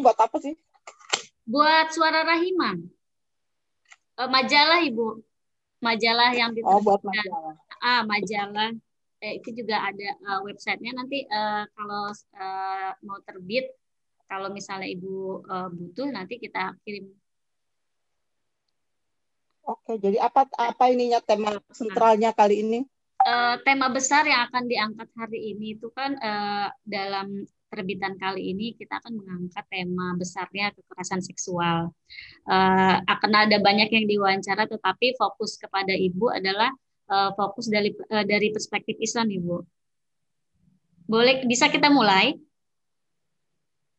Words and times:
buat 0.00 0.16
apa 0.16 0.36
sih? 0.40 0.56
Buat 1.44 1.92
suara 1.92 2.24
Rahimah. 2.24 2.80
Uh, 4.16 4.28
majalah 4.32 4.80
Ibu. 4.80 5.20
Majalah 5.82 6.30
yang 6.32 6.54
Oh, 6.64 6.80
buat 6.80 7.02
majalah. 7.02 7.58
Ah, 7.82 8.06
majalah. 8.06 8.72
Eh, 9.22 9.38
itu 9.38 9.62
juga 9.62 9.78
ada 9.86 10.08
uh, 10.26 10.40
websitenya 10.42 10.98
nanti 10.98 11.22
uh, 11.30 11.62
kalau 11.78 12.10
uh, 12.10 12.90
mau 13.06 13.22
terbit 13.22 13.70
kalau 14.26 14.50
misalnya 14.50 14.90
Ibu 14.90 15.46
uh, 15.46 15.70
butuh 15.70 16.10
nanti 16.10 16.42
kita 16.42 16.74
kirim 16.82 17.06
Oke, 19.62 19.94
jadi 20.02 20.18
apa 20.18 20.50
apa 20.58 20.90
ininya 20.90 21.22
tema 21.22 21.54
sentralnya 21.70 22.34
kali 22.34 22.66
ini? 22.66 22.80
Uh, 23.22 23.54
tema 23.62 23.86
besar 23.94 24.26
yang 24.26 24.50
akan 24.50 24.66
diangkat 24.66 25.06
hari 25.14 25.54
ini 25.54 25.78
itu 25.78 25.86
kan 25.94 26.18
uh, 26.18 26.66
dalam 26.82 27.46
terbitan 27.72 28.20
kali 28.20 28.52
ini 28.52 28.76
kita 28.76 29.00
akan 29.00 29.16
mengangkat 29.16 29.64
tema 29.72 30.12
besarnya 30.20 30.76
kekerasan 30.76 31.24
seksual. 31.24 31.88
Uh, 32.44 32.96
akan 33.08 33.32
ada 33.48 33.56
banyak 33.64 33.88
yang 33.88 34.04
diwawancara, 34.04 34.68
tetapi 34.68 35.16
fokus 35.16 35.56
kepada 35.56 35.96
ibu 35.96 36.28
adalah 36.28 36.68
uh, 37.08 37.32
fokus 37.32 37.72
dari 37.72 37.96
uh, 38.12 38.28
dari 38.28 38.52
perspektif 38.52 39.00
Islam, 39.00 39.32
ibu. 39.32 39.64
Boleh 41.08 41.48
bisa 41.48 41.72
kita 41.72 41.88
mulai? 41.88 42.36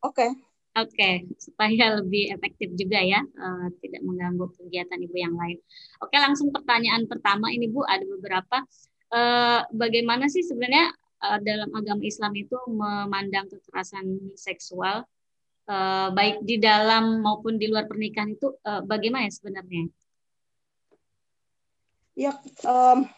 Oke. 0.05 0.29
Okay. 0.29 0.31
Oke, 0.73 0.97
okay, 0.97 1.13
supaya 1.37 2.01
lebih 2.01 2.33
efektif 2.33 2.73
juga 2.73 2.97
ya, 2.97 3.21
uh, 3.21 3.69
tidak 3.77 4.01
mengganggu 4.01 4.49
kegiatan 4.57 4.97
ibu 5.05 5.13
yang 5.21 5.37
lain. 5.37 5.61
Oke, 6.01 6.17
langsung 6.17 6.49
pertanyaan 6.49 7.05
pertama 7.05 7.53
ini 7.53 7.69
bu, 7.69 7.85
ada 7.85 8.01
beberapa. 8.01 8.65
Uh, 9.13 9.61
bagaimana 9.69 10.25
sih 10.25 10.41
sebenarnya 10.41 10.89
uh, 11.23 11.39
dalam 11.39 11.71
agama 11.71 12.03
Islam 12.03 12.35
itu 12.35 12.59
memandang 12.67 13.47
kekerasan 13.47 14.35
seksual, 14.35 15.07
uh, 15.71 16.07
baik 16.11 16.43
di 16.43 16.59
dalam 16.59 17.23
maupun 17.23 17.55
di 17.55 17.71
luar 17.71 17.87
pernikahan 17.87 18.35
itu 18.35 18.51
uh, 18.67 18.83
bagaimana 18.83 19.31
sebenarnya? 19.31 19.87
Ya, 22.13 22.37
um, 22.67 23.09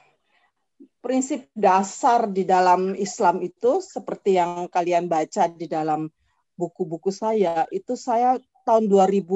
prinsip 1.03 1.51
dasar 1.51 2.29
di 2.31 2.47
dalam 2.47 2.95
Islam 2.95 3.43
itu 3.43 3.83
seperti 3.83 4.39
yang 4.39 4.71
kalian 4.71 5.11
baca 5.11 5.51
di 5.51 5.67
dalam 5.67 6.07
buku-buku 6.55 7.11
saya 7.11 7.67
itu 7.67 7.99
saya 7.99 8.39
tahun 8.63 8.87
2000 8.87 9.27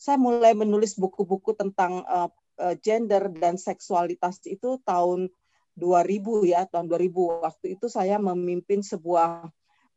saya 0.00 0.16
mulai 0.16 0.56
menulis 0.56 0.96
buku-buku 0.96 1.52
tentang 1.52 2.00
uh, 2.08 2.32
gender 2.80 3.28
dan 3.28 3.60
seksualitas 3.60 4.40
itu 4.48 4.80
tahun 4.84 5.28
2000 5.78 6.46
ya 6.46 6.66
tahun 6.66 6.86
2000 6.90 7.44
waktu 7.46 7.66
itu 7.78 7.86
saya 7.86 8.18
memimpin 8.18 8.82
sebuah 8.82 9.50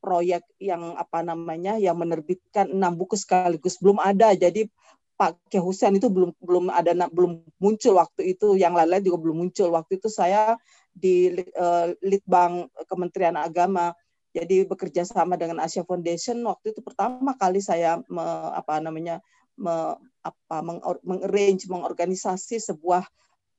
proyek 0.03 0.43
yang 0.59 0.99
apa 0.99 1.23
namanya 1.23 1.79
yang 1.79 1.95
menerbitkan 1.95 2.67
enam 2.67 2.99
buku 2.99 3.15
sekaligus. 3.15 3.79
Belum 3.79 4.03
ada 4.03 4.35
jadi 4.35 4.67
Pak 5.15 5.39
Ke 5.47 5.63
Husain 5.63 5.95
itu 5.95 6.11
belum 6.11 6.35
belum 6.43 6.67
ada 6.67 6.91
belum 7.07 7.39
muncul 7.55 7.95
waktu 7.95 8.35
itu. 8.35 8.59
Yang 8.59 8.73
lain-lain 8.83 9.03
juga 9.07 9.19
belum 9.23 9.37
muncul. 9.47 9.71
Waktu 9.71 10.03
itu 10.03 10.11
saya 10.11 10.59
di 10.91 11.31
uh, 11.55 11.95
Litbang 12.03 12.67
Kementerian 12.91 13.39
Agama 13.39 13.95
jadi 14.35 14.65
bekerja 14.67 15.07
sama 15.07 15.39
dengan 15.39 15.63
Asia 15.63 15.87
Foundation. 15.87 16.43
Waktu 16.43 16.75
itu 16.75 16.83
pertama 16.83 17.37
kali 17.39 17.63
saya 17.63 18.03
me, 18.11 18.25
apa 18.51 18.83
namanya 18.83 19.23
me, 19.55 19.95
apa 20.19 20.57
mengarrange 21.05 21.69
mengorganisasi 21.71 22.59
sebuah 22.59 23.07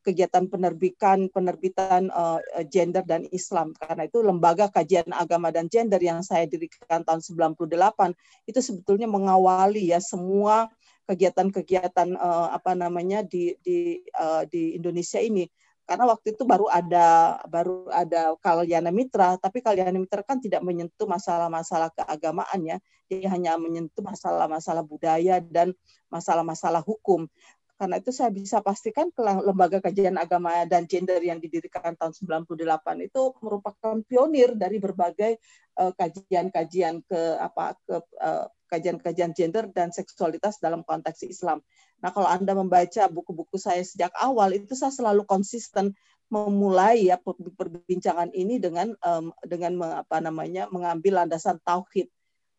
kegiatan 0.05 0.44
penerbitan 0.47 1.33
penerbitan 1.33 2.12
uh, 2.12 2.38
gender 2.69 3.00
dan 3.08 3.24
Islam. 3.33 3.72
Karena 3.72 4.05
itu 4.05 4.20
lembaga 4.20 4.69
kajian 4.69 5.08
agama 5.16 5.48
dan 5.48 5.72
gender 5.72 5.98
yang 5.98 6.20
saya 6.20 6.44
dirikan 6.44 7.00
tahun 7.02 7.24
98 7.24 8.12
itu 8.44 8.60
sebetulnya 8.60 9.08
mengawali 9.08 9.88
ya 9.88 9.98
semua 10.05 10.69
kegiatan-kegiatan 11.08 12.16
uh, 12.20 12.52
apa 12.52 12.77
namanya 12.77 13.25
di 13.25 13.56
di 13.64 14.05
uh, 14.20 14.44
di 14.44 14.77
Indonesia 14.77 15.19
ini. 15.19 15.48
Karena 15.84 16.08
waktu 16.08 16.32
itu 16.32 16.48
baru 16.48 16.64
ada 16.72 17.36
baru 17.44 17.92
ada 17.92 18.32
kalyana 18.41 18.88
mitra 18.88 19.36
tapi 19.36 19.60
kalyana 19.60 19.97
mitra 20.00 20.25
kan 20.25 20.41
tidak 20.41 20.65
menyentuh 20.65 21.04
masalah-masalah 21.09 21.92
keagamaan 21.92 22.60
ya. 22.65 22.76
Dia 23.09 23.28
hanya 23.32 23.60
menyentuh 23.60 24.00
masalah-masalah 24.00 24.81
budaya 24.81 25.44
dan 25.44 25.76
masalah-masalah 26.09 26.81
hukum 26.81 27.28
karena 27.84 28.00
itu 28.00 28.17
saya 28.17 28.33
bisa 28.33 28.65
pastikan 28.65 29.12
lembaga 29.21 29.77
kajian 29.77 30.17
agama 30.17 30.65
dan 30.65 30.89
gender 30.89 31.21
yang 31.21 31.37
didirikan 31.37 31.93
tahun 32.00 32.17
98 32.17 32.56
itu 33.05 33.22
merupakan 33.45 34.00
pionir 34.09 34.56
dari 34.56 34.81
berbagai 34.81 35.37
eh, 35.77 35.93
kajian-kajian 35.93 37.05
ke 37.05 37.21
apa 37.37 37.77
ke 37.84 38.00
uh, 38.25 38.49
kajian-kajian 38.72 39.37
gender 39.37 39.69
dan 39.69 39.93
seksualitas 39.93 40.56
dalam 40.65 40.81
konteks 40.81 41.28
Islam. 41.28 41.61
Nah, 42.00 42.09
kalau 42.09 42.25
Anda 42.25 42.56
membaca 42.56 43.05
buku-buku 43.12 43.61
saya 43.61 43.84
sejak 43.84 44.16
awal, 44.16 44.56
itu 44.56 44.72
saya 44.72 44.97
selalu 44.97 45.28
konsisten 45.28 45.93
memulai 46.33 47.12
ya 47.12 47.21
perbincangan 47.21 48.33
ini 48.33 48.56
dengan 48.56 48.97
um, 49.05 49.28
dengan 49.45 50.01
apa 50.01 50.25
namanya 50.25 50.72
mengambil 50.72 51.21
landasan 51.21 51.61
tauhid. 51.61 52.09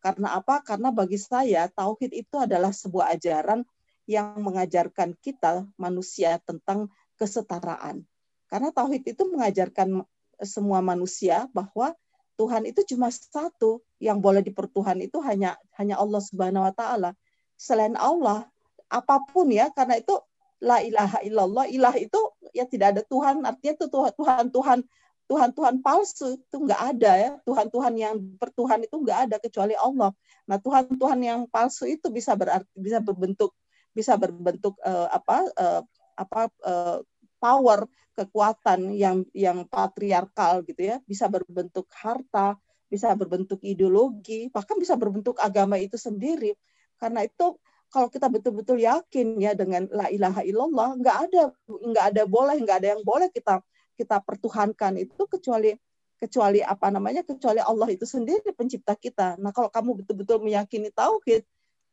Karena 0.05 0.37
apa? 0.37 0.61
Karena 0.61 0.93
bagi 0.93 1.17
saya 1.17 1.65
tauhid 1.65 2.13
itu 2.13 2.37
adalah 2.37 2.69
sebuah 2.69 3.17
ajaran 3.17 3.65
yang 4.05 4.37
mengajarkan 4.41 5.17
kita 5.17 5.65
manusia 5.75 6.37
tentang 6.45 6.89
kesetaraan. 7.17 8.05
Karena 8.45 8.69
tauhid 8.69 9.03
itu 9.05 9.23
mengajarkan 9.25 10.05
semua 10.45 10.79
manusia 10.85 11.49
bahwa 11.51 11.93
Tuhan 12.35 12.67
itu 12.67 12.83
cuma 12.93 13.07
satu 13.09 13.79
yang 13.97 14.19
boleh 14.19 14.43
dipertuhan 14.43 14.99
itu 14.99 15.23
hanya 15.23 15.55
hanya 15.79 15.95
Allah 15.97 16.21
Subhanahu 16.21 16.67
wa 16.67 16.73
taala. 16.75 17.11
Selain 17.55 17.95
Allah 17.95 18.45
apa 18.91 19.23
pun 19.31 19.49
ya 19.49 19.71
karena 19.71 19.97
itu 19.97 20.13
la 20.61 20.83
ilaha 20.83 21.19
illallah 21.25 21.65
ilah 21.71 21.95
itu 21.97 22.19
ya 22.53 22.67
tidak 22.67 22.95
ada 22.95 23.01
Tuhan 23.07 23.43
artinya 23.43 23.73
itu 23.75 23.87
Tuhan 23.89 24.45
Tuhan 24.51 24.79
Tuhan 25.25 25.49
Tuhan 25.57 25.75
palsu 25.81 26.37
itu 26.37 26.57
nggak 26.61 26.81
ada 26.95 27.11
ya 27.17 27.31
Tuhan 27.43 27.67
Tuhan 27.73 27.93
yang 27.97 28.15
bertuhan 28.37 28.85
itu 28.85 28.95
nggak 28.95 29.19
ada 29.29 29.35
kecuali 29.41 29.73
Allah 29.73 30.13
nah 30.45 30.57
Tuhan 30.61 30.95
Tuhan 30.95 31.19
yang 31.25 31.39
palsu 31.49 31.89
itu 31.89 32.07
bisa 32.13 32.37
berarti 32.37 32.69
bisa 32.77 33.01
berbentuk 33.01 33.51
bisa 33.95 34.19
berbentuk 34.19 34.75
uh, 34.83 35.07
apa 35.07 35.47
uh, 35.55 35.81
apa 36.19 36.51
uh, 36.67 36.99
power 37.39 37.87
kekuatan 38.15 38.91
yang 38.95 39.23
yang 39.31 39.63
patriarkal 39.67 40.63
gitu 40.67 40.95
ya 40.95 40.97
bisa 41.07 41.31
berbentuk 41.31 41.87
harta 41.95 42.59
bisa 42.91 43.11
berbentuk 43.15 43.59
ideologi 43.63 44.51
bahkan 44.51 44.75
bisa 44.75 44.99
berbentuk 44.99 45.39
agama 45.39 45.79
itu 45.79 45.95
sendiri 45.95 46.55
karena 46.99 47.23
itu 47.23 47.55
kalau 47.91 48.11
kita 48.11 48.27
betul-betul 48.27 48.75
yakin 48.83 49.39
ya 49.39 49.55
dengan 49.55 49.87
la 49.91 50.11
ilaha 50.11 50.43
illallah 50.43 50.99
nggak 50.99 51.17
ada 51.31 51.43
nggak 51.67 52.05
ada 52.11 52.23
boleh 52.27 52.55
nggak 52.59 52.77
ada 52.83 52.87
yang 52.95 53.03
boleh 53.07 53.31
kita 53.31 53.63
kita 53.95 54.19
pertuhankan 54.19 54.99
itu 54.99 55.23
kecuali 55.27 55.71
kecuali 56.15 56.63
apa 56.63 56.87
namanya 56.91 57.21
kecuali 57.27 57.59
Allah 57.59 57.91
itu 57.91 58.07
sendiri 58.07 58.55
pencipta 58.55 58.95
kita. 58.95 59.35
Nah 59.39 59.51
kalau 59.51 59.67
kamu 59.67 60.03
betul-betul 60.03 60.39
meyakini 60.43 60.89
tauhid, 60.91 61.43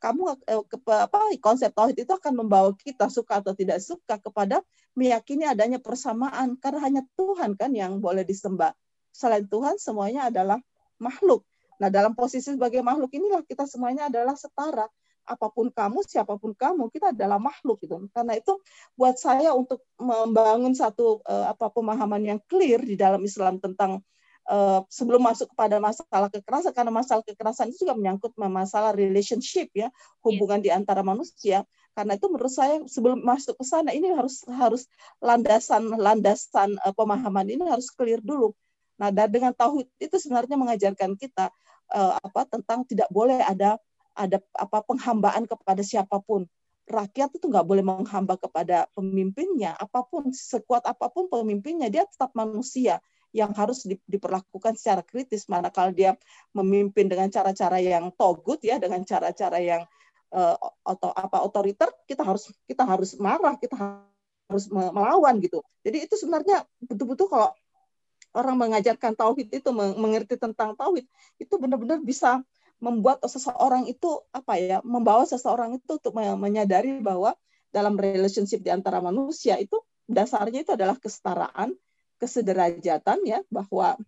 kamu 0.03 0.35
eh, 0.51 0.63
ke, 0.67 0.77
apa 0.91 1.31
konsep 1.39 1.71
tauhid 1.71 2.03
itu 2.03 2.11
akan 2.11 2.43
membawa 2.43 2.75
kita 2.75 3.07
suka 3.07 3.39
atau 3.39 3.55
tidak 3.55 3.79
suka 3.79 4.19
kepada 4.19 4.59
meyakini 4.99 5.47
adanya 5.47 5.79
persamaan 5.79 6.59
karena 6.59 6.81
hanya 6.83 7.03
Tuhan 7.15 7.55
kan 7.55 7.71
yang 7.71 8.03
boleh 8.03 8.27
disembah. 8.27 8.75
Selain 9.15 9.47
Tuhan 9.47 9.79
semuanya 9.79 10.27
adalah 10.27 10.59
makhluk. 10.99 11.47
Nah 11.79 11.87
dalam 11.87 12.19
posisi 12.19 12.51
sebagai 12.51 12.83
makhluk 12.83 13.15
inilah 13.15 13.47
kita 13.47 13.71
semuanya 13.71 14.11
adalah 14.11 14.35
setara 14.35 14.91
apa 15.23 15.47
pun 15.55 15.71
kamu, 15.71 16.03
siapa 16.03 16.35
pun 16.35 16.51
kamu, 16.51 16.91
kita 16.91 17.15
adalah 17.15 17.39
makhluk 17.39 17.79
gitu. 17.79 17.95
Karena 18.11 18.35
itu 18.35 18.59
buat 18.99 19.15
saya 19.15 19.55
untuk 19.55 19.87
membangun 19.95 20.75
satu 20.75 21.23
uh, 21.23 21.47
apa 21.55 21.71
pemahaman 21.71 22.27
yang 22.27 22.39
clear 22.51 22.83
di 22.83 22.99
dalam 22.99 23.23
Islam 23.23 23.63
tentang 23.63 24.03
uh, 24.49 24.81
sebelum 24.91 25.23
masuk 25.23 25.51
kepada 25.55 25.79
masalah 25.79 26.29
kekerasan 26.33 26.73
karena 26.75 26.93
masalah 26.93 27.23
kekerasan 27.23 27.71
itu 27.71 27.87
juga 27.87 27.95
menyangkut 27.95 28.33
masalah 28.39 28.95
relationship 28.97 29.71
ya, 29.75 29.89
hubungan 30.25 30.59
yeah. 30.63 30.67
di 30.67 30.71
antara 30.73 31.03
manusia. 31.07 31.63
Karena 31.93 32.17
itu 32.17 32.27
menurut 32.33 32.49
saya 32.49 32.81
sebelum 32.89 33.21
masuk 33.21 33.61
ke 33.61 33.65
sana 33.69 33.93
ini 33.93 34.09
harus 34.17 34.49
harus 34.49 34.89
landasan 35.21 35.93
landasan 35.93 36.73
uh, 36.81 36.95
pemahaman 36.97 37.47
ini 37.53 37.69
harus 37.69 37.93
clear 37.93 38.19
dulu. 38.25 38.57
Nah, 38.97 39.13
dan 39.13 39.29
dengan 39.29 39.53
tauhid 39.53 39.89
itu 40.01 40.17
sebenarnya 40.17 40.57
mengajarkan 40.57 41.19
kita 41.21 41.53
uh, 41.93 42.17
apa 42.17 42.49
tentang 42.49 42.89
tidak 42.89 43.13
boleh 43.13 43.45
ada 43.45 43.77
ada 44.17 44.41
apa 44.57 44.85
penghambaan 44.85 45.45
kepada 45.45 45.85
siapa 45.85 46.21
pun. 46.25 46.49
Rakyat 46.83 47.39
itu 47.39 47.47
nggak 47.47 47.63
boleh 47.63 47.85
menghamba 47.85 48.35
kepada 48.35 48.91
pemimpinnya, 48.93 49.79
apa 49.79 50.03
pun 50.03 50.35
sekuat 50.35 50.83
apa 50.83 51.09
pun 51.15 51.31
pemimpinnya, 51.31 51.87
dia 51.87 52.03
tetap 52.05 52.35
manusia 52.35 52.99
yang 53.33 53.51
harus 53.57 53.89
diperlakukan 54.07 54.77
secara 54.77 55.01
kritis. 55.03 55.49
Manakala 55.49 55.91
dia 55.91 56.15
memimpin 56.53 57.09
dengan 57.09 57.33
cara-cara 57.33 57.81
yang 57.81 58.13
togut 58.15 58.61
ya, 58.61 58.77
dengan 58.77 59.03
cara-cara 59.03 59.59
yang 59.59 59.83
uh, 60.33 60.57
apa 61.17 61.39
otoriter, 61.45 61.89
kita 62.05 62.23
harus 62.23 62.53
kita 62.69 62.85
harus 62.85 63.17
marah, 63.17 63.57
kita 63.57 63.77
harus 64.49 64.69
melawan 64.71 65.41
gitu. 65.41 65.65
Jadi 65.85 66.05
itu 66.09 66.15
sebenarnya 66.21 66.69
betul-betul 66.85 67.33
kalau 67.33 67.51
orang 68.33 68.57
mengajarkan 68.57 69.13
tauhid 69.13 69.49
itu 69.53 69.69
mengerti 69.77 70.41
tentang 70.41 70.73
tauhid 70.73 71.05
itu 71.37 71.55
benar-benar 71.61 72.01
bisa 72.01 72.41
membuat 72.83 73.23
seseorang 73.23 73.87
itu 73.87 74.25
apa 74.35 74.59
ya 74.59 74.79
membawa 74.83 75.23
seseorang 75.23 75.79
itu 75.79 76.01
untuk 76.01 76.13
menyadari 76.17 76.99
bahwa 76.99 77.37
dalam 77.71 77.95
relationship 77.95 78.61
di 78.61 78.69
antara 78.73 78.99
manusia 78.99 79.57
itu 79.57 79.79
dasarnya 80.11 80.67
itu 80.67 80.73
adalah 80.75 80.99
kesetaraan, 80.99 81.73
kesederajatan 82.23 83.19
ya 83.27 83.43
bahwa 83.51 83.99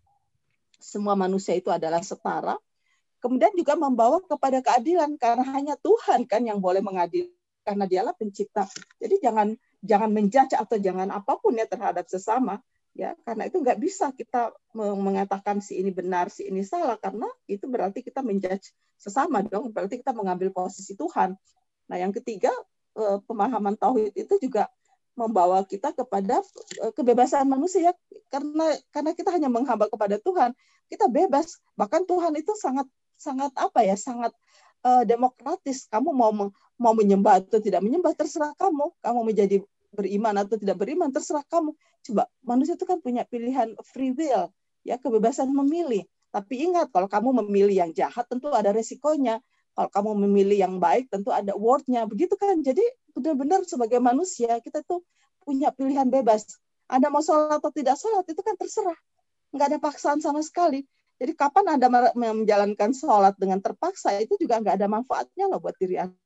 semua 0.79 1.19
manusia 1.19 1.59
itu 1.59 1.75
adalah 1.75 1.99
setara. 2.07 2.55
Kemudian 3.19 3.51
juga 3.59 3.75
membawa 3.75 4.23
kepada 4.23 4.63
keadilan 4.63 5.19
karena 5.19 5.43
hanya 5.51 5.75
Tuhan 5.81 6.31
kan 6.31 6.47
yang 6.47 6.63
boleh 6.63 6.79
mengadili 6.79 7.35
karena 7.67 7.89
dialah 7.91 8.15
pencipta. 8.15 8.71
Jadi 9.03 9.19
jangan 9.19 9.59
jangan 9.83 10.11
menjudge 10.15 10.55
atau 10.55 10.77
jangan 10.79 11.11
apa 11.11 11.41
pun 11.41 11.59
ya 11.59 11.67
terhadap 11.67 12.07
sesama 12.07 12.63
ya 12.95 13.19
karena 13.27 13.51
itu 13.51 13.59
nggak 13.59 13.81
bisa 13.83 14.15
kita 14.15 14.55
mengatakan 14.79 15.59
si 15.59 15.83
ini 15.83 15.91
benar 15.91 16.31
si 16.31 16.47
ini 16.47 16.63
salah 16.63 16.95
karena 16.95 17.27
itu 17.51 17.67
berarti 17.67 18.07
kita 18.07 18.23
menjudge 18.23 18.71
sesama 18.95 19.43
dong 19.43 19.75
berarti 19.75 19.99
kita 19.99 20.15
mengambil 20.15 20.55
posisi 20.55 20.95
Tuhan. 20.95 21.35
Nah 21.91 21.97
yang 21.99 22.15
ketiga 22.15 22.55
eh, 22.95 23.19
pemahaman 23.25 23.75
tauhid 23.75 24.15
itu 24.15 24.39
juga 24.39 24.71
membawa 25.15 25.63
kita 25.67 25.95
kepada 25.95 26.43
eh, 26.83 26.93
kebebasan 26.95 27.47
manusia. 27.47 27.95
Karena 28.31 28.75
karena 28.91 29.11
kita 29.15 29.31
hanya 29.31 29.47
menghamba 29.51 29.87
kepada 29.87 30.19
Tuhan 30.19 30.55
kita 30.91 31.09
bebas. 31.09 31.59
Bahkan 31.79 32.05
Tuhan 32.07 32.33
itu 32.37 32.53
sangat 32.59 32.87
sangat 33.15 33.55
apa 33.55 33.87
ya 33.87 33.95
sangat 33.97 34.35
uh, 34.85 35.03
demokratis. 35.07 35.89
Kamu 35.89 36.13
mau 36.13 36.31
mau 36.77 36.93
menyembah 36.95 37.41
atau 37.41 37.59
tidak 37.63 37.81
menyembah 37.81 38.13
terserah 38.15 38.53
kamu. 38.59 38.93
Kamu 39.01 39.21
menjadi 39.25 39.63
beriman 39.95 40.35
atau 40.43 40.59
tidak 40.59 40.77
beriman 40.79 41.09
terserah 41.11 41.47
kamu. 41.47 41.73
Coba 42.05 42.29
manusia 42.45 42.75
itu 42.75 42.85
kan 42.85 42.99
punya 43.01 43.23
pilihan 43.25 43.75
free 43.87 44.13
will 44.13 44.51
ya 44.85 45.01
kebebasan 45.01 45.49
memilih. 45.51 46.05
Tapi 46.35 46.67
ingat 46.67 46.91
kalau 46.91 47.07
kamu 47.07 47.47
memilih 47.47 47.87
yang 47.87 47.91
jahat 47.95 48.27
tentu 48.27 48.51
ada 48.51 48.75
resikonya. 48.75 49.39
Kalau 49.75 49.91
kamu 49.91 50.11
memilih 50.27 50.55
yang 50.55 50.75
baik 50.79 51.11
tentu 51.11 51.35
ada 51.35 51.51
wordnya 51.59 52.07
begitu 52.07 52.39
kan? 52.39 52.63
Jadi 52.63 52.83
benar-benar 53.15 53.63
sebagai 53.65 54.03
manusia 54.03 54.59
kita 54.61 54.83
tuh 54.83 55.07
punya 55.43 55.71
pilihan 55.71 56.11
bebas. 56.11 56.59
Anda 56.91 57.09
mau 57.09 57.25
sholat 57.25 57.63
atau 57.63 57.73
tidak 57.73 57.97
sholat 57.97 58.27
itu 58.29 58.43
kan 58.45 58.59
terserah. 58.59 58.99
Nggak 59.55 59.67
ada 59.71 59.79
paksaan 59.81 60.19
sama 60.21 60.43
sekali. 60.43 60.85
Jadi 61.17 61.33
kapan 61.39 61.79
Anda 61.79 62.11
menjalankan 62.13 62.91
sholat 62.91 63.39
dengan 63.39 63.63
terpaksa 63.63 64.19
itu 64.19 64.35
juga 64.37 64.59
nggak 64.59 64.83
ada 64.83 64.89
manfaatnya 64.91 65.47
loh 65.47 65.63
buat 65.63 65.79
diri 65.79 66.03
Anda. 66.03 66.19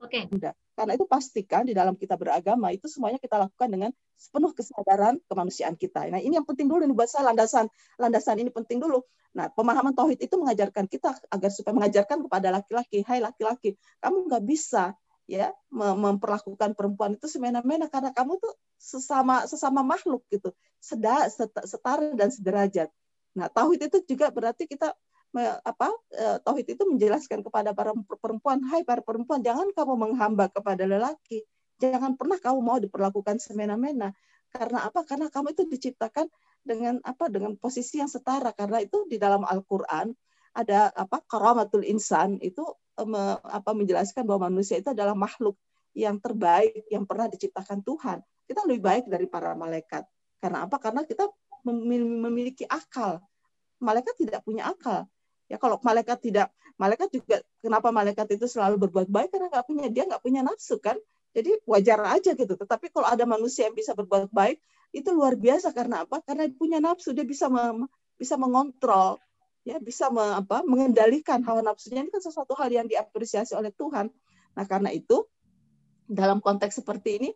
Oke. 0.00 0.24
Okay. 0.30 0.54
Karena 0.80 0.96
itu 0.96 1.04
pastikan 1.04 1.68
di 1.68 1.76
dalam 1.76 1.92
kita 1.92 2.16
beragama 2.16 2.72
itu 2.72 2.88
semuanya 2.88 3.20
kita 3.20 3.36
lakukan 3.36 3.68
dengan 3.68 3.90
sepenuh 4.16 4.56
kesadaran 4.56 5.20
kemanusiaan 5.28 5.76
kita. 5.76 6.08
Nah 6.08 6.24
ini 6.24 6.40
yang 6.40 6.48
penting 6.48 6.72
dulu 6.72 6.88
nih 6.88 6.96
buat 6.96 7.04
saya 7.04 7.28
landasan 7.28 7.68
landasan 8.00 8.40
ini 8.40 8.48
penting 8.48 8.80
dulu. 8.80 9.04
Nah 9.36 9.52
pemahaman 9.52 9.92
tauhid 9.92 10.24
itu 10.24 10.40
mengajarkan 10.40 10.88
kita 10.88 11.12
agar 11.28 11.50
supaya 11.52 11.76
mengajarkan 11.76 12.24
kepada 12.24 12.48
laki-laki, 12.48 13.04
hai 13.04 13.20
laki-laki, 13.20 13.76
kamu 14.00 14.24
nggak 14.32 14.44
bisa 14.48 14.96
ya 15.28 15.52
memperlakukan 15.70 16.72
perempuan 16.72 17.20
itu 17.20 17.28
semena-mena 17.28 17.92
karena 17.92 18.16
kamu 18.16 18.40
tuh 18.40 18.56
sesama 18.80 19.44
sesama 19.44 19.84
makhluk 19.84 20.24
gitu, 20.32 20.48
seda, 20.80 21.28
setara 21.68 22.16
dan 22.16 22.32
sederajat. 22.32 22.88
Nah 23.36 23.52
tauhid 23.52 23.84
itu 23.84 24.16
juga 24.16 24.32
berarti 24.32 24.64
kita 24.64 24.96
apa 25.38 25.94
eh, 26.10 26.38
tauhid 26.42 26.66
itu 26.74 26.82
menjelaskan 26.86 27.46
kepada 27.46 27.70
para 27.70 27.94
perempuan, 28.18 28.58
hai 28.66 28.82
para 28.82 28.98
perempuan, 28.98 29.38
jangan 29.40 29.70
kamu 29.70 29.94
menghamba 29.94 30.50
kepada 30.50 30.82
lelaki, 30.82 31.46
jangan 31.78 32.18
pernah 32.18 32.38
kamu 32.42 32.58
mau 32.58 32.78
diperlakukan 32.82 33.38
semena-mena. 33.38 34.10
Karena 34.50 34.90
apa? 34.90 35.06
Karena 35.06 35.30
kamu 35.30 35.54
itu 35.54 35.62
diciptakan 35.70 36.26
dengan 36.66 36.98
apa? 37.06 37.30
Dengan 37.30 37.54
posisi 37.54 38.02
yang 38.02 38.10
setara. 38.10 38.50
Karena 38.50 38.82
itu 38.82 39.06
di 39.06 39.14
dalam 39.14 39.46
Al-Qur'an 39.46 40.10
ada 40.58 40.90
apa? 40.90 41.22
Karamatul 41.22 41.86
insan 41.86 42.42
itu 42.42 42.66
eh, 42.98 43.36
apa 43.38 43.70
menjelaskan 43.70 44.26
bahwa 44.26 44.50
manusia 44.50 44.82
itu 44.82 44.90
adalah 44.90 45.14
makhluk 45.14 45.54
yang 45.94 46.18
terbaik 46.18 46.86
yang 46.90 47.06
pernah 47.06 47.30
diciptakan 47.30 47.82
Tuhan. 47.86 48.18
Kita 48.46 48.66
lebih 48.66 48.82
baik 48.82 49.04
dari 49.06 49.30
para 49.30 49.54
malaikat. 49.54 50.02
Karena 50.42 50.66
apa? 50.66 50.82
Karena 50.82 51.06
kita 51.06 51.30
memiliki 51.62 52.66
akal. 52.66 53.22
Malaikat 53.78 54.14
tidak 54.18 54.42
punya 54.42 54.70
akal. 54.70 55.06
Ya 55.50 55.58
kalau 55.58 55.82
malaikat 55.82 56.22
tidak, 56.22 56.54
malaikat 56.78 57.10
juga 57.10 57.42
kenapa 57.58 57.90
malaikat 57.90 58.38
itu 58.38 58.46
selalu 58.46 58.86
berbuat 58.86 59.10
baik 59.10 59.34
karena 59.34 59.50
nggak 59.50 59.66
punya 59.66 59.86
dia 59.90 60.06
nggak 60.06 60.22
punya 60.22 60.40
nafsu 60.46 60.78
kan. 60.78 60.94
Jadi 61.34 61.58
wajar 61.66 61.98
aja 62.06 62.38
gitu. 62.38 62.54
Tetapi 62.54 62.94
kalau 62.94 63.10
ada 63.10 63.26
manusia 63.26 63.66
yang 63.66 63.74
bisa 63.74 63.98
berbuat 63.98 64.30
baik 64.30 64.62
itu 64.94 65.10
luar 65.10 65.34
biasa 65.34 65.74
karena 65.74 66.06
apa? 66.06 66.22
Karena 66.22 66.46
punya 66.54 66.78
nafsu 66.78 67.10
dia 67.10 67.26
bisa 67.26 67.50
me, 67.50 67.90
bisa 68.14 68.38
mengontrol 68.38 69.18
ya 69.66 69.76
bisa 69.76 70.08
me, 70.08 70.22
apa, 70.40 70.64
mengendalikan 70.64 71.44
hawa 71.44 71.60
nafsunya 71.60 72.00
ini 72.06 72.10
kan 72.14 72.22
sesuatu 72.24 72.56
hal 72.56 72.72
yang 72.72 72.86
diapresiasi 72.88 73.52
oleh 73.58 73.74
Tuhan. 73.74 74.08
Nah 74.56 74.64
karena 74.64 74.94
itu 74.94 75.26
dalam 76.10 76.42
konteks 76.42 76.82
seperti 76.82 77.22
ini 77.22 77.30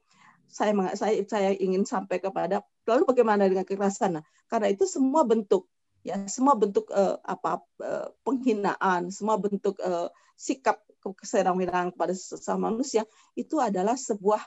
saya 0.51 0.75
saya 0.95 1.19
saya 1.27 1.51
ingin 1.57 1.87
sampai 1.87 2.21
kepada 2.21 2.63
lalu 2.85 3.03
bagaimana 3.09 3.49
dengan 3.49 3.65
kekerasan? 3.65 4.21
Nah, 4.21 4.25
karena 4.47 4.71
itu 4.71 4.85
semua 4.85 5.25
bentuk 5.25 5.67
ya 6.05 6.21
semua 6.29 6.53
bentuk 6.55 6.93
uh, 6.93 7.17
apa 7.25 7.65
uh, 7.81 8.13
penghinaan, 8.23 9.09
semua 9.09 9.41
bentuk 9.41 9.81
uh, 9.81 10.13
sikap 10.37 10.85
keserang-menang 11.01 11.97
kepada 11.97 12.13
sesama 12.13 12.69
manusia 12.69 13.09
itu 13.37 13.57
adalah 13.61 13.97
sebuah 13.97 14.41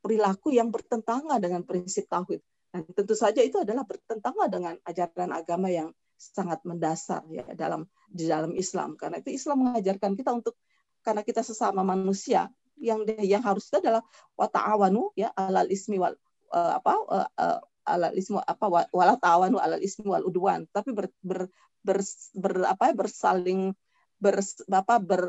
perilaku 0.00 0.54
yang 0.54 0.70
bertentangan 0.70 1.38
dengan 1.42 1.66
prinsip 1.66 2.06
tauhid. 2.06 2.40
Dan 2.70 2.86
tentu 2.94 3.18
saja 3.18 3.42
itu 3.42 3.58
adalah 3.58 3.82
bertentangan 3.82 4.46
dengan 4.46 4.74
ajaran 4.86 5.30
agama 5.34 5.66
yang 5.70 5.90
sangat 6.14 6.62
mendasar 6.62 7.26
ya 7.30 7.42
dalam 7.58 7.90
di 8.06 8.30
dalam 8.30 8.54
Islam. 8.54 8.94
Karena 8.94 9.18
itu 9.18 9.34
Islam 9.34 9.66
mengajarkan 9.66 10.14
kita 10.14 10.30
untuk 10.30 10.54
karena 11.02 11.26
kita 11.26 11.42
sesama 11.42 11.82
manusia 11.82 12.46
yang 12.78 13.02
yang 13.20 13.42
harusnya 13.42 13.82
adalah 13.82 14.02
wata'awanu 14.38 15.12
ya 15.18 15.34
alal 15.36 15.68
ismi 15.68 16.00
wal 16.00 16.16
apa 16.50 16.94
uh, 17.06 17.28
uh, 17.38 17.60
alal 17.90 18.14
ismu 18.14 18.38
apa 18.38 18.66
wala 18.94 19.14
tawanu 19.18 19.58
alal 19.58 19.82
ismi 19.82 20.06
wal 20.06 20.22
udwan 20.22 20.64
tapi 20.70 20.94
ber, 20.94 21.10
ber, 21.20 21.50
ber, 21.82 21.98
ber 22.38 22.52
apa 22.70 22.94
bersaling 22.94 23.74
ber 24.20 24.38
apa 24.70 24.94
ber 25.00 25.22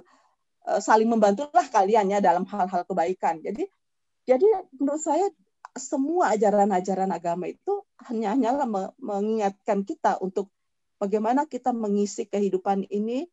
eh, 0.67 0.81
saling 0.83 1.09
membantulah 1.09 1.65
kalian 1.71 2.11
ya 2.11 2.19
dalam 2.19 2.43
hal-hal 2.45 2.83
kebaikan. 2.85 3.39
Jadi 3.41 3.65
jadi 4.27 4.45
menurut 4.77 5.01
saya 5.01 5.25
semua 5.73 6.35
ajaran-ajaran 6.35 7.09
agama 7.09 7.47
itu 7.47 7.81
hanya 8.11 8.35
hanyalah 8.35 8.67
mengingatkan 8.99 9.87
kita 9.87 10.19
untuk 10.19 10.51
bagaimana 10.99 11.47
kita 11.47 11.71
mengisi 11.71 12.27
kehidupan 12.27 12.85
ini 12.91 13.25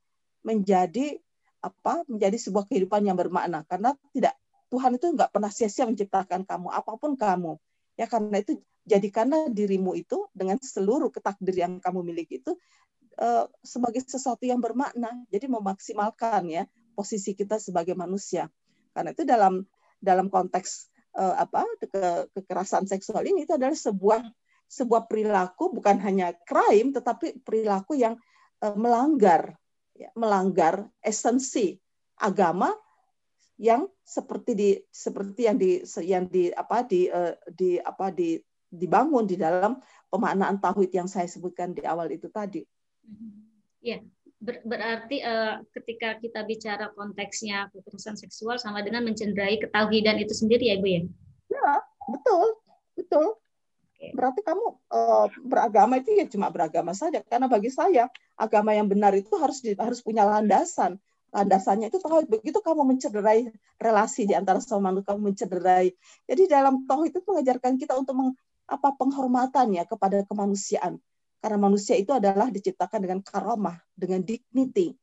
menjadi 0.47 1.19
apa 1.59 2.07
menjadi 2.07 2.39
sebuah 2.39 2.71
kehidupan 2.71 3.03
yang 3.05 3.19
bermakna. 3.19 3.67
Karena 3.67 3.93
tidak 4.15 4.39
Tuhan 4.71 4.97
itu 4.97 5.07
nggak 5.11 5.35
pernah 5.35 5.51
sia-sia 5.51 5.85
menciptakan 5.89 6.47
kamu 6.47 6.69
apa 6.71 6.93
pun 6.95 7.19
kamu 7.19 7.59
ya 7.99 8.07
karena 8.07 8.39
itu 8.39 8.63
jadikanlah 8.87 9.51
dirimu 9.51 9.93
itu 9.99 10.31
dengan 10.33 10.57
seluruh 10.63 11.11
ketakdir 11.13 11.53
yang 11.59 11.83
kamu 11.83 12.07
miliki 12.07 12.41
itu 12.41 12.57
uh, 13.21 13.45
sebagai 13.61 14.01
sesuatu 14.07 14.47
yang 14.47 14.63
bermakna. 14.63 15.13
Jadi 15.29 15.51
memaksimalkan 15.51 16.49
ya 16.49 16.65
posisi 16.95 17.37
kita 17.37 17.61
sebagai 17.61 17.93
manusia. 17.99 18.49
Karena 18.95 19.13
itu 19.13 19.27
dalam 19.27 19.67
dalam 19.99 20.31
konteks 20.31 20.89
uh, 21.19 21.37
apa 21.37 21.67
ke, 21.83 22.31
kekerasan 22.39 22.87
seksual 22.87 23.27
ini 23.27 23.45
itu 23.45 23.59
adalah 23.59 23.75
sebuah 23.75 24.23
sebuah 24.69 25.11
perilaku 25.11 25.75
bukan 25.75 25.99
hanya 26.05 26.37
crime 26.47 26.95
tetapi 26.95 27.43
perilaku 27.43 27.99
yang 27.99 28.15
uh, 28.63 28.77
melanggar 28.79 29.59
ya, 29.97 30.15
melanggar 30.15 30.87
esensi 31.03 31.75
agama 32.21 32.71
yang 33.59 33.91
seperti 34.07 34.53
di 34.55 34.71
seperti 34.87 35.51
yang 35.51 35.59
di 35.59 35.83
yang 36.07 36.25
di 36.31 36.55
apa 36.55 36.87
di 36.87 37.11
uh, 37.11 37.35
di 37.51 37.83
apa 37.83 38.15
di 38.15 38.39
dibangun 38.71 39.27
di 39.27 39.35
dalam 39.35 39.81
pemaknaan 40.09 40.63
tauhid 40.63 40.95
yang 40.95 41.09
saya 41.11 41.27
sebutkan 41.27 41.75
di 41.75 41.83
awal 41.83 42.07
itu 42.13 42.31
tadi. 42.31 42.63
Ya, 43.83 43.99
ber 44.39 44.63
berarti 44.63 45.25
uh, 45.25 45.65
ketika 45.75 46.21
kita 46.23 46.47
bicara 46.47 46.93
konteksnya 46.95 47.73
kekerasan 47.75 48.15
seksual 48.15 48.61
sama 48.61 48.85
dengan 48.87 49.03
mencederai 49.09 49.59
ketauhidan 49.59 50.21
itu 50.23 50.33
sendiri 50.37 50.71
ya, 50.71 50.77
Ibu 50.79 50.89
ya? 50.89 51.01
Ya, 51.49 51.71
betul, 52.07 52.47
betul. 52.95 53.27
Berarti 53.99 54.41
kamu 54.47 54.67
uh, 54.95 55.27
beragama 55.43 55.99
itu 55.99 56.15
ya 56.15 56.31
cuma 56.31 56.55
beragama 56.55 56.95
saja 56.95 57.19
karena 57.27 57.51
bagi 57.51 57.75
saya 57.75 58.07
agama 58.39 58.71
yang 58.71 58.87
benar 58.87 59.11
itu 59.19 59.35
harus 59.35 59.59
di, 59.59 59.75
harus 59.75 59.99
punya 59.99 60.23
landasan. 60.23 61.03
Landasannya 61.29 61.93
itu 61.93 62.01
tauhid. 62.01 62.29
Begitu 62.29 62.59
kamu 62.65 62.89
mencederai 62.89 63.53
relasi 63.77 64.25
di 64.25 64.33
antara 64.33 64.61
sama 64.65 64.89
manusia, 64.93 65.13
kamu 65.13 65.21
mencederai. 65.33 65.93
Jadi 66.25 66.43
dalam 66.49 66.89
tauhid 66.89 67.13
itu 67.13 67.21
mengajarkan 67.29 67.77
kita 67.77 67.93
untuk 68.01 68.15
meng, 68.17 68.31
apa 68.69 68.89
penghormatannya 68.97 69.85
kepada 69.85 70.25
kemanusiaan. 70.25 70.97
Karena 71.39 71.59
manusia 71.61 71.95
itu 71.95 72.11
adalah 72.11 72.51
diciptakan 72.51 72.99
dengan 73.05 73.21
karamah, 73.23 73.79
dengan 73.95 74.25
dignity. 74.25 74.97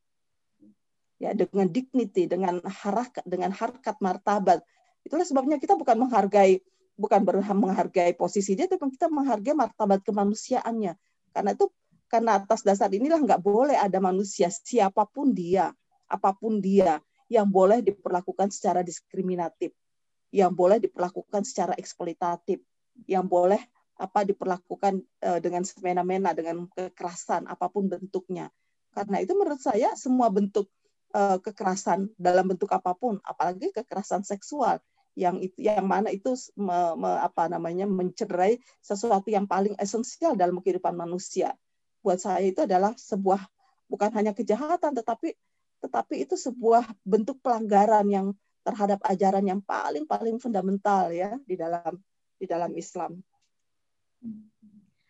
Ya, 1.16 1.32
dengan 1.32 1.72
dignity, 1.72 2.28
dengan 2.28 2.60
harakat, 2.60 3.24
dengan 3.24 3.56
harkat 3.56 3.96
martabat. 4.04 4.60
Itulah 5.06 5.24
sebabnya 5.24 5.62
kita 5.62 5.78
bukan 5.80 5.96
menghargai 5.96 6.60
bukan 6.96 7.28
menghargai 7.60 8.16
posisi 8.16 8.56
dia, 8.56 8.68
tapi 8.72 8.88
kita 8.96 9.12
menghargai 9.12 9.56
martabat 9.56 10.02
kemanusiaannya. 10.04 10.96
Karena 11.36 11.52
itu 11.52 11.68
karena 12.08 12.40
atas 12.40 12.64
dasar 12.64 12.88
inilah 12.92 13.20
nggak 13.20 13.42
boleh 13.44 13.76
ada 13.76 14.00
manusia 14.00 14.48
siapa 14.48 15.04
pun 15.08 15.36
dia, 15.36 15.76
apa 16.08 16.36
pun 16.38 16.62
dia 16.62 17.02
yang 17.32 17.50
boleh 17.50 17.82
diperlakukan 17.82 18.54
secara 18.54 18.86
diskriminatif, 18.86 19.74
yang 20.30 20.54
boleh 20.54 20.78
diperlakukan 20.78 21.42
secara 21.42 21.74
eksploitatif, 21.76 22.62
yang 23.10 23.26
boleh 23.26 23.60
apa 23.96 24.28
diperlakukan 24.28 25.00
uh, 25.24 25.40
dengan 25.40 25.64
semena-mena 25.64 26.36
dengan 26.36 26.68
kekerasan 26.76 27.48
apa 27.48 27.72
pun 27.72 27.88
bentuknya. 27.88 28.52
Karena 28.92 29.24
itu 29.24 29.36
menurut 29.36 29.60
saya 29.60 29.96
semua 29.96 30.28
bentuk 30.32 30.68
uh, 31.16 31.40
kekerasan 31.40 32.12
dalam 32.20 32.48
bentuk 32.52 32.70
apa 32.76 32.92
pun, 32.96 33.20
apalagi 33.24 33.72
kekerasan 33.72 34.24
seksual 34.24 34.80
yang 35.16 35.40
itu 35.40 35.56
yang 35.64 35.88
mana 35.88 36.12
itu 36.12 36.36
me, 36.60 37.00
me, 37.00 37.10
apa 37.24 37.48
namanya 37.48 37.88
mencederai 37.88 38.60
sesuatu 38.84 39.32
yang 39.32 39.48
paling 39.48 39.72
esensial 39.80 40.36
dalam 40.36 40.60
kehidupan 40.60 40.92
manusia. 40.92 41.56
Buat 42.04 42.20
saya 42.20 42.44
itu 42.44 42.68
adalah 42.68 42.92
sebuah 43.00 43.48
bukan 43.88 44.12
hanya 44.12 44.36
kejahatan 44.36 44.92
tetapi 44.92 45.34
tetapi 45.86 46.26
itu 46.26 46.34
sebuah 46.34 46.90
bentuk 47.06 47.38
pelanggaran 47.46 48.10
yang 48.10 48.28
terhadap 48.66 48.98
ajaran 49.06 49.46
yang 49.46 49.62
paling 49.62 50.10
paling 50.10 50.42
fundamental 50.42 51.14
ya 51.14 51.38
di 51.46 51.54
dalam 51.54 51.94
di 52.42 52.46
dalam 52.50 52.74
Islam. 52.74 53.22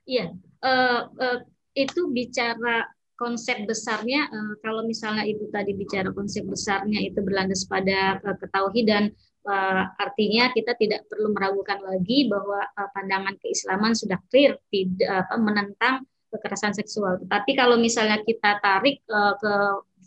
Iya, 0.04 0.36
uh, 0.60 1.02
uh, 1.08 1.40
itu 1.72 2.12
bicara 2.12 2.84
konsep 3.16 3.64
besarnya. 3.64 4.28
Uh, 4.28 4.54
kalau 4.60 4.84
misalnya 4.84 5.24
ibu 5.24 5.48
tadi 5.50 5.72
bicara 5.72 6.12
konsep 6.12 6.44
besarnya 6.44 7.00
itu 7.00 7.24
berlandas 7.24 7.64
pada 7.64 8.20
uh, 8.22 8.36
ketauhidan, 8.38 9.16
uh, 9.48 9.84
artinya 9.98 10.52
kita 10.52 10.76
tidak 10.76 11.08
perlu 11.08 11.32
meragukan 11.32 11.80
lagi 11.80 12.28
bahwa 12.28 12.60
uh, 12.76 12.90
pandangan 12.92 13.40
keislaman 13.40 13.96
sudah 13.96 14.20
clear 14.28 14.60
tidak 14.68 15.26
uh, 15.32 15.40
menentang 15.40 16.04
kekerasan 16.30 16.76
seksual. 16.76 17.18
Tetapi 17.24 17.56
kalau 17.56 17.80
misalnya 17.80 18.20
kita 18.22 18.60
tarik 18.60 19.00
uh, 19.08 19.34
ke 19.40 19.54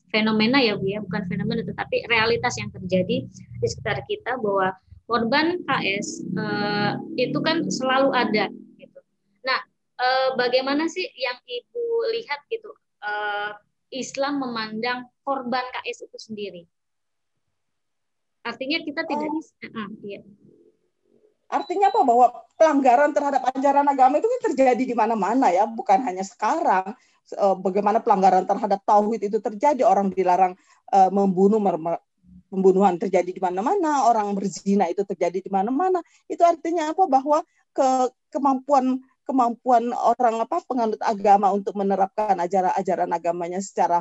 fenomena 0.09 0.59
ya 0.61 0.75
Bu 0.75 0.88
ya, 0.88 1.00
bukan 1.05 1.29
fenomena 1.29 1.62
tetapi 1.65 2.09
realitas 2.09 2.57
yang 2.57 2.73
terjadi 2.73 3.25
di 3.29 3.67
sekitar 3.67 4.03
kita 4.09 4.37
bahwa 4.41 4.73
korban 5.09 5.61
KS 5.65 6.29
uh, 6.37 7.00
itu 7.17 7.38
kan 7.41 7.65
selalu 7.69 8.12
ada 8.12 8.53
Nah, 9.38 9.61
eh, 9.99 10.29
bagaimana 10.37 10.91
sih 10.91 11.07
yang 11.17 11.38
ibu 11.47 11.85
lihat 12.12 12.45
gitu 12.53 12.71
eh, 13.00 13.53
Islam 13.95 14.43
memandang 14.43 15.09
korban 15.25 15.65
KS 15.73 16.09
itu 16.11 16.19
sendiri? 16.21 16.62
Artinya 18.45 18.81
kita 18.81 19.05
tidak 19.05 19.29
bisa. 19.29 19.53
Uh, 19.69 19.91
iya. 20.05 20.21
Artinya 21.53 21.93
apa? 21.93 22.00
Bahwa 22.00 22.27
pelanggaran 22.57 23.12
terhadap 23.12 23.45
ajaran 23.53 23.85
agama 23.85 24.21
itu 24.21 24.29
kan 24.29 24.41
terjadi 24.53 24.85
di 24.88 24.97
mana-mana 24.97 25.53
ya, 25.53 25.69
bukan 25.69 26.00
hanya 26.05 26.25
sekarang. 26.25 26.97
Eh, 27.28 27.56
bagaimana 27.61 28.00
pelanggaran 28.00 28.49
terhadap 28.49 28.80
tauhid 28.88 29.28
itu 29.28 29.37
terjadi, 29.37 29.85
orang 29.85 30.08
dilarang 30.08 30.56
uh, 30.88 31.11
membunuh, 31.12 31.61
pembunuhan 32.49 32.97
terjadi 32.97 33.28
di 33.28 33.37
mana-mana, 33.37 34.08
orang 34.08 34.32
berzina 34.32 34.88
itu 34.88 35.04
terjadi 35.04 35.44
di 35.44 35.50
mana-mana. 35.52 36.00
Itu 36.25 36.40
artinya 36.49 36.97
apa? 36.97 37.04
Bahwa 37.04 37.44
ke 37.76 37.88
kemampuan 38.32 39.04
kemampuan 39.28 39.92
orang 39.92 40.40
apa 40.40 40.64
penganut 40.64 41.00
agama 41.04 41.52
untuk 41.52 41.76
menerapkan 41.76 42.32
ajaran-ajaran 42.40 43.12
agamanya 43.12 43.61
secara 43.61 44.00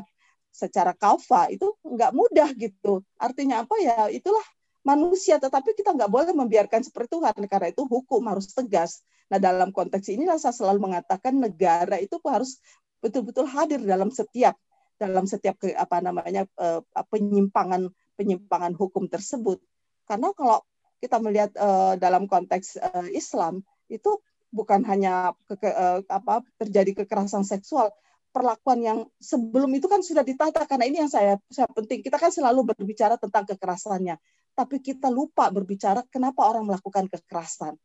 secara 0.56 0.96
kafa 0.96 1.52
itu 1.52 1.76
nggak 1.84 2.16
mudah 2.16 2.50
gitu. 2.56 3.04
Artinya 3.20 3.68
apa 3.68 3.76
ya? 3.84 4.08
Itulah 4.08 4.44
manusia, 4.88 5.36
tetapi 5.36 5.76
kita 5.76 5.92
nggak 5.92 6.08
boleh 6.08 6.32
membiarkan 6.32 6.80
seperti 6.80 7.20
Tuhan 7.20 7.36
karena 7.52 7.68
itu 7.76 7.84
hukum 7.84 8.24
harus 8.32 8.48
tegas. 8.56 9.04
Nah 9.28 9.36
dalam 9.36 9.76
konteks 9.76 10.08
ini 10.08 10.24
saya 10.40 10.56
selalu 10.56 10.80
mengatakan 10.88 11.36
negara 11.36 12.00
itu 12.00 12.16
harus 12.24 12.64
betul-betul 13.04 13.46
hadir 13.48 13.82
dalam 13.84 14.10
setiap 14.10 14.58
dalam 14.98 15.30
setiap 15.30 15.62
ke, 15.62 15.78
apa 15.78 16.02
namanya 16.02 16.50
eh, 16.58 16.82
penyimpangan 16.82 17.94
penyimpangan 18.18 18.74
hukum 18.74 19.06
tersebut. 19.06 19.62
Karena 20.10 20.34
kalau 20.34 20.66
kita 20.98 21.22
melihat 21.22 21.54
uh, 21.62 21.94
dalam 22.02 22.26
konteks 22.26 22.82
uh, 22.82 23.06
Islam 23.14 23.62
itu 23.86 24.18
bukan 24.50 24.82
hanya 24.90 25.38
ke, 25.46 25.54
ke, 25.62 25.70
uh, 25.70 26.02
apa 26.10 26.42
terjadi 26.58 27.06
kekerasan 27.06 27.46
seksual. 27.46 27.94
Perlakuan 28.34 28.82
yang 28.82 29.00
sebelum 29.22 29.70
itu 29.78 29.86
kan 29.86 30.02
sudah 30.02 30.26
ditata 30.26 30.66
karena 30.66 30.90
ini 30.90 30.98
yang 31.06 31.12
saya 31.14 31.38
saya 31.54 31.70
penting. 31.70 32.02
Kita 32.02 32.18
kan 32.18 32.34
selalu 32.34 32.74
berbicara 32.74 33.22
tentang 33.22 33.46
kekerasannya. 33.46 34.18
Tapi 34.58 34.82
kita 34.82 35.14
lupa 35.14 35.54
berbicara 35.54 36.02
kenapa 36.10 36.50
orang 36.50 36.66
melakukan 36.66 37.06
kekerasan 37.14 37.78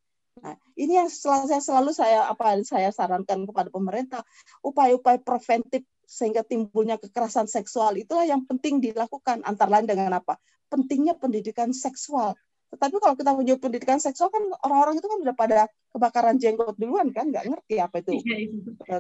nah 0.43 0.59
ini 0.75 0.99
yang 0.99 1.07
selalu 1.07 1.47
saya 1.47 1.63
selalu 1.63 1.91
saya 1.95 2.19
apa 2.27 2.59
saya 2.67 2.91
sarankan 2.91 3.47
kepada 3.47 3.71
pemerintah 3.71 4.21
upaya-upaya 4.67 5.23
preventif 5.23 5.87
sehingga 6.03 6.43
timbulnya 6.43 6.99
kekerasan 6.99 7.47
seksual 7.47 7.95
itulah 7.95 8.27
yang 8.27 8.43
penting 8.45 8.83
dilakukan 8.83 9.47
antara 9.47 9.79
lain 9.79 9.87
dengan 9.87 10.19
apa 10.19 10.37
pentingnya 10.67 11.15
pendidikan 11.15 11.71
seksual 11.71 12.35
tetapi 12.73 12.97
kalau 13.05 13.15
kita 13.21 13.31
punya 13.37 13.55
pendidikan 13.61 14.01
seksual 14.01 14.33
kan 14.33 14.41
orang-orang 14.65 14.97
itu 14.97 15.05
kan 15.05 15.19
udah 15.21 15.37
pada 15.37 15.59
kebakaran 15.93 16.41
jenggot 16.41 16.73
duluan 16.81 17.13
kan, 17.13 17.29
nggak 17.29 17.45
ngerti 17.45 17.77
apa 17.77 18.01
itu. 18.01 18.17
Iya, 18.25 18.37
iya. 18.49 18.99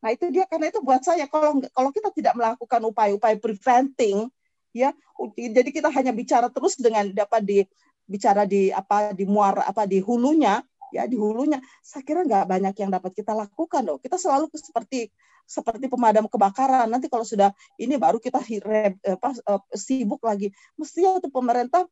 Nah 0.00 0.10
itu 0.12 0.24
dia 0.32 0.48
karena 0.48 0.72
itu 0.72 0.80
buat 0.80 1.04
saya 1.04 1.28
kalau 1.28 1.60
kalau 1.68 1.90
kita 1.92 2.08
tidak 2.16 2.32
melakukan 2.32 2.80
upaya-upaya 2.80 3.36
preventing, 3.36 4.32
ya, 4.72 4.96
jadi 5.36 5.68
kita 5.68 5.92
hanya 5.92 6.16
bicara 6.16 6.48
terus 6.48 6.80
dengan 6.80 7.12
dapat 7.12 7.44
di 7.44 7.58
bicara 8.04 8.44
di 8.44 8.68
apa 8.70 9.12
di 9.16 9.24
muara 9.24 9.64
apa 9.64 9.88
di 9.88 9.98
hulunya, 10.00 10.60
ya 10.92 11.04
di 11.08 11.16
hulunya. 11.16 11.58
Saya 11.80 12.04
kira 12.04 12.22
nggak 12.24 12.44
banyak 12.48 12.74
yang 12.78 12.90
dapat 12.92 13.12
kita 13.16 13.32
lakukan 13.32 13.82
loh. 13.84 13.98
Kita 14.00 14.20
selalu 14.20 14.48
seperti 14.54 15.08
seperti 15.44 15.92
pemadam 15.92 16.24
kebakaran. 16.28 16.88
Nanti 16.88 17.12
kalau 17.12 17.24
sudah 17.24 17.52
ini 17.76 18.00
baru 18.00 18.16
kita 18.16 18.40
hirep, 18.40 18.96
apa, 19.04 19.30
eh, 19.36 19.62
sibuk 19.76 20.24
lagi. 20.24 20.48
Mestinya 20.80 21.20
untuk 21.20 21.32
pemerintah 21.36 21.84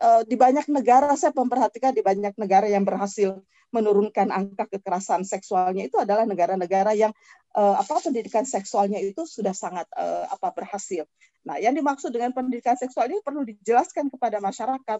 Eh, 0.00 0.22
di 0.24 0.32
banyak 0.32 0.64
negara 0.72 1.12
saya 1.12 1.28
memperhatikan 1.36 1.92
di 1.92 2.00
banyak 2.00 2.32
negara 2.40 2.64
yang 2.64 2.88
berhasil 2.88 3.36
menurunkan 3.68 4.32
angka 4.32 4.64
kekerasan 4.72 5.28
seksualnya 5.28 5.84
itu 5.84 6.00
adalah 6.00 6.26
negara-negara 6.26 6.90
yang 6.96 7.14
uh, 7.54 7.78
apa 7.78 8.02
pendidikan 8.02 8.42
seksualnya 8.42 8.98
itu 8.98 9.22
sudah 9.22 9.54
sangat 9.54 9.86
apa 10.26 10.50
berhasil. 10.50 11.06
Nah, 11.46 11.54
yang 11.62 11.78
dimaksud 11.78 12.10
dengan 12.10 12.34
pendidikan 12.34 12.74
seksual 12.74 13.06
ini 13.06 13.22
perlu 13.22 13.46
dijelaskan 13.46 14.10
kepada 14.10 14.42
masyarakat 14.42 14.98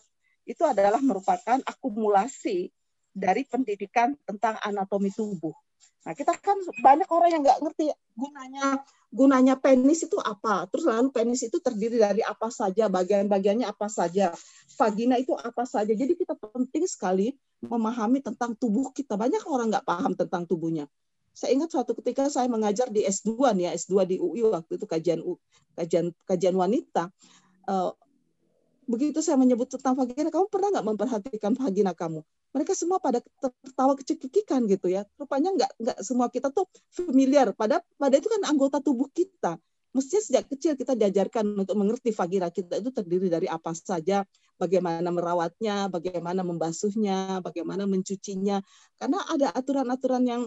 itu 0.50 0.66
adalah 0.66 0.98
merupakan 0.98 1.62
akumulasi 1.62 2.66
dari 3.14 3.46
pendidikan 3.46 4.18
tentang 4.26 4.58
anatomi 4.62 5.14
tubuh. 5.14 5.54
Nah, 6.00 6.16
kita 6.16 6.32
kan 6.40 6.56
banyak 6.80 7.08
orang 7.12 7.30
yang 7.38 7.42
nggak 7.44 7.60
ngerti 7.60 7.92
gunanya 8.16 8.80
gunanya 9.12 9.54
penis 9.58 10.06
itu 10.06 10.16
apa? 10.22 10.64
Terus 10.70 10.88
lalu 10.88 11.12
penis 11.12 11.44
itu 11.44 11.58
terdiri 11.60 12.00
dari 12.00 12.22
apa 12.24 12.48
saja, 12.48 12.88
bagian-bagiannya 12.88 13.66
apa 13.68 13.90
saja, 13.90 14.32
vagina 14.78 15.20
itu 15.20 15.36
apa 15.36 15.66
saja. 15.68 15.92
Jadi 15.92 16.16
kita 16.16 16.38
penting 16.38 16.88
sekali 16.88 17.36
memahami 17.60 18.24
tentang 18.24 18.56
tubuh 18.56 18.94
kita. 18.96 19.18
Banyak 19.18 19.44
orang 19.44 19.68
nggak 19.68 19.84
paham 19.84 20.12
tentang 20.16 20.48
tubuhnya. 20.48 20.88
Saya 21.36 21.54
ingat 21.54 21.68
suatu 21.74 21.92
ketika 22.00 22.26
saya 22.32 22.48
mengajar 22.48 22.88
di 22.88 23.04
S2 23.04 23.54
nih 23.54 23.64
ya, 23.68 23.72
S2 23.76 23.92
di 24.08 24.16
UI 24.16 24.46
waktu 24.48 24.80
itu 24.80 24.86
kajian 24.88 25.20
kajian 25.76 26.06
kajian 26.24 26.56
wanita. 26.56 27.12
Uh, 27.68 27.92
begitu 28.90 29.22
saya 29.22 29.38
menyebut 29.38 29.70
tentang 29.70 29.94
vagina, 29.94 30.34
kamu 30.34 30.50
pernah 30.50 30.68
nggak 30.74 30.86
memperhatikan 30.90 31.52
vagina 31.54 31.94
kamu? 31.94 32.26
Mereka 32.50 32.74
semua 32.74 32.98
pada 32.98 33.22
tertawa 33.22 33.94
kecekikikan 33.94 34.66
gitu 34.66 34.90
ya. 34.90 35.06
Rupanya 35.14 35.54
nggak 35.54 35.70
nggak 35.78 35.98
semua 36.02 36.26
kita 36.26 36.50
tuh 36.50 36.66
familiar. 36.90 37.54
Pada 37.54 37.78
pada 37.94 38.14
itu 38.18 38.26
kan 38.26 38.42
anggota 38.50 38.82
tubuh 38.82 39.06
kita. 39.14 39.54
Mestinya 39.90 40.22
sejak 40.22 40.44
kecil 40.46 40.78
kita 40.78 40.94
diajarkan 40.94 41.54
untuk 41.66 41.74
mengerti 41.74 42.14
vagina 42.14 42.46
kita 42.50 42.78
itu 42.78 42.94
terdiri 42.94 43.26
dari 43.26 43.50
apa 43.50 43.74
saja, 43.74 44.22
bagaimana 44.54 45.10
merawatnya, 45.10 45.90
bagaimana 45.90 46.46
membasuhnya, 46.46 47.42
bagaimana 47.42 47.90
mencucinya. 47.90 48.62
Karena 48.94 49.18
ada 49.26 49.50
aturan-aturan 49.50 50.22
yang 50.26 50.42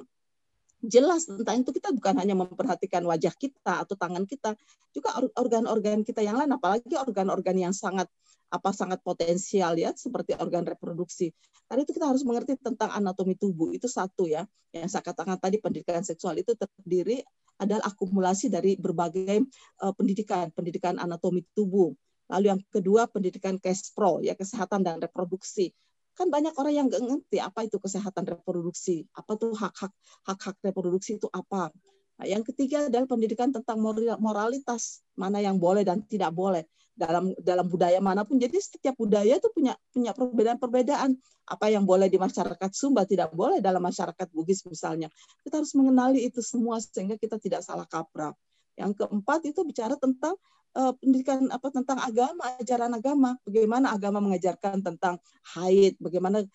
jelas 0.84 1.28
tentang 1.28 1.64
itu 1.64 1.72
kita 1.72 1.96
bukan 1.96 2.20
hanya 2.20 2.36
memperhatikan 2.36 3.08
wajah 3.08 3.32
kita 3.40 3.84
atau 3.88 3.96
tangan 3.96 4.28
kita, 4.28 4.56
juga 4.92 5.16
organ-organ 5.40 6.04
kita 6.04 6.20
yang 6.20 6.36
lain, 6.36 6.52
apalagi 6.52 6.96
organ-organ 7.00 7.56
yang 7.56 7.74
sangat 7.76 8.12
apa 8.54 8.70
sangat 8.70 9.02
potensial 9.02 9.74
ya 9.74 9.90
seperti 9.98 10.38
organ 10.38 10.62
reproduksi. 10.62 11.34
Karena 11.66 11.82
itu 11.82 11.98
kita 11.98 12.06
harus 12.06 12.22
mengerti 12.22 12.54
tentang 12.62 12.94
anatomi 12.94 13.34
tubuh 13.34 13.74
itu 13.74 13.90
satu 13.90 14.30
ya. 14.30 14.46
Yang 14.70 14.94
saya 14.94 15.04
katakan 15.10 15.42
tadi 15.42 15.58
pendidikan 15.58 16.06
seksual 16.06 16.38
itu 16.38 16.54
terdiri 16.54 17.26
adalah 17.58 17.90
akumulasi 17.90 18.54
dari 18.54 18.78
berbagai 18.78 19.42
uh, 19.82 19.94
pendidikan, 19.98 20.54
pendidikan 20.54 21.02
anatomi 21.02 21.42
tubuh. 21.58 21.98
Lalu 22.30 22.46
yang 22.54 22.62
kedua 22.70 23.10
pendidikan 23.10 23.58
KESPRO 23.58 24.22
ya 24.22 24.38
kesehatan 24.38 24.86
dan 24.86 25.02
reproduksi. 25.02 25.74
Kan 26.14 26.30
banyak 26.30 26.54
orang 26.62 26.74
yang 26.78 26.86
nggak 26.94 27.02
ngerti 27.02 27.38
apa 27.42 27.66
itu 27.66 27.82
kesehatan 27.82 28.30
reproduksi, 28.30 29.10
apa 29.18 29.34
tuh 29.34 29.58
hak-hak 29.58 29.90
hak-hak 30.30 30.56
reproduksi 30.62 31.18
itu 31.18 31.26
apa. 31.34 31.74
Nah, 32.20 32.26
yang 32.30 32.46
ketiga 32.46 32.88
adalah 32.88 33.10
pendidikan 33.10 33.50
tentang 33.50 33.82
moralitas, 34.22 35.02
mana 35.18 35.42
yang 35.42 35.58
boleh 35.58 35.82
dan 35.82 36.06
tidak 36.06 36.30
boleh 36.34 36.64
dalam 36.94 37.34
dalam 37.42 37.66
budaya 37.66 37.98
mana 37.98 38.22
pun. 38.22 38.38
Jadi 38.38 38.54
setiap 38.62 38.94
budaya 38.94 39.42
itu 39.42 39.50
punya 39.50 39.74
punya 39.90 40.14
perbedaan-perbedaan. 40.14 41.18
Apa 41.44 41.68
yang 41.68 41.84
boleh 41.84 42.08
di 42.08 42.16
masyarakat 42.16 42.72
Sumba 42.72 43.04
tidak 43.04 43.36
boleh 43.36 43.60
dalam 43.60 43.84
masyarakat 43.84 44.32
Bugis 44.32 44.64
misalnya. 44.64 45.12
Kita 45.44 45.60
harus 45.60 45.74
mengenali 45.76 46.24
itu 46.24 46.40
semua 46.40 46.80
sehingga 46.80 47.20
kita 47.20 47.36
tidak 47.42 47.66
salah 47.66 47.84
kaprah. 47.90 48.32
Yang 48.80 49.04
keempat 49.04 49.44
itu 49.50 49.60
bicara 49.68 50.00
tentang 50.00 50.40
uh, 50.78 50.94
pendidikan 50.96 51.50
apa 51.52 51.68
tentang 51.74 52.00
agama, 52.00 52.56
ajaran 52.62 52.94
agama. 52.96 53.36
Bagaimana 53.44 53.92
agama 53.92 54.24
mengajarkan 54.24 54.86
tentang 54.86 55.20
haid, 55.58 56.00
bagaimana 56.00 56.46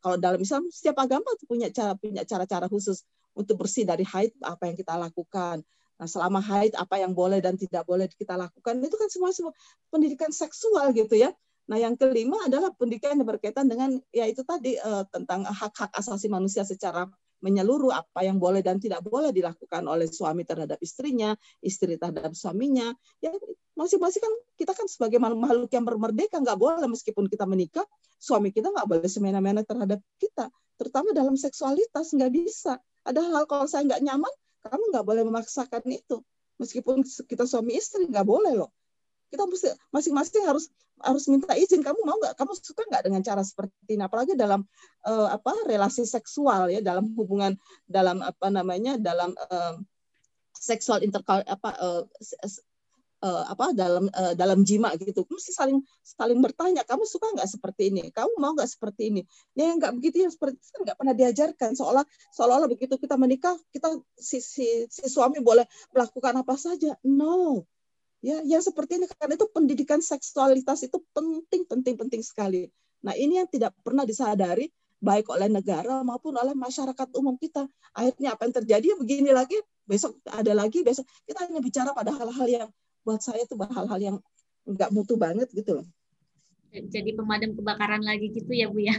kalau 0.00 0.16
dalam 0.16 0.40
Islam 0.40 0.66
setiap 0.72 1.04
agama 1.04 1.28
punya 1.44 1.68
cara 1.68 1.92
punya 1.94 2.24
cara-cara 2.24 2.66
khusus 2.66 3.04
untuk 3.32 3.64
bersih 3.64 3.84
dari 3.88 4.04
haid 4.04 4.36
apa 4.44 4.68
yang 4.68 4.76
kita 4.76 4.94
lakukan. 4.96 5.64
Nah, 6.00 6.08
selama 6.10 6.42
haid 6.42 6.74
apa 6.74 6.98
yang 6.98 7.14
boleh 7.14 7.38
dan 7.38 7.54
tidak 7.54 7.86
boleh 7.86 8.10
kita 8.10 8.34
lakukan 8.34 8.74
itu 8.82 8.96
kan 8.98 9.08
semua 9.12 9.30
semua 9.30 9.52
pendidikan 9.92 10.34
seksual 10.34 10.90
gitu 10.96 11.14
ya. 11.14 11.30
Nah, 11.70 11.78
yang 11.78 11.94
kelima 11.94 12.42
adalah 12.44 12.74
pendidikan 12.74 13.14
yang 13.14 13.28
berkaitan 13.28 13.70
dengan 13.70 14.02
ya 14.10 14.26
itu 14.26 14.42
tadi 14.42 14.74
uh, 14.82 15.06
tentang 15.08 15.46
hak-hak 15.46 15.94
asasi 15.94 16.26
manusia 16.26 16.66
secara 16.66 17.06
menyeluruh 17.42 17.90
apa 17.90 18.22
yang 18.22 18.38
boleh 18.38 18.62
dan 18.62 18.78
tidak 18.78 19.02
boleh 19.02 19.34
dilakukan 19.34 19.82
oleh 19.86 20.06
suami 20.06 20.46
terhadap 20.46 20.78
istrinya, 20.78 21.34
istri 21.58 21.98
terhadap 21.98 22.34
suaminya. 22.38 22.94
Ya 23.18 23.34
masing-masing 23.74 24.22
kan 24.22 24.34
kita 24.54 24.72
kan 24.78 24.86
sebagai 24.86 25.18
makhluk 25.18 25.70
yang 25.74 25.82
bermerdeka 25.82 26.38
nggak 26.38 26.58
boleh 26.58 26.86
meskipun 26.86 27.26
kita 27.26 27.46
menikah, 27.46 27.86
suami 28.22 28.54
kita 28.54 28.70
nggak 28.70 28.86
boleh 28.86 29.10
semena-mena 29.10 29.66
terhadap 29.66 29.98
kita, 30.22 30.50
terutama 30.78 31.10
dalam 31.10 31.34
seksualitas 31.34 32.14
nggak 32.14 32.30
bisa. 32.30 32.78
Ada 33.02 33.20
hal 33.20 33.44
kalau 33.50 33.66
saya 33.66 33.82
nggak 33.86 34.02
nyaman, 34.02 34.34
kamu 34.62 34.82
nggak 34.94 35.04
boleh 35.06 35.22
memaksakan 35.26 35.82
itu. 35.90 36.22
Meskipun 36.62 37.02
kita 37.26 37.44
suami 37.48 37.74
istri 37.74 38.06
nggak 38.06 38.26
boleh 38.26 38.54
loh. 38.54 38.70
Kita 39.32 39.48
mesti 39.48 39.72
masing-masing 39.90 40.44
harus 40.44 40.70
harus 41.02 41.24
minta 41.26 41.56
izin. 41.58 41.82
Kamu 41.82 42.06
mau 42.06 42.14
nggak? 42.20 42.38
Kamu 42.38 42.52
suka 42.54 42.86
nggak 42.86 43.02
dengan 43.10 43.20
cara 43.26 43.42
seperti 43.42 43.98
ini? 43.98 44.04
Apalagi 44.06 44.38
dalam 44.38 44.62
uh, 45.08 45.28
apa 45.32 45.66
relasi 45.66 46.06
seksual 46.06 46.70
ya, 46.70 46.78
dalam 46.78 47.10
hubungan 47.18 47.58
dalam 47.88 48.22
apa 48.22 48.52
namanya 48.52 48.94
dalam 49.00 49.34
uh, 49.50 49.74
seksual 50.54 51.02
interkal 51.02 51.42
apa 51.42 51.70
uh, 51.82 52.02
uh, 53.22 53.44
apa 53.48 53.70
dalam 53.72 54.10
uh, 54.10 54.34
dalam 54.34 54.66
jima 54.66 54.92
gitu. 54.98 55.24
Mesti 55.30 55.54
saling 55.54 55.78
saling 56.02 56.38
bertanya 56.42 56.82
kamu 56.82 57.06
suka 57.06 57.30
nggak 57.32 57.48
seperti 57.48 57.94
ini? 57.94 58.10
Kamu 58.10 58.36
mau 58.36 58.52
nggak 58.52 58.68
seperti 58.68 59.14
ini? 59.14 59.22
Ya 59.54 59.70
yang 59.70 59.78
nggak 59.78 59.94
begitu 59.96 60.26
ya 60.26 60.28
seperti 60.28 60.58
itu 60.58 60.78
nggak 60.82 60.98
pernah 60.98 61.14
diajarkan. 61.14 61.70
Seolah 61.78 62.04
seolah 62.34 62.66
begitu 62.66 62.98
kita 62.98 63.14
menikah 63.14 63.54
kita 63.70 63.94
si, 64.18 64.42
si 64.42 64.66
si 64.90 65.04
suami 65.06 65.38
boleh 65.40 65.64
melakukan 65.94 66.34
apa 66.36 66.54
saja. 66.58 66.98
No. 67.06 67.64
Ya 68.22 68.42
yang 68.46 68.62
seperti 68.62 69.02
ini 69.02 69.06
karena 69.10 69.34
itu 69.38 69.46
pendidikan 69.50 69.98
seksualitas 70.02 70.82
itu 70.86 70.98
penting 71.14 71.66
penting 71.66 71.94
penting 71.98 72.22
sekali. 72.22 72.70
Nah 73.02 73.14
ini 73.18 73.42
yang 73.42 73.48
tidak 73.50 73.74
pernah 73.82 74.06
disadari 74.06 74.70
baik 75.02 75.26
oleh 75.34 75.50
negara 75.50 76.06
maupun 76.06 76.38
oleh 76.38 76.54
masyarakat 76.54 77.10
umum 77.18 77.34
kita. 77.34 77.66
Akhirnya 77.90 78.38
apa 78.38 78.46
yang 78.46 78.54
terjadi? 78.62 78.88
Begini 78.94 79.34
lagi 79.34 79.58
besok 79.82 80.22
ada 80.30 80.54
lagi 80.54 80.86
besok 80.86 81.02
kita 81.26 81.42
hanya 81.50 81.58
bicara 81.58 81.90
pada 81.90 82.14
hal-hal 82.14 82.46
yang 82.46 82.70
buat 83.02 83.20
saya 83.22 83.42
itu 83.42 83.54
hal-hal 83.58 84.00
yang 84.00 84.16
nggak 84.66 84.90
mutu 84.94 85.18
banget 85.18 85.50
gitu 85.50 85.82
loh. 85.82 85.86
Jadi 86.72 87.12
pemadam 87.12 87.52
kebakaran 87.52 88.00
lagi 88.00 88.32
gitu 88.32 88.48
ya 88.54 88.70
Bu 88.70 88.80
ya? 88.80 88.96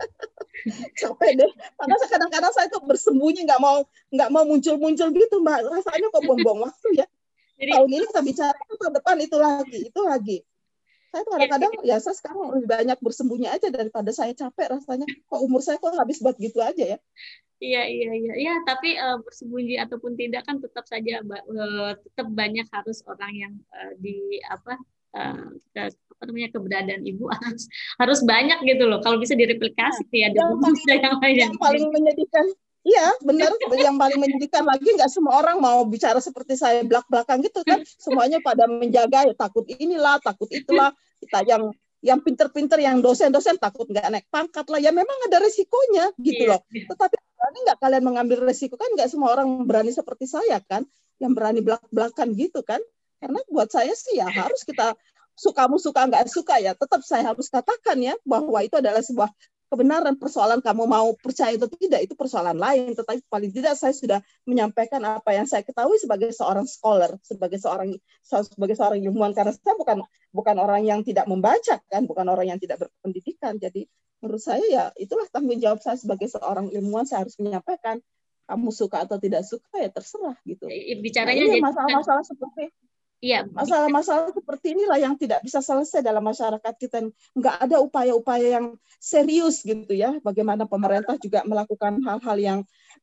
capek 1.00 1.30
deh 1.40 1.52
karena 1.76 1.96
kadang-kadang 2.08 2.52
saya 2.52 2.68
tuh 2.68 2.82
bersembunyi 2.84 3.48
nggak 3.48 3.60
mau 3.60 3.84
nggak 4.12 4.30
mau 4.32 4.44
muncul-muncul 4.44 5.08
gitu 5.12 5.36
mbak 5.40 5.64
rasanya 5.64 6.08
kok 6.12 6.22
buang-buang 6.24 6.68
waktu 6.68 7.04
ya 7.04 7.06
Jadi, 7.60 7.70
tahun 7.76 7.88
ini 7.92 8.04
kita 8.08 8.22
bicara 8.24 8.56
tahun 8.56 8.92
depan 9.00 9.16
itu 9.20 9.36
lagi 9.36 9.78
itu 9.92 10.00
lagi 10.04 10.38
saya 11.10 11.22
tuh 11.26 11.32
kadang-kadang 11.34 11.72
ya 11.90 11.96
saya 11.98 12.14
sekarang 12.14 12.54
lebih 12.54 12.68
banyak 12.70 12.98
bersembunyi 13.02 13.48
aja 13.50 13.68
daripada 13.68 14.10
saya 14.14 14.32
capek 14.32 14.78
rasanya. 14.78 15.06
Kok 15.26 15.40
umur 15.42 15.60
saya 15.60 15.82
kok 15.82 15.94
habis 15.98 16.22
buat 16.22 16.38
gitu 16.38 16.62
aja 16.62 16.96
ya? 16.96 16.98
Iya 17.60 17.82
iya 17.90 18.10
iya. 18.16 18.34
Ya 18.38 18.54
tapi 18.64 18.96
uh, 18.96 19.20
bersembunyi 19.20 19.76
ataupun 19.82 20.16
tidak 20.16 20.46
kan 20.48 20.62
tetap 20.62 20.86
saja 20.86 21.20
uh, 21.20 21.92
tetap 21.98 22.26
banyak 22.30 22.64
harus 22.72 23.02
orang 23.04 23.32
yang 23.36 23.54
uh, 23.74 23.92
di 24.00 24.40
apa 24.48 24.78
uh, 25.18 25.50
ke, 25.74 25.82
apa 25.90 26.22
namanya 26.24 26.48
keberadaan 26.54 27.02
ibu. 27.04 27.26
Harus 27.44 27.64
harus 27.98 28.20
banyak 28.24 28.58
gitu 28.64 28.84
loh. 28.86 29.02
Kalau 29.02 29.18
bisa 29.18 29.34
direplikasi 29.34 30.06
ya 30.14 30.30
ada 30.30 30.40
yang 30.40 30.56
paling, 30.62 30.84
yang 30.86 31.16
lain. 31.20 31.36
yang 31.36 31.56
paling 31.58 31.86
menyedihkan 31.90 32.46
Iya, 32.80 33.06
benar. 33.20 33.52
Yang 33.76 33.96
paling 34.00 34.18
menyedihkan 34.18 34.64
lagi 34.64 34.88
nggak 34.96 35.10
semua 35.12 35.36
orang 35.44 35.60
mau 35.60 35.84
bicara 35.84 36.16
seperti 36.16 36.56
saya 36.56 36.80
belak 36.80 37.04
belakang 37.12 37.44
gitu 37.44 37.60
kan. 37.62 37.84
Semuanya 37.84 38.40
pada 38.40 38.64
menjaga 38.64 39.28
ya 39.28 39.34
takut 39.36 39.68
inilah, 39.68 40.16
takut 40.24 40.48
itulah. 40.48 40.92
Kita 41.20 41.44
yang 41.44 41.72
yang 42.00 42.24
pinter-pinter, 42.24 42.80
yang 42.80 43.04
dosen-dosen 43.04 43.60
takut 43.60 43.84
nggak 43.84 44.08
naik 44.08 44.26
pangkat 44.32 44.64
lah. 44.72 44.80
Ya 44.80 44.88
memang 44.96 45.16
ada 45.28 45.44
resikonya 45.44 46.08
gitu 46.16 46.48
iya. 46.48 46.56
loh. 46.56 46.60
Tetapi 46.72 47.16
berani 47.40 47.58
nggak 47.64 47.78
kalian 47.80 48.04
mengambil 48.04 48.38
resiko 48.44 48.76
kan 48.76 48.88
nggak 48.96 49.08
semua 49.08 49.32
orang 49.32 49.64
berani 49.64 49.92
seperti 49.92 50.28
saya 50.28 50.60
kan 50.64 50.84
yang 51.20 51.32
berani 51.32 51.64
belak 51.64 51.84
belakan 51.88 52.36
gitu 52.36 52.60
kan 52.60 52.80
karena 53.20 53.40
buat 53.48 53.68
saya 53.68 53.92
sih 53.92 54.20
ya 54.20 54.28
harus 54.28 54.64
kita 54.64 54.96
suka 55.36 55.68
suka 55.80 56.04
nggak 56.08 56.28
suka 56.28 56.60
ya 56.60 56.76
tetap 56.76 57.00
saya 57.00 57.32
harus 57.32 57.48
katakan 57.48 57.96
ya 58.00 58.12
bahwa 58.28 58.60
itu 58.60 58.76
adalah 58.76 59.00
sebuah 59.00 59.32
kebenaran 59.70 60.18
persoalan 60.18 60.58
kamu 60.58 60.82
mau 60.84 61.14
percaya 61.14 61.54
atau 61.54 61.70
tidak 61.70 62.02
itu 62.02 62.18
persoalan 62.18 62.58
lain. 62.58 62.92
Tetapi 62.92 63.22
paling 63.30 63.54
tidak 63.54 63.78
saya 63.78 63.94
sudah 63.94 64.18
menyampaikan 64.42 64.98
apa 65.06 65.30
yang 65.30 65.46
saya 65.46 65.62
ketahui 65.62 65.96
sebagai 66.02 66.34
seorang 66.34 66.66
scholar 66.66 67.14
sebagai 67.22 67.62
seorang 67.62 67.94
sebagai 68.26 68.74
seorang 68.74 68.98
ilmuwan. 69.06 69.30
Karena 69.30 69.54
saya 69.54 69.78
bukan 69.78 70.02
bukan 70.34 70.56
orang 70.58 70.82
yang 70.82 71.00
tidak 71.06 71.30
membaca 71.30 71.78
kan 71.86 72.02
bukan 72.04 72.26
orang 72.26 72.50
yang 72.50 72.58
tidak 72.58 72.82
berpendidikan. 72.82 73.56
Jadi 73.62 73.86
menurut 74.20 74.42
saya 74.42 74.64
ya 74.66 74.84
itulah 74.98 75.24
tanggung 75.30 75.62
jawab 75.62 75.78
saya 75.78 75.94
sebagai 75.94 76.26
seorang 76.26 76.68
ilmuwan. 76.74 77.06
Saya 77.06 77.22
harus 77.24 77.38
menyampaikan 77.38 78.02
kamu 78.50 78.74
suka 78.74 79.06
atau 79.06 79.22
tidak 79.22 79.46
suka 79.46 79.70
ya 79.78 79.88
terserah 79.94 80.34
gitu. 80.42 80.66
Bicaranya 80.98 81.46
nah, 81.46 81.70
masalah-masalah 81.70 82.26
seperti 82.26 82.74
Iya. 83.20 83.44
Masalah-masalah 83.52 84.32
seperti 84.32 84.72
inilah 84.72 84.96
yang 84.96 85.12
tidak 85.20 85.44
bisa 85.44 85.60
selesai 85.60 86.00
dalam 86.00 86.24
masyarakat 86.24 86.74
kita. 86.80 87.04
Enggak 87.36 87.56
ada 87.60 87.76
upaya-upaya 87.84 88.56
yang 88.56 88.66
serius 88.96 89.60
gitu 89.60 89.92
ya. 89.92 90.16
Bagaimana 90.24 90.64
pemerintah 90.64 91.20
juga 91.20 91.44
melakukan 91.44 92.00
hal-hal 92.00 92.36
yang 92.40 92.58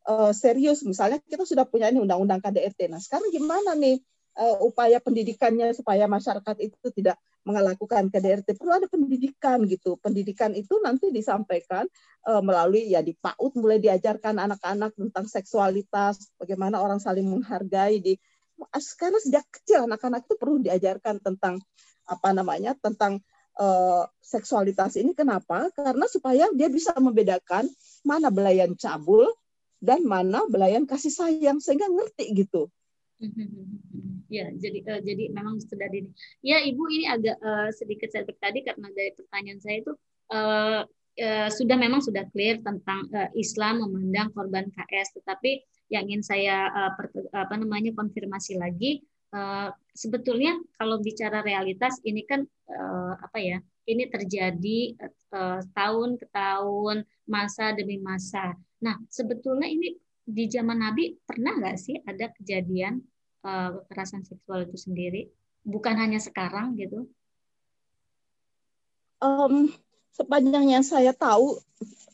uh, 0.10 0.34
serius. 0.34 0.82
Misalnya 0.82 1.21
kita 1.21 1.45
sudah 1.45 1.69
punya 1.69 1.93
ini 1.93 2.01
undang-undang 2.01 2.41
KDRT. 2.41 2.89
Nah 2.89 2.97
sekarang 2.97 3.30
gimana 3.30 3.77
nih 3.77 4.01
uh, 4.41 4.58
upaya 4.65 4.97
pendidikannya 4.97 5.77
supaya 5.77 6.10
masyarakat 6.10 6.65
itu 6.65 6.88
tidak 6.97 7.21
melakukan 7.45 8.10
KDRT? 8.10 8.58
Perlu 8.58 8.73
ada 8.73 8.89
pendidikan 8.89 9.69
gitu. 9.69 10.01
Pendidikan 10.01 10.49
itu 10.58 10.82
nanti 10.82 11.13
disampaikan 11.13 11.86
uh, 12.25 12.41
melalui 12.41 12.89
ya 12.89 13.06
di 13.06 13.13
PAUD 13.13 13.53
mulai 13.62 13.77
diajarkan 13.77 14.41
anak-anak 14.41 14.97
tentang 14.97 15.30
seksualitas, 15.30 16.34
bagaimana 16.41 16.82
orang 16.82 16.97
saling 16.97 17.30
menghargai 17.30 18.01
di 18.01 18.17
karena 18.98 19.20
sejak 19.22 19.46
kecil 19.54 19.86
anak-anak 19.86 20.26
itu 20.26 20.36
perlu 20.36 20.58
diajarkan 20.62 21.22
tentang 21.22 21.62
apa 22.08 22.30
namanya 22.34 22.74
tentang 22.80 23.22
uh, 23.60 24.04
seksualitas 24.22 24.96
ini. 24.98 25.13
Kenapa? 25.13 25.70
Karena 25.74 26.06
supaya 26.10 26.50
dia 26.54 26.70
bisa 26.72 26.96
membedakan 26.98 27.67
mana 28.06 28.34
belayan 28.34 28.74
cabul 28.78 29.28
dan 29.78 30.06
mana 30.06 30.46
belayan 30.50 30.89
kasih 30.89 31.13
sayang 31.13 31.62
sehingga 31.62 31.89
ngerti 31.89 32.26
gitu. 32.34 32.70
Ya 34.28 34.52
jadi 34.52 34.84
uh, 34.84 35.00
jadi 35.00 35.32
memang 35.32 35.56
sudah 35.63 35.88
ini 35.88 36.12
ya 36.43 36.60
ibu 36.60 36.84
ini 36.91 37.08
agak 37.08 37.39
uh, 37.39 37.72
sedikit 37.72 38.12
saya 38.12 38.28
tadi 38.28 38.60
karena 38.60 38.91
dari 38.91 39.15
pertanyaan 39.15 39.63
saya 39.63 39.80
itu 39.80 39.96
uh, 40.36 40.84
uh, 41.15 41.48
sudah 41.48 41.80
memang 41.80 42.04
sudah 42.04 42.28
clear 42.36 42.60
tentang 42.60 43.08
uh, 43.15 43.32
Islam 43.39 43.88
memandang 43.88 44.36
korban 44.36 44.67
KS 44.67 45.24
tetapi 45.24 45.63
yang 45.88 46.08
ingin 46.08 46.23
saya 46.23 46.67
per, 46.95 47.12
apa 47.32 47.56
namanya 47.56 47.95
konfirmasi 47.95 48.60
lagi 48.60 49.04
uh, 49.32 49.71
sebetulnya 49.91 50.60
kalau 50.78 51.00
bicara 51.02 51.43
realitas 51.43 52.00
ini 52.04 52.23
kan 52.23 52.45
uh, 52.69 53.13
apa 53.19 53.39
ya 53.39 53.58
ini 53.88 54.04
terjadi 54.12 55.00
tahun 55.71 56.19
ke 56.19 56.28
tahun 56.36 57.08
masa 57.23 57.71
demi 57.71 57.95
masa. 58.04 58.52
Nah 58.84 59.00
sebetulnya 59.08 59.71
ini 59.71 59.95
di 60.28 60.43
zaman 60.52 60.84
Nabi 60.84 61.15
pernah 61.23 61.56
nggak 61.56 61.78
sih 61.80 61.95
ada 62.04 62.28
kejadian 62.36 63.00
uh, 63.47 63.80
kekerasan 63.88 64.28
seksual 64.28 64.67
itu 64.67 64.76
sendiri? 64.76 65.32
Bukan 65.63 65.95
hanya 65.95 66.19
sekarang 66.19 66.76
gitu. 66.76 67.08
Um, 69.23 69.71
sepanjang 70.12 70.67
yang 70.67 70.84
saya 70.84 71.15
tahu 71.15 71.56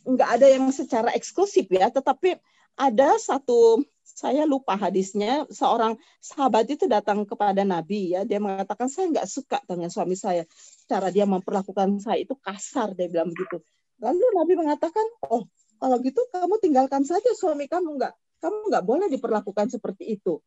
nggak 0.06 0.30
ada 0.40 0.48
yang 0.54 0.70
secara 0.70 1.10
eksklusif 1.18 1.68
ya 1.74 1.90
tetapi 1.90 2.38
ada 2.78 3.18
satu 3.18 3.82
saya 4.04 4.46
lupa 4.46 4.78
hadisnya 4.78 5.50
seorang 5.50 5.98
sahabat 6.22 6.70
itu 6.70 6.86
datang 6.86 7.26
kepada 7.26 7.66
Nabi 7.66 8.14
ya 8.14 8.22
dia 8.28 8.38
mengatakan 8.38 8.86
saya 8.86 9.10
nggak 9.10 9.28
suka 9.30 9.58
dengan 9.66 9.90
suami 9.90 10.14
saya 10.14 10.46
cara 10.86 11.10
dia 11.10 11.26
memperlakukan 11.26 11.98
saya 11.98 12.22
itu 12.22 12.38
kasar 12.38 12.94
dia 12.94 13.10
bilang 13.10 13.34
begitu 13.34 13.58
lalu 13.98 14.26
Nabi 14.38 14.54
mengatakan 14.60 15.06
oh 15.34 15.50
kalau 15.82 15.98
gitu 16.00 16.22
kamu 16.30 16.62
tinggalkan 16.62 17.04
saja 17.04 17.34
suami 17.34 17.66
kamu 17.66 17.98
nggak 17.98 18.14
kamu 18.44 18.58
nggak 18.68 18.84
boleh 18.84 19.08
diperlakukan 19.08 19.72
seperti 19.72 20.20
itu. 20.20 20.44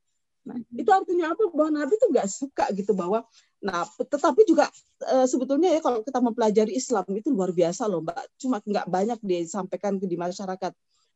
Nah, 0.46 0.60
itu 0.76 0.90
artinya 0.92 1.32
apa? 1.32 1.48
Bahwa 1.50 1.72
Nabi 1.72 1.96
itu 1.96 2.06
nggak 2.12 2.28
suka 2.28 2.70
gitu 2.76 2.92
bahwa, 2.92 3.24
nah, 3.64 3.82
tetapi 3.98 4.46
juga 4.46 4.68
e, 5.02 5.26
sebetulnya 5.26 5.74
ya 5.74 5.80
kalau 5.82 6.04
kita 6.06 6.22
mempelajari 6.22 6.76
Islam 6.76 7.02
itu 7.16 7.32
luar 7.32 7.50
biasa 7.50 7.88
loh, 7.88 8.04
Mbak. 8.04 8.38
Cuma 8.38 8.62
nggak 8.62 8.86
banyak 8.86 9.18
disampaikan 9.24 9.98
di 9.98 10.14
masyarakat. 10.14 10.70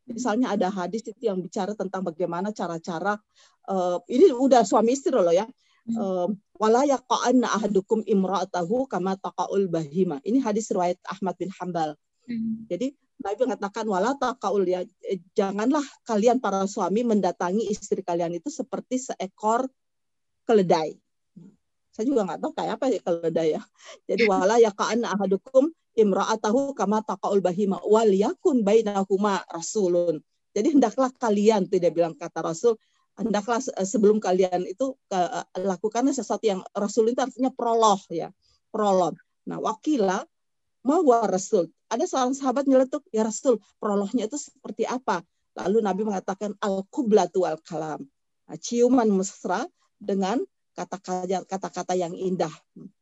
Misalnya 0.08 0.56
ada 0.56 0.72
hadis 0.72 1.04
itu 1.06 1.28
yang 1.28 1.42
bicara 1.42 1.76
tentang 1.76 2.02
bagaimana 2.02 2.50
cara-cara, 2.50 3.18
e, 3.68 3.74
ini 4.10 4.32
udah 4.32 4.64
suami 4.64 4.96
istri 4.96 5.12
loh 5.14 5.30
ya, 5.30 5.46
wala 6.60 6.84
yaqa'anna 6.84 7.48
ahadukum 7.56 8.04
imra'atahu 8.04 8.86
kama 8.86 9.16
taqaul 9.16 9.66
bahima. 9.72 10.20
Ini 10.22 10.44
hadis 10.44 10.68
riwayat 10.70 11.00
Ahmad 11.08 11.34
bin 11.40 11.48
Hambal. 11.56 11.96
Hmm. 12.28 12.68
Jadi 12.68 12.92
Nabi 13.20 13.36
mengatakan 13.44 13.84
wala 13.84 14.16
taqaul 14.16 14.64
ya 14.64 14.84
eh, 15.04 15.20
janganlah 15.36 15.84
kalian 16.08 16.40
para 16.40 16.64
suami 16.64 17.04
mendatangi 17.04 17.68
istri 17.68 18.00
kalian 18.00 18.36
itu 18.36 18.48
seperti 18.48 19.00
seekor 19.00 19.68
keledai. 20.44 20.96
Saya 21.90 22.04
juga 22.06 22.24
nggak 22.28 22.40
tahu 22.40 22.52
kayak 22.56 22.72
apa 22.80 22.84
ya 22.88 23.00
keledai 23.00 23.48
ya. 23.56 23.62
Jadi 24.08 24.22
wala 24.32 24.56
yaqa'anna 24.60 25.16
ahadukum 25.16 25.68
imra'atahu 26.00 26.72
kama 26.72 27.04
taqaul 27.04 27.44
bahima 27.44 27.78
wal 27.84 28.08
yakun 28.08 28.64
bainahuma 28.64 29.44
rasulun. 29.52 30.18
Jadi 30.50 30.74
hendaklah 30.74 31.14
kalian 31.14 31.70
tidak 31.70 31.94
bilang 31.94 32.18
kata 32.18 32.42
Rasul 32.42 32.74
hendaklah 33.14 33.60
eh, 33.62 33.86
sebelum 33.86 34.18
kalian 34.18 34.66
itu 34.66 34.96
uh, 35.12 35.44
lakukanlah 35.54 36.16
sesuatu 36.16 36.42
yang 36.48 36.60
Rasul 36.74 37.12
itu 37.12 37.20
artinya 37.20 37.52
prolog 37.52 38.00
ya 38.10 38.32
prolog. 38.72 39.14
Nah 39.46 39.60
wakila 39.60 40.24
mau 40.86 41.04
Rasul. 41.28 41.68
Ada 41.90 42.06
seorang 42.06 42.34
sahabat 42.34 42.64
nyeletuk 42.70 43.04
ya 43.12 43.26
Rasul 43.26 43.60
prolognya 43.76 44.26
itu 44.26 44.38
seperti 44.40 44.88
apa? 44.88 45.20
Lalu 45.58 45.82
Nabi 45.82 46.02
mengatakan 46.06 46.54
al 46.62 46.86
kublatu 46.88 47.44
al 47.44 47.58
kalam. 47.60 48.06
Nah, 48.46 48.58
ciuman 48.58 49.06
mesra 49.10 49.66
dengan 49.98 50.40
kata-kata 50.74 51.44
kata-kata 51.44 51.94
yang 51.98 52.14
indah, 52.14 52.50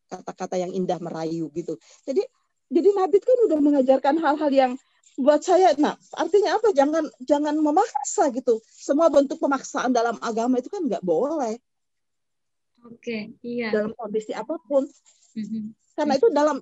kata-kata 0.09 0.57
yang 0.57 0.73
indah 0.73 0.99
merayu 0.99 1.53
gitu. 1.53 1.77
Jadi 2.03 2.25
jadi 2.69 2.89
Nabi 2.93 3.17
kan 3.25 3.39
udah 3.49 3.59
mengajarkan 3.65 4.15
hal-hal 4.21 4.53
yang 4.53 4.73
buat 5.19 5.43
saya 5.43 5.75
nah 5.81 5.99
artinya 6.15 6.61
apa? 6.61 6.71
Jangan 6.77 7.05
jangan 7.25 7.55
memaksa 7.59 8.31
gitu. 8.31 8.61
Semua 8.69 9.11
bentuk 9.11 9.41
pemaksaan 9.41 9.91
dalam 9.91 10.21
agama 10.21 10.61
itu 10.61 10.69
kan 10.71 10.85
nggak 10.85 11.03
boleh. 11.03 11.57
Oke 12.87 12.95
okay, 12.95 13.23
iya. 13.43 13.75
Dalam 13.75 13.97
kondisi 13.97 14.37
apa 14.37 14.61
pun. 14.63 14.87
Mm-hmm. 15.39 15.95
karena 15.95 16.19
itu 16.19 16.29
dalam 16.35 16.57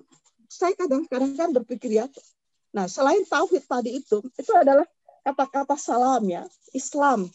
saya 0.45 0.75
kadang-kadang 0.77 1.33
kan 1.33 1.49
berpikir 1.55 1.97
ya 1.97 2.05
nah 2.75 2.85
selain 2.85 3.25
tauhid 3.25 3.63
tadi 3.63 3.95
itu 3.95 4.21
itu 4.37 4.51
adalah 4.53 4.85
kata-kata 5.23 5.75
salam 5.79 6.23
ya 6.27 6.43
Islam. 6.71 7.27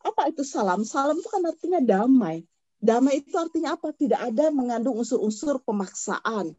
Apa 0.00 0.28
itu 0.28 0.44
salam? 0.44 0.84
Salam 0.84 1.20
itu 1.20 1.28
kan 1.28 1.44
artinya 1.44 1.80
damai. 1.80 2.44
Damai 2.80 3.20
itu 3.20 3.32
artinya 3.36 3.76
apa? 3.76 3.92
Tidak 3.92 4.16
ada 4.16 4.48
mengandung 4.48 4.96
unsur-unsur 4.96 5.60
pemaksaan 5.60 6.56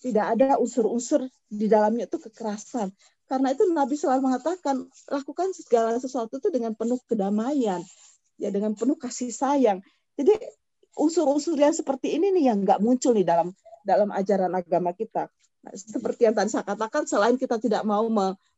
tidak 0.00 0.36
ada 0.36 0.56
unsur-unsur 0.56 1.28
di 1.46 1.68
dalamnya 1.68 2.08
itu 2.08 2.16
kekerasan 2.16 2.90
karena 3.30 3.54
itu 3.54 3.62
Nabi 3.70 3.94
selalu 3.94 4.26
mengatakan 4.26 4.90
lakukan 5.06 5.54
segala 5.54 5.94
sesuatu 6.02 6.42
itu 6.42 6.50
dengan 6.50 6.74
penuh 6.74 6.98
kedamaian, 7.06 7.78
ya 8.34 8.50
dengan 8.50 8.74
penuh 8.74 8.98
kasih 8.98 9.30
sayang. 9.30 9.86
Jadi 10.18 10.34
unsur-unsur 10.98 11.54
yang 11.54 11.70
seperti 11.70 12.18
ini 12.18 12.34
nih 12.34 12.50
yang 12.50 12.66
nggak 12.66 12.82
muncul 12.82 13.14
nih 13.14 13.22
dalam 13.22 13.54
dalam 13.86 14.10
ajaran 14.10 14.50
agama 14.50 14.90
kita. 14.98 15.30
Nah, 15.62 15.72
seperti 15.78 16.26
yang 16.26 16.34
tadi 16.34 16.50
saya 16.50 16.66
katakan, 16.66 17.06
selain 17.06 17.38
kita 17.38 17.62
tidak 17.62 17.86
mau 17.86 18.02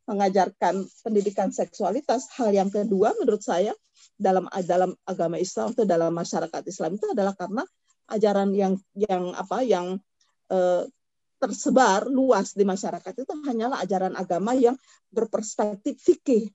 mengajarkan 0.09 0.89
pendidikan 1.05 1.53
seksualitas, 1.53 2.33
hal 2.41 2.57
yang 2.57 2.73
kedua 2.73 3.13
menurut 3.21 3.45
saya 3.45 3.77
dalam 4.17 4.49
dalam 4.65 4.97
agama 5.05 5.37
Islam 5.37 5.77
atau 5.77 5.85
dalam 5.85 6.17
masyarakat 6.17 6.63
Islam 6.65 6.97
itu 6.97 7.13
adalah 7.13 7.37
karena 7.37 7.61
ajaran 8.09 8.57
yang 8.57 8.81
yang 8.97 9.37
apa 9.37 9.61
yang 9.69 10.01
eh, 10.49 10.89
tersebar 11.43 12.07
luas 12.07 12.55
di 12.55 12.63
masyarakat 12.63 13.11
itu 13.19 13.33
hanyalah 13.43 13.83
ajaran 13.83 14.15
agama 14.15 14.55
yang 14.55 14.79
berperspektif 15.11 15.99
fikih. 15.99 16.47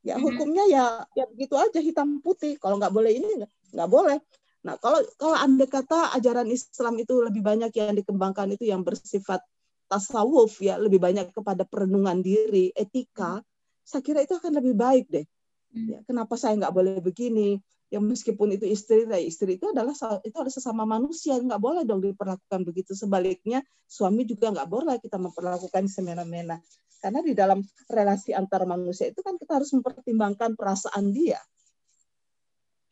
Ya 0.00 0.16
mm-hmm. 0.16 0.24
hukumnya 0.24 0.64
ya 0.64 0.84
ya 1.12 1.28
begitu 1.28 1.60
aja 1.60 1.76
hitam 1.84 2.24
putih. 2.24 2.56
Kalau 2.56 2.80
nggak 2.80 2.88
boleh 2.88 3.12
ini 3.12 3.44
nggak 3.76 3.90
boleh. 3.92 4.16
Nah 4.64 4.80
kalau 4.80 5.04
kalau 5.20 5.36
anda 5.36 5.68
kata 5.68 6.16
ajaran 6.16 6.48
Islam 6.48 6.96
itu 6.96 7.20
lebih 7.20 7.44
banyak 7.44 7.68
yang 7.76 7.92
dikembangkan 7.92 8.56
itu 8.56 8.64
yang 8.64 8.80
bersifat 8.80 9.44
tasawuf 9.92 10.64
ya 10.64 10.80
lebih 10.80 11.02
banyak 11.02 11.34
kepada 11.36 11.68
perenungan 11.68 12.24
diri, 12.24 12.72
etika, 12.72 13.44
saya 13.84 14.00
kira 14.06 14.22
itu 14.22 14.38
akan 14.38 14.56
lebih 14.62 14.74
baik 14.78 15.04
deh. 15.10 15.26
Mm. 15.74 15.86
Ya, 15.90 15.98
kenapa 16.06 16.38
saya 16.38 16.54
nggak 16.56 16.72
boleh 16.72 17.02
begini? 17.02 17.58
Yang 17.90 18.06
meskipun 18.06 18.54
itu 18.54 18.70
istri, 18.70 19.02
nah 19.02 19.18
istri 19.18 19.58
itu 19.58 19.66
adalah 19.66 19.90
itu 20.22 20.30
adalah 20.38 20.54
sesama 20.54 20.86
manusia, 20.86 21.34
nggak 21.42 21.58
boleh 21.58 21.82
dong 21.82 21.98
diperlakukan 21.98 22.62
begitu. 22.62 22.94
Sebaliknya 22.94 23.66
suami 23.90 24.22
juga 24.22 24.54
nggak 24.54 24.68
boleh 24.70 24.96
kita 25.02 25.18
memperlakukan 25.18 25.90
semena-mena. 25.90 26.62
Karena 27.02 27.18
di 27.18 27.34
dalam 27.34 27.58
relasi 27.90 28.30
antar 28.30 28.62
manusia 28.62 29.10
itu 29.10 29.18
kan 29.26 29.34
kita 29.34 29.58
harus 29.58 29.74
mempertimbangkan 29.74 30.54
perasaan 30.54 31.10
dia. 31.10 31.42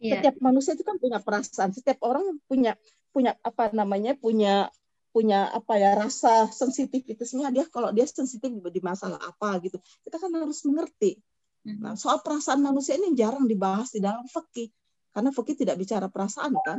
Yeah. 0.03 0.19
Setiap 0.19 0.43
manusia 0.43 0.75
itu 0.75 0.83
kan 0.83 0.99
punya 0.99 1.23
perasaan, 1.23 1.71
setiap 1.71 2.03
orang 2.03 2.43
punya 2.51 2.75
punya 3.15 3.39
apa 3.47 3.71
namanya 3.71 4.19
punya 4.19 4.67
punya 5.15 5.47
apa 5.51 5.79
ya 5.81 5.95
rasa 5.95 6.51
sensitivitasnya 6.51 7.49
dia 7.55 7.65
kalau 7.71 7.95
dia 7.95 8.05
sensitif 8.05 8.51
di 8.51 8.81
masalah 8.85 9.19
apa 9.19 9.59
gitu 9.63 9.79
kita 10.03 10.19
kan 10.19 10.31
harus 10.35 10.59
mengerti. 10.67 11.19
Mm-hmm. 11.67 11.83
Nah, 11.83 11.95
soal 11.99 12.23
perasaan 12.23 12.63
manusia 12.63 12.95
ini 12.95 13.17
jarang 13.19 13.47
dibahas 13.51 13.91
di 13.91 13.99
dalam 13.99 14.25
fikih 14.31 14.71
karena 15.19 15.35
fikih 15.35 15.67
tidak 15.67 15.83
bicara 15.83 16.07
perasaan 16.07 16.55
kan? 16.63 16.79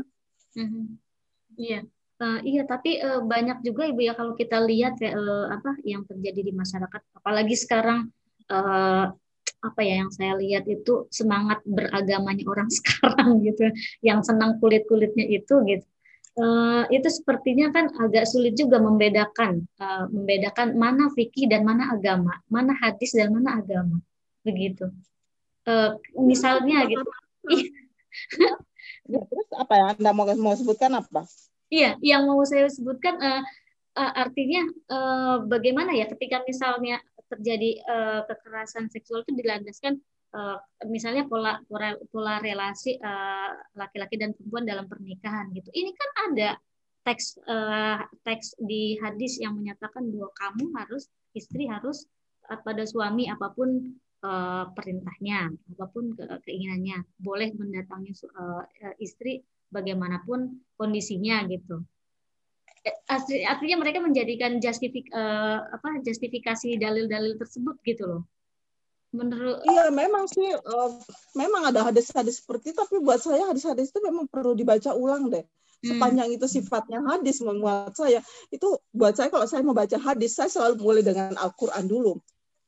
Mm-hmm. 0.55 0.85
iya. 1.59 1.83
Uh, 2.19 2.39
iya 2.43 2.67
tapi 2.67 2.99
uh, 2.99 3.23
banyak 3.23 3.63
juga 3.63 3.87
ibu 3.87 4.03
ya 4.03 4.11
kalau 4.11 4.35
kita 4.35 4.59
lihat 4.63 4.99
ya 4.99 5.15
uh, 5.15 5.55
apa 5.55 5.75
yang 5.83 6.07
terjadi 6.07 6.47
di 6.47 6.53
masyarakat. 6.55 7.19
Apalagi 7.19 7.55
sekarang 7.59 8.07
uh, 8.47 9.11
apa 9.59 9.81
ya 9.83 10.03
yang 10.03 10.11
saya 10.11 10.39
lihat 10.39 10.67
itu 10.71 11.11
semangat 11.11 11.59
beragamanya 11.67 12.47
orang 12.47 12.71
sekarang 12.79 13.43
gitu. 13.43 13.75
Yang 13.99 14.31
senang 14.31 14.55
kulit 14.63 14.87
kulitnya 14.87 15.27
itu 15.27 15.55
gitu. 15.67 15.83
Uh, 16.39 16.87
itu 16.95 17.11
sepertinya 17.11 17.75
kan 17.75 17.91
agak 17.99 18.23
sulit 18.23 18.55
juga 18.55 18.79
membedakan 18.79 19.67
uh, 19.83 20.07
membedakan 20.07 20.79
mana 20.79 21.11
fikih 21.11 21.51
dan 21.51 21.67
mana 21.67 21.91
agama 21.91 22.39
mana 22.47 22.71
hadis 22.79 23.11
dan 23.11 23.35
mana 23.35 23.59
agama. 23.59 23.99
Begitu. 24.47 24.87
Uh, 25.67 25.99
misalnya 26.15 26.87
gitu 26.87 27.03
ya, 29.13 29.21
terus 29.25 29.47
apa 29.55 29.73
yang 29.75 29.87
anda 29.95 30.11
mau 30.13 30.25
mau 30.37 30.55
sebutkan 30.55 30.91
apa? 30.97 31.25
Iya, 31.69 31.97
yang 32.01 32.25
mau 32.25 32.41
saya 32.45 32.65
sebutkan 32.65 33.21
uh, 33.21 33.43
uh, 33.99 34.11
artinya 34.17 34.65
uh, 34.89 35.37
bagaimana 35.45 35.93
ya 35.93 36.09
ketika 36.09 36.41
misalnya 36.45 36.97
terjadi 37.29 37.77
uh, 37.85 38.21
kekerasan 38.25 38.89
seksual 38.89 39.21
itu 39.21 39.37
dilandaskan 39.37 40.01
uh, 40.33 40.57
misalnya 40.89 41.29
pola 41.29 41.61
pola, 41.69 41.93
pola 42.09 42.41
relasi 42.41 42.97
laki-laki 43.77 44.15
uh, 44.17 44.21
dan 44.25 44.29
perempuan 44.33 44.65
dalam 44.65 44.85
pernikahan 44.89 45.53
gitu. 45.53 45.69
Ini 45.69 45.91
kan 45.93 46.09
ada 46.33 46.49
teks 47.05 47.37
uh, 47.45 48.01
teks 48.25 48.57
di 48.57 48.97
hadis 48.97 49.37
yang 49.37 49.53
menyatakan 49.53 50.09
bahwa 50.09 50.29
kamu 50.33 50.65
harus 50.73 51.05
istri 51.37 51.69
harus 51.69 52.09
pada 52.65 52.81
suami 52.81 53.29
apa 53.29 53.53
pun 53.53 53.93
uh, 54.23 54.71
perintahnya, 54.75 55.51
apa 55.53 55.85
pun 55.91 56.15
ke 56.15 56.23
keinginannya, 56.47 57.03
boleh 57.19 57.55
mendatangi 57.55 58.11
uh, 58.35 58.63
istri 58.99 59.43
bagaimanapun 59.69 60.59
kondisinya 60.75 61.45
gitu. 61.47 61.83
Artinya 63.11 63.75
mereka 63.75 63.99
menjadikan 63.99 64.57
justifik, 64.63 65.11
uh, 65.11 65.67
apa, 65.67 65.99
justifikasi 66.03 66.79
dalil-dalil 66.79 67.35
tersebut 67.35 67.75
gitu 67.83 68.03
loh. 68.07 68.23
Menurut 69.09 69.65
Iya, 69.65 69.89
memang 69.89 70.29
sih 70.29 70.53
uh, 70.53 70.91
memang 71.33 71.73
ada 71.73 71.81
hadis-hadis 71.81 72.45
seperti 72.45 72.71
itu, 72.71 72.77
tapi 72.77 73.01
buat 73.01 73.17
saya 73.17 73.49
hadis-hadis 73.49 73.89
itu 73.89 73.99
memang 74.05 74.29
perlu 74.29 74.53
dibaca 74.53 74.93
ulang 74.93 75.33
deh. 75.33 75.41
Hmm. 75.79 75.95
Sepanjang 75.95 76.29
itu 76.35 76.45
sifatnya 76.45 76.99
hadis 77.07 77.39
membuat 77.39 77.95
saya 77.95 78.19
itu 78.51 78.67
buat 78.91 79.15
saya 79.15 79.31
kalau 79.31 79.47
saya 79.47 79.63
membaca 79.63 79.95
hadis 79.95 80.35
saya 80.35 80.51
selalu 80.51 80.75
mulai 80.83 81.03
dengan 81.07 81.39
Al-Qur'an 81.39 81.87
dulu 81.87 82.19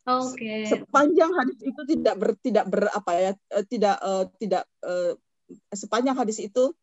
Okay. 0.01 0.65
Sepanjang 0.65 1.29
hadis 1.37 1.59
itu 1.61 1.81
tidak 1.85 2.15
ber, 2.17 2.29
tidak 2.41 2.65
ber 2.65 2.89
apa 2.89 3.11
ya 3.13 3.31
eh, 3.53 3.65
tidak 3.69 3.95
uh, 4.01 4.25
tidak 4.41 4.65
uh, 4.81 5.13
sepanjang 5.69 6.17
hadis 6.17 6.41
itu 6.41 6.73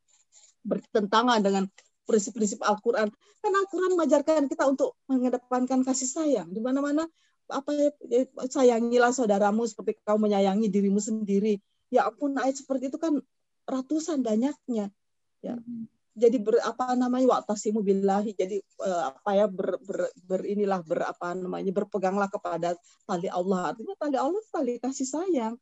bertentangan 0.62 1.42
dengan 1.42 1.66
prinsip-prinsip 2.07 2.62
Al-Qur'an. 2.62 3.11
Kan 3.42 3.52
Al-Qur'an 3.52 3.98
mengajarkan 3.98 4.46
kita 4.46 4.70
untuk 4.70 4.94
mengedepankan 5.11 5.83
kasih 5.83 6.07
sayang 6.07 6.48
di 6.54 6.62
mana-mana 6.62 7.11
apa 7.50 7.70
ya, 8.07 8.28
sayangilah 8.46 9.11
saudaramu 9.11 9.66
seperti 9.66 9.98
kau 10.07 10.20
menyayangi 10.20 10.70
dirimu 10.70 11.02
sendiri. 11.02 11.59
Ya 11.90 12.07
ampun 12.07 12.38
ayat 12.38 12.61
seperti 12.61 12.92
itu 12.92 13.00
kan 13.02 13.18
ratusan 13.66 14.22
banyaknya. 14.22 14.94
Ya. 15.42 15.59
Mm-hmm 15.59 15.97
jadi 16.18 16.38
ber, 16.42 16.59
apa 16.66 16.98
namanya 16.98 17.38
waktasimu 17.38 17.81
billahi 17.81 18.35
jadi 18.35 18.59
uh, 18.83 19.14
apa 19.14 19.31
ya 19.38 19.46
ber, 19.46 19.78
ber, 19.81 20.11
ber 20.26 20.40
inilah 20.42 20.83
ber 20.83 21.07
apa 21.07 21.38
namanya 21.38 21.70
berpeganglah 21.70 22.26
kepada 22.26 22.74
tali 23.07 23.31
Allah. 23.31 23.72
Artinya 23.72 23.94
tali 23.94 24.18
Allah 24.18 24.42
tali 24.50 24.83
kasih 24.83 25.07
sayang. 25.07 25.54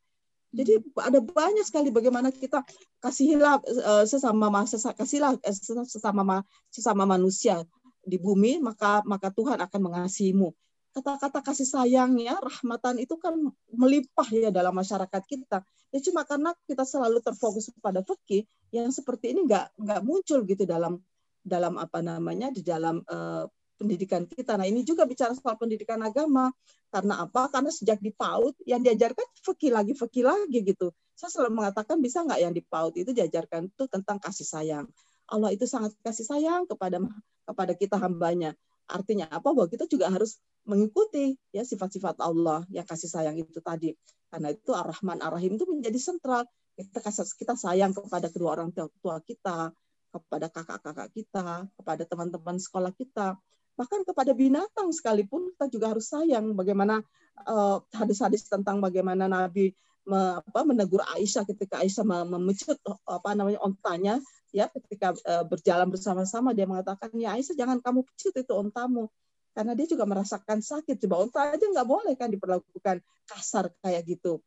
Jadi 0.56 0.80
ada 0.96 1.20
banyak 1.20 1.68
sekali 1.68 1.92
bagaimana 1.92 2.32
kita 2.32 2.64
kasihilah 3.04 3.60
uh, 3.60 4.04
sesama 4.08 4.48
kasihlah 4.96 5.36
sesama 5.84 6.40
sesama 6.72 7.04
manusia 7.04 7.60
di 8.06 8.16
bumi 8.16 8.62
maka 8.64 9.04
maka 9.04 9.28
Tuhan 9.28 9.60
akan 9.60 9.80
mengasihimu. 9.92 10.48
Kata-kata 10.96 11.44
kasih 11.44 11.68
sayangnya, 11.68 12.40
rahmatan 12.40 12.96
itu 12.96 13.20
kan 13.20 13.36
melimpah 13.68 14.28
ya 14.32 14.48
dalam 14.48 14.72
masyarakat 14.72 15.22
kita. 15.28 15.60
Ya 15.92 16.00
cuma 16.00 16.24
karena 16.24 16.56
kita 16.64 16.88
selalu 16.88 17.20
terfokus 17.20 17.68
pada 17.84 18.00
fikih 18.00 18.48
yang 18.72 18.88
seperti 18.88 19.36
ini 19.36 19.44
nggak 19.44 19.76
nggak 19.76 20.00
muncul 20.00 20.40
gitu 20.48 20.64
dalam 20.64 20.96
dalam 21.44 21.76
apa 21.76 22.00
namanya 22.00 22.48
di 22.48 22.64
dalam 22.64 23.04
uh, 23.12 23.44
pendidikan 23.76 24.24
kita. 24.24 24.56
Nah 24.56 24.64
ini 24.64 24.82
juga 24.82 25.04
bicara 25.04 25.36
soal 25.36 25.60
pendidikan 25.60 26.00
agama. 26.00 26.48
Karena 26.88 27.28
apa? 27.28 27.52
Karena 27.52 27.68
sejak 27.68 28.00
di 28.00 28.10
PAUD 28.16 28.56
yang 28.64 28.80
diajarkan 28.80 29.26
fikih 29.44 29.76
lagi, 29.76 29.92
fikih 29.92 30.24
lagi 30.24 30.64
gitu. 30.64 30.96
Saya 31.12 31.28
selalu 31.28 31.60
mengatakan 31.60 32.00
bisa 32.00 32.24
nggak 32.24 32.40
yang 32.40 32.56
di 32.56 32.64
PAUD 32.64 32.96
itu 32.96 33.12
diajarkan 33.12 33.68
itu 33.68 33.84
tentang 33.84 34.16
kasih 34.16 34.48
sayang. 34.48 34.88
Allah 35.28 35.52
itu 35.52 35.68
sangat 35.68 35.92
kasih 36.00 36.24
sayang 36.24 36.64
kepada 36.64 37.04
kepada 37.44 37.72
kita 37.76 38.00
hambanya. 38.00 38.56
Artinya 38.86 39.26
apa? 39.30 39.50
Bahwa 39.50 39.66
kita 39.66 39.90
juga 39.90 40.10
harus 40.10 40.38
mengikuti 40.66 41.38
ya 41.54 41.62
sifat-sifat 41.62 42.18
Allah 42.22 42.66
yang 42.70 42.86
kasih 42.86 43.10
sayang 43.10 43.38
itu 43.38 43.62
tadi. 43.62 43.94
Karena 44.30 44.50
itu 44.50 44.74
Ar-Rahman 44.74 45.22
Ar-Rahim 45.22 45.58
itu 45.58 45.66
menjadi 45.66 45.98
sentral. 45.98 46.46
Kita 46.76 47.00
kasih 47.00 47.26
kita 47.38 47.54
sayang 47.56 47.96
kepada 47.96 48.28
kedua 48.28 48.58
orang 48.58 48.70
tua 48.74 49.16
kita, 49.24 49.72
kepada 50.12 50.46
kakak-kakak 50.48 51.08
kita, 51.12 51.64
kepada 51.72 52.02
teman-teman 52.04 52.56
sekolah 52.60 52.92
kita, 52.92 53.36
bahkan 53.76 54.00
kepada 54.04 54.32
binatang 54.32 54.88
sekalipun 54.92 55.52
kita 55.54 55.66
juga 55.72 55.86
harus 55.92 56.08
sayang. 56.08 56.52
Bagaimana 56.56 57.00
uh, 57.44 57.80
hadis-hadis 57.92 58.48
tentang 58.48 58.80
bagaimana 58.80 59.28
Nabi 59.28 59.72
me, 60.06 60.40
apa, 60.40 60.60
menegur 60.62 61.02
Aisyah 61.16 61.44
ketika 61.44 61.82
Aisyah 61.82 62.06
memecut 62.06 62.78
apa 63.04 63.30
namanya 63.36 63.60
ontanya 63.60 64.22
ya 64.54 64.70
ketika 64.70 65.14
uh, 65.26 65.44
berjalan 65.46 65.88
bersama-sama 65.90 66.54
dia 66.54 66.66
mengatakan 66.68 67.10
ya 67.16 67.34
Aisyah 67.34 67.56
jangan 67.58 67.78
kamu 67.82 68.06
pecut 68.06 68.34
itu 68.34 68.52
ontamu 68.54 69.10
karena 69.56 69.72
dia 69.72 69.86
juga 69.88 70.04
merasakan 70.04 70.60
sakit 70.60 71.00
coba 71.08 71.16
onta 71.24 71.40
aja 71.56 71.64
nggak 71.64 71.88
boleh 71.88 72.12
kan 72.14 72.28
diperlakukan 72.28 73.00
kasar 73.26 73.72
kayak 73.80 74.04
gitu 74.04 74.44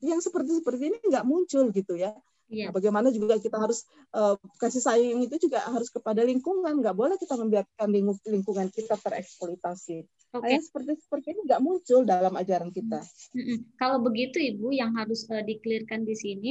yang 0.00 0.24
seperti 0.24 0.58
seperti 0.58 0.88
ini 0.88 0.98
nggak 1.04 1.24
muncul 1.28 1.68
gitu 1.70 1.94
ya 2.00 2.16
Yeah. 2.48 2.72
Nah, 2.72 2.80
bagaimana 2.80 3.12
juga 3.12 3.36
kita 3.36 3.60
harus 3.60 3.84
uh, 4.16 4.32
kasih 4.56 4.80
sayang 4.80 5.20
itu 5.20 5.36
juga 5.36 5.60
harus 5.68 5.92
kepada 5.92 6.24
lingkungan, 6.24 6.80
nggak 6.80 6.96
boleh 6.96 7.20
kita 7.20 7.36
membiarkan 7.36 7.92
lingkungan 8.24 8.72
kita 8.72 8.96
tereksploitasi. 8.96 10.08
Okay. 10.32 10.56
Nah, 10.56 10.60
seperti 10.64 10.96
seperti 10.96 11.26
ini 11.36 11.40
nggak 11.44 11.60
muncul 11.60 12.08
dalam 12.08 12.32
ajaran 12.32 12.72
kita. 12.72 13.04
Mm 13.36 13.42
-hmm. 13.44 13.58
Kalau 13.76 14.00
begitu 14.00 14.40
ibu, 14.40 14.72
yang 14.72 14.96
harus 14.96 15.28
uh, 15.28 15.44
dikelirkan 15.44 16.08
di 16.08 16.16
sini 16.16 16.50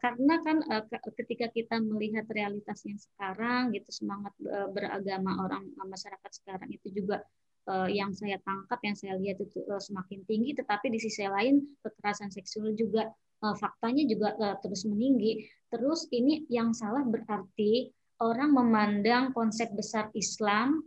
karena 0.00 0.40
kan 0.40 0.64
uh, 0.72 0.84
ketika 1.20 1.52
kita 1.52 1.76
melihat 1.76 2.24
realitas 2.32 2.80
yang 2.88 2.96
sekarang 2.96 3.76
gitu 3.76 3.92
semangat 3.92 4.32
uh, 4.48 4.72
beragama 4.72 5.36
orang 5.44 5.68
masyarakat 5.84 6.30
sekarang 6.32 6.72
itu 6.72 6.88
juga 6.92 7.20
yang 7.88 8.12
saya 8.12 8.36
tangkap 8.44 8.76
yang 8.84 8.92
saya 8.92 9.16
lihat 9.16 9.40
itu 9.40 9.64
semakin 9.80 10.20
tinggi. 10.28 10.52
Tetapi 10.52 10.92
di 10.92 11.00
sisi 11.00 11.24
lain 11.24 11.64
kekerasan 11.80 12.28
seksual 12.28 12.76
juga 12.76 13.08
faktanya 13.40 14.04
juga 14.04 14.36
terus 14.60 14.84
meninggi. 14.84 15.48
Terus 15.72 16.04
ini 16.12 16.44
yang 16.52 16.76
salah 16.76 17.00
berarti 17.08 17.88
orang 18.20 18.52
memandang 18.52 19.32
konsep 19.32 19.72
besar 19.72 20.12
Islam 20.12 20.84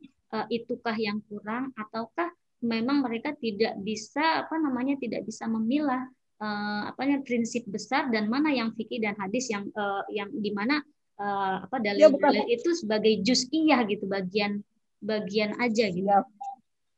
itukah 0.53 0.93
yang 1.01 1.17
kurang 1.25 1.73
ataukah 1.73 2.29
memang 2.61 3.01
mereka 3.01 3.33
tidak 3.37 3.77
bisa 3.81 4.45
apa 4.45 4.61
namanya 4.61 5.01
tidak 5.01 5.25
bisa 5.25 5.49
memilah 5.49 6.05
uh, 6.41 6.81
apa 6.93 6.99
namanya 7.05 7.23
prinsip 7.25 7.63
besar 7.67 8.09
dan 8.13 8.29
mana 8.29 8.53
yang 8.53 8.73
fikih 8.73 9.01
dan 9.01 9.17
hadis 9.17 9.49
yang 9.49 9.69
uh, 9.73 10.03
yang 10.13 10.29
di 10.33 10.51
mana 10.53 10.81
uh, 11.17 11.65
apa 11.65 11.77
dalil, 11.81 12.13
ya, 12.13 12.45
itu 12.49 12.69
sebagai 12.77 13.21
juz'iyah 13.21 13.85
gitu 13.89 14.05
bagian 14.09 14.61
bagian 15.01 15.53
aja 15.61 15.85
gitu. 15.89 16.09
Ya, 16.09 16.25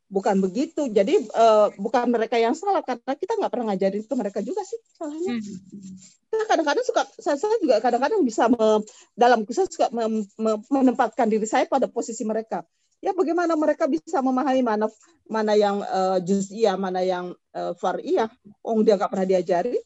bukan 0.09 0.41
begitu. 0.41 0.89
Jadi 0.89 1.29
uh, 1.35 1.69
bukan 1.77 2.09
mereka 2.09 2.35
yang 2.41 2.57
salah 2.57 2.81
karena 2.83 3.13
kita 3.15 3.37
nggak 3.37 3.51
pernah 3.51 3.65
ngajarin 3.73 4.03
ke 4.03 4.15
mereka 4.17 4.39
juga 4.41 4.61
sih 4.65 4.79
salahnya. 4.97 5.39
Hmm. 5.39 5.95
Kita 6.29 6.45
kadang-kadang 6.45 6.85
suka 6.85 7.01
saya, 7.17 7.37
saya 7.41 7.57
juga 7.57 7.81
kadang-kadang 7.81 8.21
bisa 8.21 8.45
me, 8.53 8.85
dalam 9.17 9.49
kisah 9.49 9.65
suka 9.65 9.89
me, 9.89 10.29
me, 10.37 10.51
menempatkan 10.69 11.25
diri 11.25 11.49
saya 11.49 11.65
pada 11.65 11.89
posisi 11.89 12.21
mereka 12.21 12.61
ya 12.99 13.15
bagaimana 13.15 13.55
mereka 13.55 13.87
bisa 13.87 14.19
memahami 14.19 14.63
mana 14.63 14.87
mana 15.29 15.53
yang 15.53 15.79
uh, 15.85 16.17
juz'iyah, 16.19 16.75
mana 16.75 17.05
yang 17.05 17.31
uh, 17.53 17.73
far'iyah. 17.77 18.27
Oh, 18.65 18.81
dia 18.81 18.97
nggak 18.97 19.11
pernah 19.13 19.27
diajari. 19.29 19.77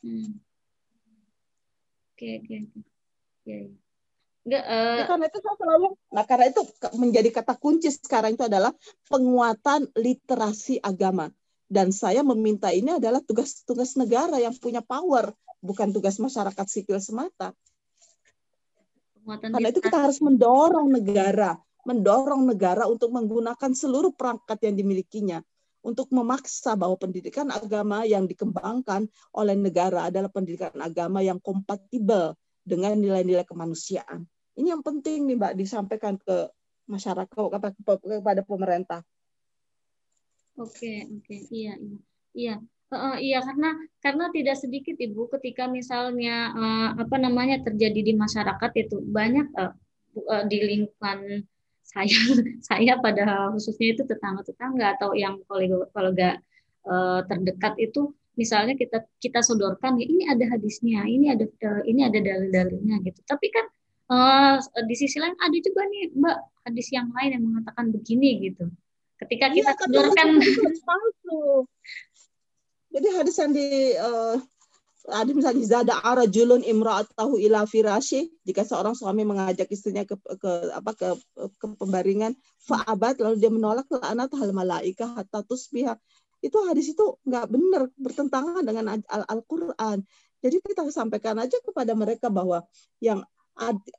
Hmm. 0.00 0.40
Oke, 2.16 2.40
oke. 2.40 2.56
Oke. 3.44 3.56
Nggak, 4.40 4.64
uh... 4.64 4.96
ya, 4.96 5.04
karena 5.04 5.24
itu 5.28 5.38
saya 5.44 5.56
selalu, 5.60 5.88
nah 6.16 6.24
karena 6.24 6.46
itu 6.48 6.62
menjadi 6.96 7.28
kata 7.28 7.54
kunci 7.60 7.92
sekarang 7.92 8.40
itu 8.40 8.44
adalah 8.48 8.72
penguatan 9.06 9.92
literasi 9.92 10.80
agama. 10.80 11.28
Dan 11.70 11.94
saya 11.94 12.26
meminta 12.26 12.74
ini 12.74 12.98
adalah 12.98 13.22
tugas-tugas 13.22 13.94
negara 13.94 14.42
yang 14.42 14.50
punya 14.58 14.82
power, 14.82 15.30
bukan 15.62 15.94
tugas 15.94 16.18
masyarakat 16.18 16.66
sipil 16.66 16.98
semata. 16.98 17.54
Penguatan 19.14 19.54
karena 19.54 19.68
itu 19.70 19.78
kita 19.84 20.02
harus 20.02 20.18
mendorong 20.18 20.88
negara 20.90 21.54
mendorong 21.86 22.48
negara 22.48 22.86
untuk 22.86 23.12
menggunakan 23.14 23.72
seluruh 23.72 24.12
perangkat 24.12 24.58
yang 24.64 24.74
dimilikinya 24.76 25.38
untuk 25.80 26.12
memaksa 26.12 26.76
bahwa 26.76 26.96
pendidikan 27.00 27.48
agama 27.48 28.04
yang 28.04 28.28
dikembangkan 28.28 29.08
oleh 29.32 29.56
negara 29.56 30.12
adalah 30.12 30.28
pendidikan 30.28 30.76
agama 30.76 31.24
yang 31.24 31.40
kompatibel 31.40 32.36
dengan 32.60 33.00
nilai-nilai 33.00 33.48
kemanusiaan. 33.48 34.28
Ini 34.60 34.76
yang 34.76 34.84
penting 34.84 35.24
nih 35.24 35.36
Mbak 35.40 35.54
disampaikan 35.56 36.20
ke 36.20 36.52
masyarakat 36.84 37.32
kepada 37.32 38.42
pemerintah. 38.44 39.00
Oke, 40.60 41.08
oke. 41.08 41.36
Iya, 41.48 41.80
iya. 41.80 41.98
Iya. 42.36 42.56
Uh, 42.90 43.22
iya 43.22 43.38
karena 43.38 43.70
karena 44.02 44.24
tidak 44.34 44.58
sedikit 44.58 44.98
ibu 44.98 45.30
ketika 45.30 45.70
misalnya 45.70 46.50
uh, 46.50 46.88
apa 46.98 47.22
namanya 47.22 47.62
terjadi 47.62 48.02
di 48.02 48.18
masyarakat 48.18 48.70
itu 48.82 48.98
banyak 49.06 49.46
uh, 49.54 49.70
di 50.50 50.58
lingkungan 50.58 51.46
saya 51.90 52.06
saya 52.68 52.92
pada 53.02 53.50
khususnya 53.50 53.98
itu 53.98 54.02
tetangga-tetangga 54.06 54.96
atau 54.98 55.10
yang 55.18 55.42
kolega-kolega 55.50 56.38
uh, 56.86 57.20
terdekat 57.26 57.74
itu 57.82 58.14
misalnya 58.38 58.78
kita 58.78 59.04
kita 59.18 59.42
sodorkan 59.42 59.98
ya 59.98 60.06
ini 60.06 60.24
ada 60.30 60.44
hadisnya 60.46 61.04
ini 61.04 61.34
ada 61.34 61.44
ini 61.84 62.00
ada 62.06 62.18
dalil-dalilnya 62.22 63.02
gitu. 63.02 63.20
Tapi 63.26 63.46
kan 63.50 63.66
uh, 64.14 64.56
di 64.86 64.94
sisi 64.94 65.18
lain 65.18 65.34
ada 65.36 65.56
juga 65.58 65.82
nih 65.90 66.14
mbak 66.14 66.38
hadis 66.70 66.88
yang 66.94 67.10
lain 67.10 67.30
yang 67.36 67.44
mengatakan 67.44 67.90
begini 67.90 68.48
gitu. 68.48 68.70
Ketika 69.20 69.52
iya, 69.52 69.54
kita 69.60 69.72
sodorkan 69.76 70.28
jadi 72.90 73.08
hadis 73.20 73.36
yang 73.38 73.52
di 73.52 73.94
uh, 74.00 74.40
ada 75.08 75.30
misalnya 75.32 75.64
zada 75.64 75.94
arajulun 76.04 76.60
imra'atahu 76.60 77.40
ila 77.40 77.64
firashi. 77.64 78.28
Jika 78.44 78.68
seorang 78.68 78.92
suami 78.92 79.24
mengajak 79.24 79.70
istrinya 79.72 80.04
ke, 80.04 80.16
ke 80.16 80.50
apa 80.76 80.92
ke, 80.92 81.08
ke 81.56 81.66
pembaringan 81.80 82.36
fa'abat 82.68 83.16
lalu 83.24 83.40
dia 83.40 83.48
menolak 83.48 83.88
laknat 83.88 84.28
hal 84.36 84.50
malaika 84.52 85.08
hatta 85.16 85.40
tusbiha. 85.46 85.96
Itu 86.44 86.56
hadis 86.68 86.92
itu 86.92 87.20
nggak 87.24 87.46
benar 87.48 87.82
bertentangan 87.96 88.64
dengan 88.64 89.00
Al-Qur'an. 89.08 90.04
Jadi 90.40 90.56
kita 90.64 90.88
sampaikan 90.88 91.36
aja 91.36 91.60
kepada 91.60 91.92
mereka 91.92 92.32
bahwa 92.32 92.64
yang 93.00 93.20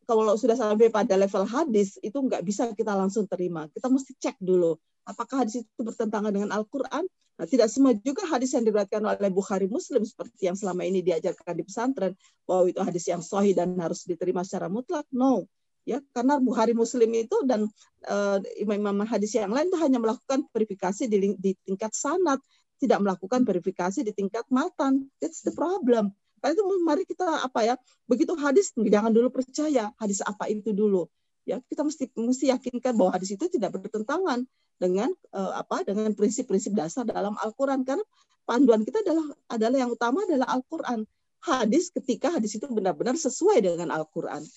kalau 0.10 0.34
sudah 0.40 0.58
sampai 0.58 0.90
pada 0.90 1.14
level 1.20 1.46
hadis 1.46 2.00
itu 2.02 2.18
nggak 2.18 2.42
bisa 2.42 2.72
kita 2.74 2.98
langsung 2.98 3.30
terima 3.30 3.70
kita 3.70 3.92
mesti 3.92 4.18
cek 4.18 4.42
dulu 4.42 4.74
apakah 5.06 5.46
hadis 5.46 5.66
itu 5.66 5.82
bertentangan 5.82 6.32
dengan 6.32 6.50
Al-Quran? 6.54 7.06
Nah, 7.40 7.48
tidak 7.50 7.74
semua 7.74 7.98
juga 7.98 8.28
hadis 8.30 8.54
yang 8.54 8.62
diriwayatkan 8.68 9.02
oleh 9.02 9.32
Bukhari 9.34 9.66
Muslim 9.66 10.06
seperti 10.06 10.46
yang 10.46 10.54
selama 10.54 10.86
ini 10.86 11.02
diajarkan 11.02 11.58
di 11.58 11.64
pesantren 11.66 12.14
bahwa 12.46 12.70
itu 12.70 12.82
hadis 12.86 13.06
yang 13.10 13.24
sahih 13.26 13.58
dan 13.58 13.74
harus 13.82 14.06
diterima 14.06 14.46
secara 14.46 14.70
mutlak. 14.70 15.10
No, 15.10 15.50
ya 15.88 15.98
karena 16.14 16.38
Bukhari 16.38 16.78
Muslim 16.78 17.10
itu 17.18 17.34
dan 17.50 17.66
uh, 18.06 18.38
imam-imam 18.62 19.10
hadis 19.10 19.34
yang 19.34 19.50
lain 19.50 19.74
itu 19.74 19.80
hanya 19.82 19.98
melakukan 19.98 20.46
verifikasi 20.54 21.10
di, 21.10 21.34
di 21.42 21.52
tingkat 21.66 21.98
sanad, 21.98 22.38
tidak 22.78 23.02
melakukan 23.02 23.42
verifikasi 23.42 24.06
di 24.06 24.14
tingkat 24.14 24.46
matan. 24.54 25.10
That's 25.18 25.42
the 25.42 25.54
problem. 25.54 26.14
Karena 26.42 26.58
itu 26.58 26.64
mari 26.82 27.04
kita 27.06 27.46
apa 27.46 27.60
ya, 27.62 27.76
begitu 28.10 28.34
hadis 28.34 28.74
jangan 28.74 29.14
dulu 29.14 29.30
percaya 29.30 29.94
hadis 30.02 30.26
apa 30.26 30.50
itu 30.50 30.74
dulu. 30.74 31.06
Ya, 31.46 31.62
kita 31.70 31.86
mesti 31.86 32.10
mesti 32.18 32.50
yakinkan 32.50 32.98
bahwa 32.98 33.14
hadis 33.14 33.34
itu 33.34 33.46
tidak 33.50 33.78
bertentangan 33.78 34.46
dengan 34.82 35.14
uh, 35.38 35.62
apa 35.62 35.86
dengan 35.86 36.10
prinsip-prinsip 36.18 36.74
dasar 36.74 37.06
dalam 37.06 37.38
Al-Qur'an 37.38 37.86
karena 37.86 38.02
panduan 38.50 38.82
kita 38.82 39.06
adalah 39.06 39.26
adalah 39.54 39.78
yang 39.78 39.94
utama 39.94 40.26
adalah 40.26 40.50
Al-Qur'an. 40.50 41.06
Hadis 41.42 41.90
ketika 41.90 42.34
hadis 42.34 42.58
itu 42.58 42.66
benar-benar 42.70 43.18
sesuai 43.18 43.62
dengan 43.62 43.94
Al-Qur'an. 43.94 44.42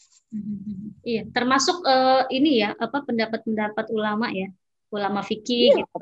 Iya, 1.05 1.29
termasuk 1.31 1.85
uh, 1.85 2.25
ini 2.33 2.65
ya, 2.65 2.73
apa 2.75 3.05
pendapat-pendapat 3.05 3.93
ulama 3.93 4.33
ya, 4.33 4.49
ulama 4.89 5.21
fikih 5.21 5.77
iya. 5.77 5.85
gitu. 5.85 5.95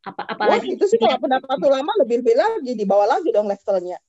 Apa 0.00 0.24
apalagi 0.26 0.72
Wah, 0.72 0.76
itu 0.80 0.84
sih 0.88 0.96
kalau 0.96 1.20
pendapat 1.20 1.60
ulama 1.60 1.92
lebih 2.00 2.24
lebih 2.24 2.34
lagi 2.40 2.72
di 2.72 2.82
bawah 2.88 3.04
lagi 3.04 3.28
dong 3.30 3.46
levelnya. 3.46 4.00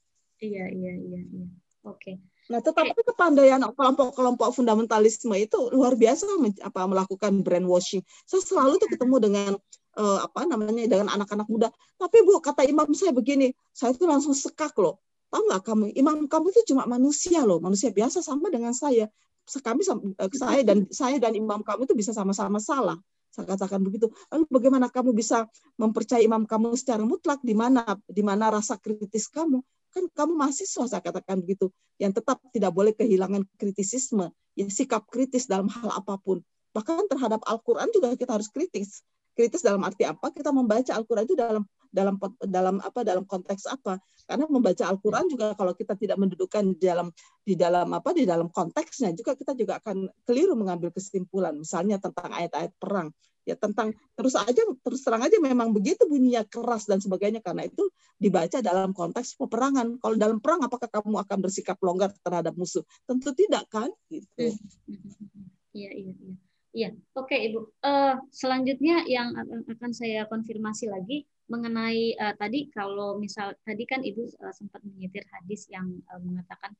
Iya, 0.41 0.65
iya, 0.73 0.93
iya, 0.97 1.21
iya. 1.21 1.45
Oke. 1.85 1.97
Okay. 1.97 2.15
Nah, 2.49 2.59
tetapi 2.59 2.97
kepandaian 3.05 3.61
kelompok-kelompok 3.61 4.51
fundamentalisme 4.51 5.31
itu 5.37 5.71
luar 5.71 5.93
biasa 5.95 6.27
apa 6.65 6.81
melakukan 6.89 7.45
brainwashing. 7.45 8.01
Saya 8.25 8.41
selalu 8.43 8.81
tuh 8.81 8.89
ketemu 8.91 9.15
dengan 9.21 9.51
uh, 9.95 10.19
apa 10.25 10.43
namanya 10.49 10.83
dengan 10.89 11.07
anak-anak 11.13 11.47
muda. 11.47 11.69
Tapi 11.95 12.25
Bu, 12.25 12.41
kata 12.41 12.65
imam 12.65 12.89
saya 12.91 13.13
begini, 13.15 13.53
saya 13.71 13.93
tuh 13.95 14.09
langsung 14.09 14.35
sekak 14.35 14.75
loh. 14.81 14.99
Tahu 15.31 15.47
nggak 15.47 15.63
kamu, 15.63 15.83
imam 15.95 16.27
kamu 16.27 16.51
itu 16.51 16.75
cuma 16.75 16.83
manusia 16.83 17.47
loh, 17.47 17.63
manusia 17.63 17.87
biasa 17.93 18.19
sama 18.19 18.51
dengan 18.51 18.75
saya. 18.75 19.07
Kami 19.47 19.81
eh, 19.87 20.31
saya 20.35 20.61
dan 20.67 20.91
saya 20.91 21.17
dan 21.23 21.33
imam 21.37 21.63
kamu 21.63 21.87
itu 21.87 21.95
bisa 21.95 22.11
sama-sama 22.11 22.59
salah. 22.59 22.99
Saya 23.31 23.47
katakan 23.47 23.79
begitu. 23.79 24.11
Lalu 24.27 24.43
bagaimana 24.51 24.91
kamu 24.91 25.15
bisa 25.15 25.47
mempercayai 25.79 26.27
imam 26.27 26.43
kamu 26.43 26.75
secara 26.75 27.07
mutlak 27.07 27.39
di 27.39 27.55
mana 27.55 27.95
di 28.11 28.19
mana 28.27 28.51
rasa 28.51 28.75
kritis 28.75 29.31
kamu? 29.31 29.63
Kan 29.91 30.07
kamu 30.15 30.33
mahasiswa 30.39 30.87
saya 30.87 31.03
katakan 31.03 31.43
begitu 31.43 31.67
yang 31.99 32.15
tetap 32.15 32.39
tidak 32.55 32.71
boleh 32.71 32.95
kehilangan 32.95 33.43
kritisisme 33.59 34.31
ya 34.55 34.65
sikap 34.71 35.05
kritis 35.11 35.45
dalam 35.45 35.67
hal 35.67 35.91
apa 35.91 36.17
pun. 36.19 36.39
Bahkan 36.71 37.11
terhadap 37.11 37.43
Al-Quran 37.43 37.91
juga 37.91 38.15
kita 38.15 38.39
harus 38.39 38.47
kritis 38.47 39.03
kritis 39.35 39.63
dalam 39.63 39.81
arti 39.83 40.03
apa 40.07 40.31
kita 40.31 40.51
membaca 40.51 40.91
Al-Quran 40.95 41.23
itu 41.25 41.35
dalam 41.37 41.63
dalam 41.91 42.15
dalam 42.47 42.75
apa 42.79 43.03
dalam 43.03 43.27
konteks 43.27 43.67
apa 43.67 43.99
karena 44.23 44.47
membaca 44.47 44.83
Al-Quran 44.87 45.27
juga 45.27 45.51
kalau 45.59 45.75
kita 45.75 45.99
tidak 45.99 46.17
mendudukan 46.19 46.71
di 46.71 46.87
dalam 46.87 47.11
di 47.43 47.53
dalam 47.59 47.91
apa 47.91 48.15
di 48.15 48.23
dalam 48.23 48.47
konteksnya 48.47 49.11
juga 49.11 49.35
kita 49.35 49.51
juga 49.55 49.83
akan 49.83 50.07
keliru 50.23 50.55
mengambil 50.55 50.91
kesimpulan 50.95 51.59
misalnya 51.59 51.99
tentang 51.99 52.31
ayat-ayat 52.31 52.71
perang 52.79 53.11
ya 53.41 53.57
tentang 53.57 53.91
terus 54.13 54.37
aja 54.37 54.61
terus 54.85 55.01
terang 55.01 55.25
aja 55.25 55.35
memang 55.41 55.73
begitu 55.73 56.05
bunyinya 56.05 56.45
keras 56.45 56.85
dan 56.85 57.01
sebagainya 57.01 57.41
karena 57.41 57.67
itu 57.67 57.89
dibaca 58.21 58.61
dalam 58.61 58.93
konteks 58.93 59.33
peperangan. 59.41 59.97
Kalau 59.97 60.13
dalam 60.13 60.37
perang 60.37 60.61
apakah 60.61 60.85
kamu 60.85 61.25
akan 61.25 61.37
bersikap 61.41 61.81
longgar 61.81 62.13
terhadap 62.21 62.53
musuh? 62.53 62.85
Tentu 63.09 63.33
tidak 63.33 63.65
kan 63.73 63.89
gitu. 64.13 64.53
Hmm, 64.53 65.49
iya 65.73 65.89
iya 65.89 66.13
iya. 66.13 66.37
Iya, 66.71 66.95
oke 67.19 67.35
Ibu. 67.35 67.83
Uh, 67.83 68.15
selanjutnya 68.31 69.03
yang 69.03 69.35
akan 69.67 69.91
saya 69.91 70.23
konfirmasi 70.31 70.87
lagi 70.87 71.27
mengenai 71.51 72.15
uh, 72.15 72.31
tadi 72.39 72.71
kalau 72.71 73.19
misal 73.19 73.51
tadi 73.67 73.83
kan 73.83 73.99
Ibu 73.99 74.23
uh, 74.39 74.53
sempat 74.55 74.79
menyitir 74.87 75.27
hadis 75.35 75.67
yang 75.67 75.99
uh, 76.07 76.21
mengatakan 76.23 76.71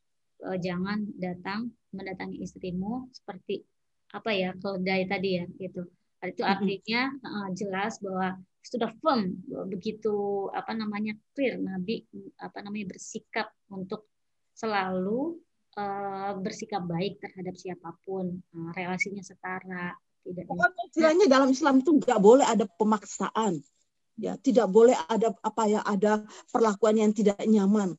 uh, 0.48 0.56
jangan 0.56 1.12
datang 1.20 1.76
mendatangi 1.92 2.40
istrimu 2.40 3.12
seperti 3.12 3.68
apa 4.16 4.32
ya 4.32 4.56
keledai 4.56 5.12
tadi 5.12 5.30
ya 5.44 5.46
gitu. 5.60 5.84
Itu 6.24 6.42
artinya 6.48 7.12
uh, 7.28 7.50
jelas 7.52 8.00
bahwa 8.00 8.40
sudah 8.64 8.96
firm 9.04 9.42
begitu 9.68 10.48
apa 10.56 10.72
namanya 10.72 11.18
clear 11.36 11.58
Nabi 11.60 12.06
apa 12.40 12.62
namanya 12.64 12.96
bersikap 12.96 13.50
untuk 13.74 14.08
selalu 14.54 15.41
uh, 15.78 16.32
bersikap 16.40 16.84
baik 16.88 17.20
terhadap 17.22 17.56
siapa 17.56 17.96
pun 18.04 18.42
uh, 18.56 18.72
relasinya 18.74 19.22
setara 19.22 19.96
tidak 20.22 20.46
istilahnya 20.92 21.26
dalam 21.26 21.50
Islam 21.50 21.82
itu 21.82 21.98
nggak 21.98 22.20
boleh 22.22 22.46
ada 22.46 22.66
pemaksaan 22.66 23.62
ya 24.20 24.38
tidak 24.38 24.70
boleh 24.70 24.94
ada 25.10 25.34
apa 25.42 25.64
ya 25.66 25.82
ada 25.82 26.22
perlakuan 26.54 27.00
yang 27.00 27.12
tidak 27.12 27.42
nyaman 27.42 27.98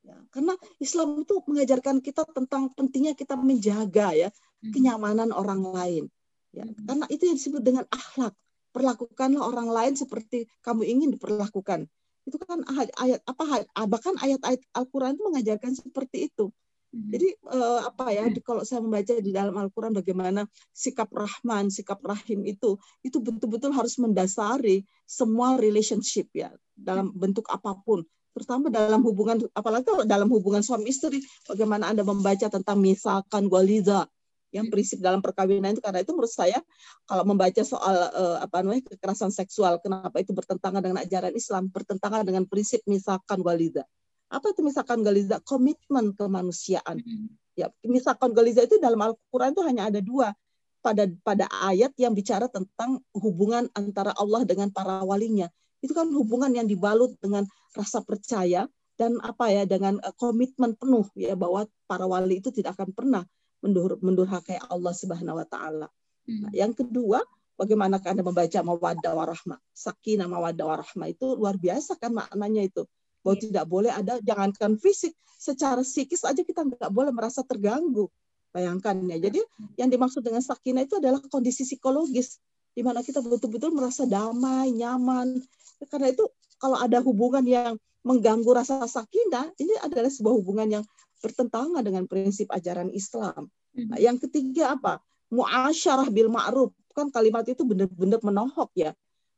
ya 0.00 0.16
karena 0.32 0.56
Islam 0.80 1.22
itu 1.26 1.44
mengajarkan 1.44 2.00
kita 2.00 2.24
tentang 2.32 2.72
pentingnya 2.72 3.12
kita 3.12 3.36
menjaga 3.36 4.16
ya 4.16 4.28
hmm. 4.32 4.72
kenyamanan 4.72 5.28
orang 5.34 5.60
lain 5.68 6.04
Ya, 6.52 6.64
karena 6.88 7.06
itu 7.12 7.22
yang 7.28 7.36
disebut 7.36 7.62
dengan 7.62 7.84
akhlak. 7.92 8.32
Perlakukanlah 8.72 9.42
orang 9.48 9.68
lain 9.68 9.94
seperti 9.96 10.48
kamu 10.64 10.84
ingin 10.84 11.08
diperlakukan. 11.16 11.88
Itu 12.28 12.36
kan 12.44 12.60
ayat 12.68 13.24
apa 13.24 13.64
bahkan 13.88 14.18
ayat-ayat 14.20 14.60
Al-Qur'an 14.76 15.16
itu 15.16 15.24
mengajarkan 15.24 15.72
seperti 15.76 16.28
itu. 16.28 16.52
Hmm. 16.88 17.12
Jadi 17.12 17.28
eh, 17.36 17.80
apa 17.84 18.04
ya 18.16 18.24
kalau 18.40 18.64
saya 18.64 18.80
membaca 18.80 19.12
di 19.12 19.28
dalam 19.28 19.52
Al-Qur'an 19.52 19.92
bagaimana 19.92 20.48
sikap 20.72 21.12
Rahman, 21.12 21.68
sikap 21.68 22.00
Rahim 22.00 22.48
itu 22.48 22.80
itu 23.04 23.20
betul-betul 23.20 23.76
harus 23.76 24.00
mendasari 24.00 24.88
semua 25.04 25.60
relationship 25.60 26.32
ya 26.32 26.48
dalam 26.72 27.12
bentuk 27.12 27.44
apa 27.52 27.76
pun. 27.84 28.08
Terutama 28.32 28.72
dalam 28.72 29.04
hubungan 29.04 29.44
apalagi 29.52 29.84
kalau 29.84 30.04
dalam 30.08 30.32
hubungan 30.32 30.64
suami 30.64 30.88
istri 30.88 31.20
bagaimana 31.44 31.92
Anda 31.92 32.08
membaca 32.08 32.48
tentang 32.48 32.80
misalkan 32.80 33.52
goliza 33.52 34.08
yang 34.48 34.72
prinsip 34.72 35.04
dalam 35.04 35.20
perkawinan 35.20 35.76
itu 35.76 35.84
karena 35.84 36.00
itu 36.00 36.12
menurut 36.16 36.32
saya 36.32 36.56
kalau 37.04 37.24
membaca 37.28 37.60
soal 37.60 38.08
uh, 38.16 38.40
apa 38.40 38.64
namanya 38.64 38.80
kekerasan 38.88 39.28
seksual 39.28 39.76
kenapa 39.84 40.24
itu 40.24 40.32
bertentangan 40.32 40.80
dengan 40.80 41.04
ajaran 41.04 41.36
Islam 41.36 41.68
bertentangan 41.68 42.24
dengan 42.24 42.48
prinsip 42.48 42.80
misalkan 42.88 43.44
walida 43.44 43.84
apa 44.28 44.52
itu 44.52 44.60
misalkan 44.60 45.00
galiza 45.00 45.40
komitmen 45.44 46.12
kemanusiaan 46.12 47.00
hmm. 47.00 47.28
ya 47.56 47.72
misalkan 47.84 48.36
galiza 48.36 48.64
itu 48.64 48.76
dalam 48.76 49.00
Al-Qur'an 49.00 49.52
itu 49.56 49.64
hanya 49.64 49.88
ada 49.88 50.00
dua 50.04 50.32
pada 50.78 51.10
pada 51.26 51.50
ayat 51.64 51.90
yang 51.98 52.14
bicara 52.14 52.46
tentang 52.46 53.02
hubungan 53.16 53.66
antara 53.74 54.14
Allah 54.14 54.46
dengan 54.46 54.70
para 54.70 55.02
walinya 55.02 55.50
itu 55.82 55.94
kan 55.94 56.10
hubungan 56.10 56.50
yang 56.54 56.66
dibalut 56.66 57.14
dengan 57.22 57.46
rasa 57.74 58.02
percaya 58.02 58.66
dan 58.98 59.14
apa 59.22 59.46
ya 59.54 59.62
dengan 59.62 60.02
uh, 60.02 60.14
komitmen 60.18 60.74
penuh 60.74 61.06
ya 61.14 61.38
bahwa 61.38 61.64
para 61.86 62.04
wali 62.04 62.42
itu 62.42 62.50
tidak 62.50 62.74
akan 62.74 62.90
pernah 62.90 63.22
mendur 63.62 63.94
mendurhakai 64.02 64.58
Allah 64.58 64.90
Subhanahu 64.90 65.38
wa 65.38 65.46
taala. 65.46 65.86
Hmm. 66.26 66.46
Nah, 66.46 66.52
yang 66.54 66.74
kedua, 66.74 67.22
bagaimana 67.54 68.02
Anda 68.02 68.26
membaca 68.26 68.58
mawaddah 68.58 69.12
warahmah? 69.14 69.58
Sakinah 69.70 70.26
mawaddah 70.26 70.66
warahmah 70.66 71.08
itu 71.14 71.38
luar 71.38 71.54
biasa 71.54 71.94
kan 71.94 72.10
maknanya 72.10 72.66
itu. 72.66 72.82
Bahwa 73.22 73.34
yeah. 73.36 73.42
tidak 73.48 73.64
boleh 73.66 73.92
ada 73.92 74.14
jangankan 74.22 74.78
fisik, 74.78 75.12
secara 75.38 75.86
psikis 75.86 76.26
aja 76.26 76.42
kita 76.42 76.66
nggak 76.66 76.90
boleh 76.90 77.14
merasa 77.14 77.46
terganggu. 77.46 78.10
Bayangkan 78.50 78.98
ya. 79.06 79.22
Jadi 79.22 79.40
yang 79.78 79.88
dimaksud 79.88 80.26
dengan 80.26 80.42
sakinah 80.42 80.82
itu 80.82 80.98
adalah 80.98 81.22
kondisi 81.30 81.62
psikologis 81.62 82.42
di 82.74 82.82
mana 82.82 83.02
kita 83.02 83.22
betul-betul 83.22 83.70
merasa 83.70 84.06
damai, 84.06 84.74
nyaman. 84.74 85.38
Karena 85.86 86.10
itu 86.10 86.26
kalau 86.58 86.78
ada 86.78 86.98
hubungan 86.98 87.46
yang 87.46 87.78
mengganggu 88.02 88.50
rasa 88.50 88.82
sakinah, 88.86 89.54
ini 89.62 89.74
adalah 89.82 90.10
sebuah 90.10 90.34
hubungan 90.34 90.80
yang 90.80 90.84
bertentangan 91.18 91.82
dengan 91.82 92.06
prinsip 92.06 92.50
ajaran 92.50 92.90
Islam. 92.94 93.50
Hmm. 93.74 93.94
Nah, 93.94 93.98
yang 93.98 94.18
ketiga 94.18 94.78
apa? 94.78 95.02
Muasyarah 95.30 96.08
bil 96.10 96.30
ma'ruf. 96.30 96.74
Kan 96.94 97.14
kalimat 97.14 97.46
itu 97.46 97.62
benar-benar 97.62 98.22
menohok 98.22 98.70
ya. 98.74 98.90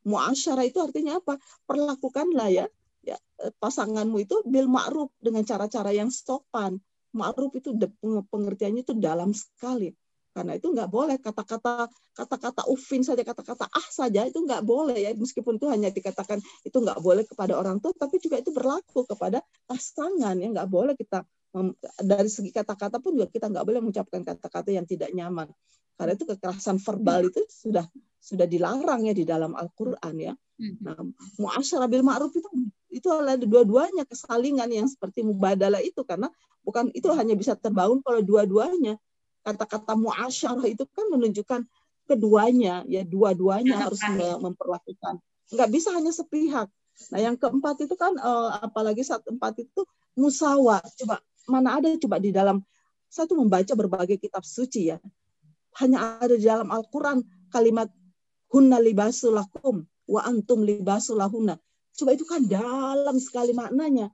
Muasyarah 0.05 0.65
itu 0.65 0.81
artinya 0.81 1.21
apa? 1.21 1.37
Perlakukanlah 1.69 2.49
ya, 2.49 2.65
ya 3.05 3.17
eh, 3.43 3.53
pasanganmu 3.59 4.17
itu 4.23 4.43
bil 4.47 4.67
ma'ruf 4.69 5.11
dengan 5.21 5.43
cara-cara 5.47 5.91
yang 5.95 6.09
sopan. 6.13 6.79
Ma'ruf 7.11 7.51
itu 7.59 7.75
pengertiannya 8.31 8.87
itu 8.87 8.95
dalam 8.95 9.35
sekali. 9.35 9.91
Karena 10.31 10.55
itu 10.55 10.71
nggak 10.71 10.87
boleh 10.87 11.19
kata-kata 11.19 11.91
kata-kata 12.15 12.63
ufin 12.71 13.03
saja, 13.03 13.27
kata-kata 13.27 13.67
ah 13.67 13.89
saja 13.91 14.23
itu 14.23 14.39
nggak 14.39 14.63
boleh 14.63 14.95
ya. 14.95 15.11
Meskipun 15.19 15.59
itu 15.59 15.67
hanya 15.67 15.91
dikatakan 15.91 16.39
itu 16.63 16.79
nggak 16.79 17.03
boleh 17.03 17.27
kepada 17.27 17.59
orang 17.59 17.83
tua, 17.83 17.91
tapi 17.99 18.23
juga 18.23 18.39
itu 18.39 18.55
berlaku 18.55 19.03
kepada 19.11 19.43
pasangan 19.67 20.39
ya 20.39 20.49
nggak 20.55 20.71
boleh 20.71 20.95
kita 20.95 21.27
dari 21.99 22.31
segi 22.31 22.55
kata-kata 22.55 23.03
pun 23.03 23.19
juga 23.19 23.27
kita 23.27 23.51
nggak 23.51 23.67
boleh 23.67 23.81
mengucapkan 23.83 24.23
kata-kata 24.23 24.71
yang 24.71 24.87
tidak 24.87 25.11
nyaman 25.11 25.51
karena 26.01 26.17
itu 26.17 26.25
kekerasan 26.25 26.81
verbal 26.81 27.29
itu 27.29 27.45
sudah 27.45 27.85
sudah 28.17 28.49
dilarang 28.49 29.05
ya 29.05 29.13
di 29.13 29.29
dalam 29.29 29.53
Al-Qur'an 29.53 30.17
ya. 30.17 30.33
Hmm. 30.61 30.77
Nah, 30.85 31.01
muasyarah 31.41 31.89
bil 31.89 32.05
ma'ruf 32.05 32.37
itu 32.37 32.49
itu 32.93 33.09
adalah 33.09 33.41
dua-duanya 33.41 34.05
kesalingan 34.05 34.69
yang 34.69 34.85
seperti 34.85 35.25
mubadalah 35.25 35.81
itu 35.81 36.05
karena 36.05 36.29
bukan 36.61 36.93
itu 36.93 37.09
hanya 37.17 37.33
bisa 37.33 37.57
terbangun 37.57 38.05
kalau 38.05 38.21
dua-duanya. 38.21 39.01
Kata-kata 39.41 39.97
muasyarah 39.97 40.69
itu 40.69 40.85
kan 40.93 41.09
menunjukkan 41.09 41.65
keduanya 42.05 42.85
ya 42.85 43.01
dua-duanya 43.09 43.89
harus 43.89 44.05
memperlakukan. 44.45 45.17
Nggak 45.49 45.71
bisa 45.73 45.97
hanya 45.97 46.13
sepihak. 46.13 46.69
Nah, 47.09 47.21
yang 47.25 47.41
keempat 47.41 47.81
itu 47.81 47.97
kan 47.97 48.13
uh, 48.21 48.61
apalagi 48.61 49.01
saat 49.01 49.25
empat 49.25 49.65
itu 49.65 49.89
musawa. 50.13 50.85
Coba 51.01 51.25
mana 51.49 51.81
ada 51.81 51.89
coba 51.97 52.21
di 52.21 52.37
dalam 52.37 52.61
saya 53.09 53.25
tuh 53.25 53.41
membaca 53.41 53.73
berbagai 53.73 54.21
kitab 54.21 54.45
suci 54.45 54.93
ya. 54.93 55.01
Hanya 55.81 56.21
ada 56.21 56.37
di 56.37 56.45
dalam 56.45 56.69
Al-Qur'an 56.69 57.25
kalimat 57.49 57.89
hunna 58.53 58.77
libasulakum 58.77 59.89
wa 60.11 60.27
antum 60.27 60.67
libasulahunna. 60.67 61.55
Coba 61.95 62.11
itu 62.11 62.27
kan 62.27 62.43
dalam 62.51 63.17
sekali 63.23 63.55
maknanya. 63.55 64.11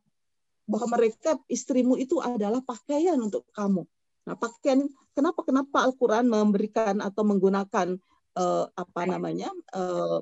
Bahwa 0.69 0.99
mereka 0.99 1.41
istrimu 1.49 1.97
itu 1.97 2.21
adalah 2.21 2.61
pakaian 2.61 3.17
untuk 3.17 3.49
kamu. 3.57 3.87
Nah, 4.27 4.35
pakaian 4.37 4.85
kenapa 5.15 5.47
kenapa 5.47 5.87
Al-Qur'an 5.87 6.27
memberikan 6.27 6.99
atau 7.01 7.23
menggunakan 7.25 7.97
uh, 8.37 8.67
apa 8.75 9.03
namanya? 9.09 9.49
Uh, 9.71 10.21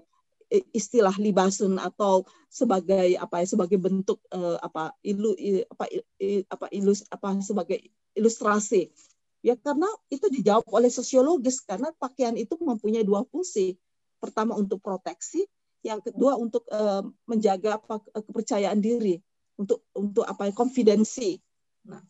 istilah 0.71 1.17
libasun 1.19 1.81
atau 1.81 2.23
sebagai 2.47 3.19
apa 3.19 3.43
ya 3.43 3.47
sebagai 3.49 3.81
bentuk 3.81 4.23
uh, 4.31 4.61
apa 4.63 4.95
ilu 5.03 5.35
apa 5.67 5.85
apa 6.47 6.67
ilus 6.71 7.03
apa 7.11 7.43
sebagai 7.43 7.83
ilustrasi 8.15 8.93
ya 9.43 9.59
karena 9.59 9.91
itu 10.13 10.31
dijawab 10.31 10.63
oleh 10.71 10.93
sosiologis 10.93 11.59
karena 11.67 11.91
pakaian 11.99 12.39
itu 12.39 12.55
mempunyai 12.61 13.03
dua 13.03 13.27
fungsi 13.27 13.75
pertama 14.23 14.55
untuk 14.55 14.79
proteksi 14.79 15.45
yang 15.85 16.01
kedua 16.01 16.41
untuk 16.41 16.65
uh, 16.73 17.05
menjaga 17.29 17.77
apa 17.77 18.01
kepercayaan 18.25 18.81
diri 18.81 19.21
untuk 19.61 19.85
untuk 19.93 20.25
apa 20.25 20.49
konfidensi. 20.57 21.37
Nah, 21.85 22.01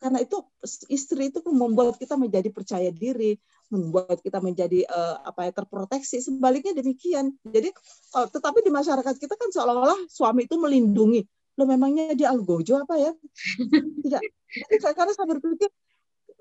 karena 0.00 0.24
itu 0.24 0.40
istri 0.88 1.28
itu 1.28 1.44
membuat 1.44 2.00
kita 2.00 2.16
menjadi 2.16 2.48
percaya 2.48 2.88
diri, 2.88 3.36
membuat 3.68 4.24
kita 4.24 4.40
menjadi 4.40 4.88
uh, 4.88 5.20
apa 5.28 5.46
ya 5.46 5.52
terproteksi. 5.52 6.24
Sebaliknya 6.24 6.72
demikian. 6.72 7.36
Jadi 7.44 7.68
uh, 8.16 8.26
tetapi 8.26 8.64
di 8.64 8.72
masyarakat 8.72 9.14
kita 9.20 9.36
kan 9.36 9.52
seolah-olah 9.52 10.08
suami 10.08 10.48
itu 10.48 10.56
melindungi. 10.56 11.28
Lo 11.60 11.68
memangnya 11.68 12.16
dia 12.16 12.32
algojo 12.32 12.80
apa 12.80 12.96
ya? 12.96 13.12
Tidak. 14.08 14.20
Karena 14.96 15.12
saya 15.12 15.28
berpikir 15.28 15.68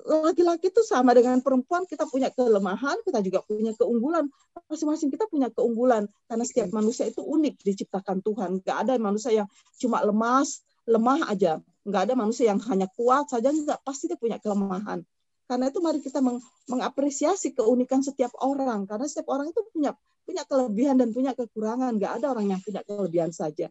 laki-laki 0.08 0.72
itu 0.72 0.82
sama 0.88 1.12
dengan 1.12 1.43
perempuan 1.43 1.84
kita 1.84 2.08
punya 2.08 2.32
kelemahan 2.32 2.95
kita 3.04 3.20
juga 3.20 3.43
punya 3.43 3.76
keunggulan. 3.76 4.32
Masing-masing 4.72 5.12
kita 5.12 5.28
punya 5.28 5.52
keunggulan 5.52 6.08
karena 6.30 6.43
setiap 6.47 6.72
manusia 6.72 7.10
itu 7.10 7.20
unik 7.20 7.60
diciptakan 7.64 8.24
Tuhan. 8.24 8.64
Nggak 8.64 8.78
ada 8.88 8.93
manusia 8.95 9.32
yang 9.43 9.47
cuma 9.76 10.00
lemas 10.06 10.64
lemah 10.88 11.30
aja. 11.30 11.60
Nggak 11.84 12.02
ada 12.10 12.14
manusia 12.16 12.45
yang 12.50 12.60
hanya 12.72 12.88
kuat 12.95 13.28
saja 13.28 13.52
nggak. 13.52 13.80
Pasti 13.84 14.08
dia 14.08 14.18
punya 14.20 14.39
kelemahan. 14.39 15.04
Karena 15.50 15.66
itu 15.68 15.82
mari 15.82 16.00
kita 16.00 16.22
meng 16.22 16.39
mengapresiasi 16.70 17.58
keunikan 17.58 18.00
setiap 18.06 18.32
orang. 18.39 18.88
Karena 18.88 19.06
setiap 19.10 19.34
orang 19.36 19.52
itu 19.52 19.62
punya 19.74 19.91
punya 20.24 20.45
kelebihan 20.45 20.95
dan 21.02 21.10
punya 21.12 21.36
kekurangan. 21.36 21.97
Nggak 22.00 22.24
ada 22.24 22.26
orang 22.32 22.56
yang 22.56 22.62
punya 22.64 22.82
kelebihan 22.86 23.32
saja. 23.36 23.68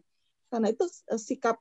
Karena 0.49 0.69
itu 0.69 0.85
eh, 0.85 1.19
sikap 1.19 1.57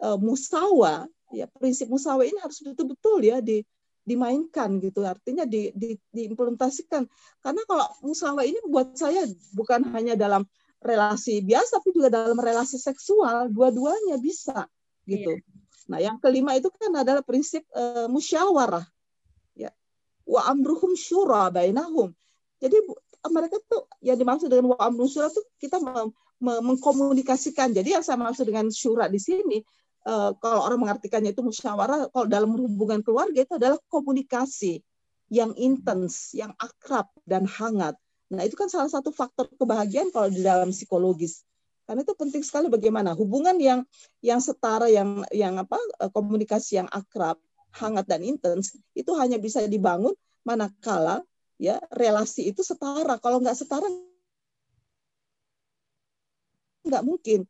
uh, 0.00 0.18
musawa 0.18 1.06
ya 1.30 1.46
prinsip 1.46 1.86
musawa 1.86 2.26
ini 2.26 2.42
harus 2.42 2.58
betul-betul 2.58 3.22
ya 3.22 3.38
di 3.38 3.62
dimainkan 4.10 4.82
gitu. 4.82 5.06
Artinya 5.06 5.46
di, 5.46 5.70
di, 5.70 5.94
diimplementasikan. 6.10 7.06
Karena 7.38 7.62
kalau 7.70 7.86
musyawarah 8.02 8.46
ini 8.46 8.58
buat 8.66 8.98
saya 8.98 9.22
bukan 9.54 9.86
hanya 9.94 10.18
dalam 10.18 10.42
relasi 10.80 11.44
biasa 11.44 11.78
tapi 11.78 11.92
juga 11.92 12.08
dalam 12.08 12.40
relasi 12.40 12.80
seksual 12.80 13.52
dua-duanya 13.52 14.16
bisa 14.16 14.64
gitu. 15.04 15.36
Iya. 15.36 15.44
nah 15.90 15.98
yang 16.00 16.16
kelima 16.22 16.56
itu 16.56 16.72
kan 16.72 16.92
adalah 16.94 17.20
prinsip 17.20 17.66
uh, 17.74 18.08
musyawarah. 18.08 18.86
Ya. 19.54 19.70
Wa 20.24 20.50
amruhum 20.50 20.96
syura 20.96 21.50
bainahum. 21.52 22.14
Jadi 22.60 22.76
mereka 23.28 23.60
tuh 23.68 23.84
yang 24.00 24.16
dimaksud 24.16 24.48
dengan 24.48 24.72
wa 24.72 24.78
amruhum 24.80 25.10
syura 25.10 25.28
tuh 25.28 25.44
kita 25.60 25.82
mengkomunikasikan. 26.40 27.74
Jadi 27.76 27.98
yang 27.98 28.04
saya 28.06 28.16
maksud 28.16 28.48
dengan 28.48 28.72
syura 28.72 29.10
di 29.10 29.20
sini 29.20 29.60
uh, 30.06 30.32
kalau 30.38 30.60
orang 30.64 30.80
mengartikannya 30.80 31.32
itu 31.34 31.42
musyawarah, 31.44 32.08
kalau 32.12 32.26
dalam 32.28 32.52
hubungan 32.56 33.00
keluarga 33.04 33.40
itu 33.44 33.54
adalah 33.56 33.78
komunikasi 33.88 34.80
yang 35.30 35.54
intens, 35.54 36.34
yang 36.34 36.52
akrab 36.58 37.06
dan 37.22 37.46
hangat. 37.46 37.94
Nah, 38.30 38.46
itu 38.46 38.54
kan 38.54 38.70
salah 38.70 38.90
satu 38.90 39.10
faktor 39.10 39.50
kebahagiaan 39.58 40.10
kalau 40.14 40.30
di 40.30 40.42
dalam 40.42 40.70
psikologis. 40.70 41.42
Karena 41.86 42.06
itu 42.06 42.14
penting 42.14 42.46
sekali 42.46 42.70
bagaimana 42.70 43.18
hubungan 43.18 43.58
yang 43.58 43.82
yang 44.22 44.38
setara, 44.38 44.86
yang 44.86 45.26
yang 45.34 45.58
apa 45.58 45.74
eh, 45.98 46.10
komunikasi 46.14 46.78
yang 46.78 46.86
akrab, 46.86 47.34
hangat 47.74 48.06
dan 48.06 48.22
intens 48.22 48.78
itu 48.94 49.10
hanya 49.18 49.42
bisa 49.42 49.66
dibangun 49.66 50.14
manakala 50.46 51.26
ya 51.58 51.82
relasi 51.90 52.54
itu 52.54 52.62
setara. 52.62 53.18
Kalau 53.18 53.42
nggak 53.42 53.58
setara 53.58 53.90
nggak 56.86 57.02
mungkin. 57.02 57.42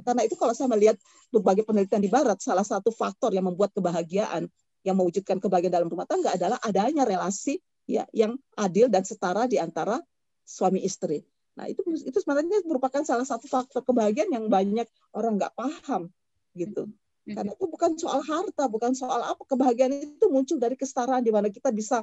Karena 0.00 0.24
itu 0.24 0.34
kalau 0.40 0.56
saya 0.56 0.72
melihat 0.72 0.96
berbagai 1.28 1.68
penelitian 1.68 2.00
di 2.00 2.08
Barat, 2.08 2.40
salah 2.40 2.64
satu 2.64 2.88
faktor 2.88 3.36
yang 3.36 3.44
membuat 3.44 3.76
kebahagiaan, 3.76 4.48
yang 4.80 4.96
mewujudkan 4.96 5.36
kebahagiaan 5.36 5.76
dalam 5.76 5.88
rumah 5.92 6.08
tangga 6.08 6.32
adalah 6.32 6.56
adanya 6.64 7.04
relasi 7.04 7.60
ya 7.84 8.08
yang 8.16 8.40
adil 8.56 8.88
dan 8.88 9.04
setara 9.04 9.44
di 9.44 9.60
antara 9.60 10.00
suami 10.48 10.80
istri. 10.80 11.20
Nah 11.60 11.68
itu 11.68 11.84
itu 11.84 12.18
sebenarnya 12.18 12.64
merupakan 12.64 13.04
salah 13.04 13.28
satu 13.28 13.44
faktor 13.44 13.84
kebahagiaan 13.84 14.32
yang 14.32 14.48
banyak 14.48 14.88
orang 15.12 15.36
nggak 15.36 15.52
paham 15.52 16.08
gitu. 16.56 16.88
Karena 17.22 17.54
itu 17.54 17.66
bukan 17.70 17.94
soal 17.94 18.18
harta, 18.26 18.66
bukan 18.66 18.98
soal 18.98 19.22
apa 19.22 19.42
kebahagiaan 19.46 19.94
itu 19.94 20.26
muncul 20.26 20.58
dari 20.58 20.74
kesetaraan 20.74 21.22
di 21.22 21.30
mana 21.30 21.52
kita 21.52 21.70
bisa 21.70 22.02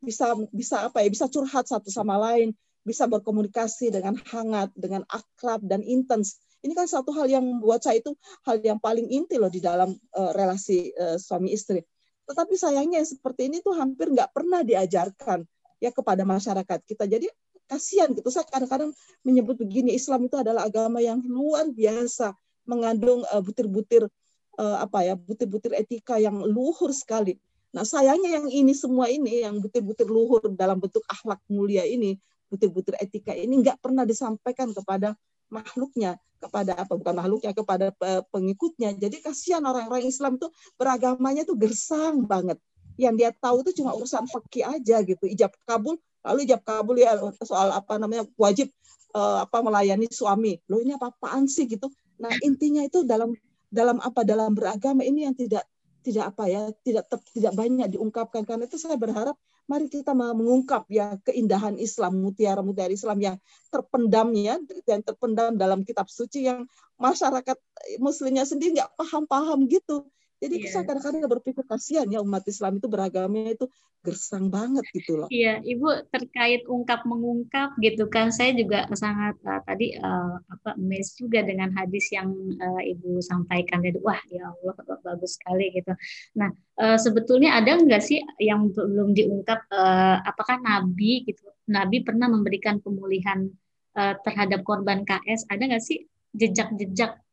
bisa 0.00 0.32
bisa 0.48 0.88
apa 0.88 1.04
ya 1.04 1.08
bisa 1.12 1.28
curhat 1.28 1.68
satu 1.68 1.92
sama 1.92 2.16
lain, 2.16 2.56
bisa 2.80 3.04
berkomunikasi 3.04 3.92
dengan 3.92 4.16
hangat, 4.32 4.72
dengan 4.72 5.04
akrab 5.12 5.60
dan 5.68 5.84
intens 5.84 6.40
ini 6.64 6.72
kan 6.72 6.88
satu 6.88 7.12
hal 7.12 7.28
yang 7.28 7.44
membuat 7.44 7.84
saya 7.84 8.00
itu 8.00 8.16
hal 8.48 8.56
yang 8.64 8.80
paling 8.80 9.04
inti 9.12 9.36
loh 9.36 9.52
di 9.52 9.60
dalam 9.60 9.92
uh, 10.16 10.32
relasi 10.32 10.90
uh, 10.96 11.20
suami 11.20 11.52
istri. 11.52 11.84
Tetapi 12.24 12.56
sayangnya 12.56 13.04
yang 13.04 13.08
seperti 13.08 13.52
ini 13.52 13.60
tuh 13.60 13.76
hampir 13.76 14.08
nggak 14.08 14.32
pernah 14.32 14.64
diajarkan 14.64 15.44
ya 15.76 15.92
kepada 15.92 16.24
masyarakat 16.24 16.80
kita. 16.88 17.04
Jadi 17.04 17.28
kasihan 17.68 18.12
gitu. 18.16 18.28
Saya 18.32 18.48
kadang-kadang 18.48 18.96
menyebut 19.20 19.60
begini, 19.60 19.92
Islam 19.92 20.24
itu 20.24 20.40
adalah 20.40 20.64
agama 20.64 21.04
yang 21.04 21.20
luar 21.20 21.68
biasa, 21.68 22.32
mengandung 22.64 23.20
uh, 23.28 23.44
butir-butir 23.44 24.08
uh, 24.56 24.76
apa 24.80 25.04
ya, 25.04 25.14
butir-butir 25.20 25.76
etika 25.76 26.16
yang 26.16 26.40
luhur 26.48 26.92
sekali. 26.96 27.36
Nah, 27.74 27.82
sayangnya 27.82 28.40
yang 28.40 28.46
ini 28.48 28.72
semua 28.72 29.10
ini 29.10 29.42
yang 29.42 29.58
butir-butir 29.60 30.06
luhur 30.06 30.48
dalam 30.54 30.78
bentuk 30.80 31.02
akhlak 31.10 31.42
mulia 31.50 31.82
ini, 31.84 32.16
butir-butir 32.48 32.94
etika 33.02 33.34
ini 33.34 33.60
nggak 33.60 33.82
pernah 33.82 34.06
disampaikan 34.06 34.70
kepada 34.70 35.18
makhluknya 35.54 36.18
kepada 36.42 36.74
apa? 36.74 36.92
Bukan 36.98 37.14
makhluknya 37.14 37.52
kepada 37.54 37.86
pengikutnya. 38.34 38.98
Jadi 38.98 39.22
kasihan 39.22 39.62
orang-orang 39.62 40.04
Islam 40.04 40.36
tuh 40.36 40.50
beragamanya 40.74 41.46
tuh 41.46 41.54
gersang 41.54 42.26
banget. 42.26 42.58
Yang 42.98 43.14
dia 43.22 43.30
tahu 43.34 43.62
itu 43.62 43.82
cuma 43.82 43.94
urusan 43.94 44.26
fakih 44.26 44.66
aja 44.66 45.00
gitu. 45.06 45.24
Ijab 45.30 45.54
kabul 45.64 45.96
lalu 46.24 46.48
ijab 46.48 46.62
kabul 46.64 46.96
ya 46.96 47.20
soal 47.44 47.68
apa 47.68 48.00
namanya 48.00 48.24
wajib 48.40 48.72
uh, 49.14 49.46
apa 49.46 49.62
melayani 49.62 50.10
suami. 50.10 50.58
Lo 50.66 50.82
ini 50.82 50.94
apa 50.98 51.14
apaan 51.14 51.46
sih 51.46 51.64
gitu? 51.70 51.88
Nah 52.18 52.30
intinya 52.42 52.82
itu 52.84 53.02
dalam 53.06 53.32
dalam 53.70 53.98
apa? 54.02 54.22
Dalam 54.22 54.52
beragama 54.54 55.02
ini 55.06 55.26
yang 55.26 55.34
tidak 55.34 55.64
tidak 56.04 56.36
apa 56.36 56.44
ya 56.46 56.62
tidak 56.84 57.08
tidak 57.32 57.52
banyak 57.56 57.88
diungkapkan. 57.94 58.44
Karena 58.44 58.68
itu 58.68 58.76
saya 58.76 58.94
berharap 59.00 59.34
mari 59.64 59.88
kita 59.88 60.12
mengungkap 60.12 60.84
ya 60.92 61.16
keindahan 61.24 61.80
Islam, 61.80 62.20
mutiara-mutiara 62.20 62.92
Islam 62.92 63.18
yang 63.20 63.36
terpendam 63.72 64.30
ya 64.36 64.60
dan 64.84 65.00
terpendam 65.00 65.56
dalam 65.56 65.82
kitab 65.82 66.06
suci 66.08 66.46
yang 66.46 66.68
masyarakat 67.00 67.56
muslimnya 67.98 68.44
sendiri 68.44 68.76
nggak 68.80 68.92
paham-paham 68.96 69.64
gitu. 69.68 70.04
Jadi 70.44 70.56
yeah. 70.60 70.68
saya 70.68 70.84
kadang-kadang 70.84 71.24
berpikir 71.24 71.64
kasihan 71.64 72.04
ya 72.12 72.20
umat 72.20 72.44
Islam 72.44 72.76
itu 72.76 72.86
beragamnya 72.92 73.56
itu 73.56 73.66
gersang 74.04 74.52
banget 74.52 74.84
gitu 74.92 75.16
loh. 75.16 75.28
Iya, 75.32 75.64
Ibu 75.64 76.12
terkait 76.12 76.68
ungkap 76.68 77.08
mengungkap 77.08 77.72
gitu 77.80 78.04
kan, 78.12 78.28
saya 78.28 78.52
juga 78.52 78.84
sangat 78.92 79.40
uh, 79.48 79.64
tadi 79.64 79.96
uh, 79.96 80.36
apa 80.44 80.76
mes 80.76 81.16
juga 81.16 81.40
dengan 81.40 81.72
hadis 81.72 82.12
yang 82.12 82.28
uh, 82.60 82.82
Ibu 82.84 83.24
sampaikan 83.24 83.80
tadi. 83.80 83.96
Wah, 84.04 84.20
ya 84.28 84.52
Allah 84.52 84.76
bagus 85.00 85.40
sekali 85.40 85.72
gitu. 85.72 85.96
Nah, 86.36 86.52
uh, 86.84 87.00
sebetulnya 87.00 87.56
ada 87.56 87.80
nggak 87.80 88.02
sih 88.04 88.20
yang 88.36 88.68
belum 88.76 89.16
diungkap 89.16 89.72
uh, 89.72 90.20
apakah 90.20 90.60
Nabi 90.60 91.24
gitu, 91.24 91.48
Nabi 91.72 92.04
pernah 92.04 92.28
memberikan 92.28 92.84
pemulihan 92.84 93.48
uh, 93.96 94.14
terhadap 94.20 94.60
korban 94.68 95.08
KS? 95.08 95.48
Ada 95.48 95.64
nggak 95.64 95.84
sih 95.84 96.04
jejak-jejak 96.36 97.24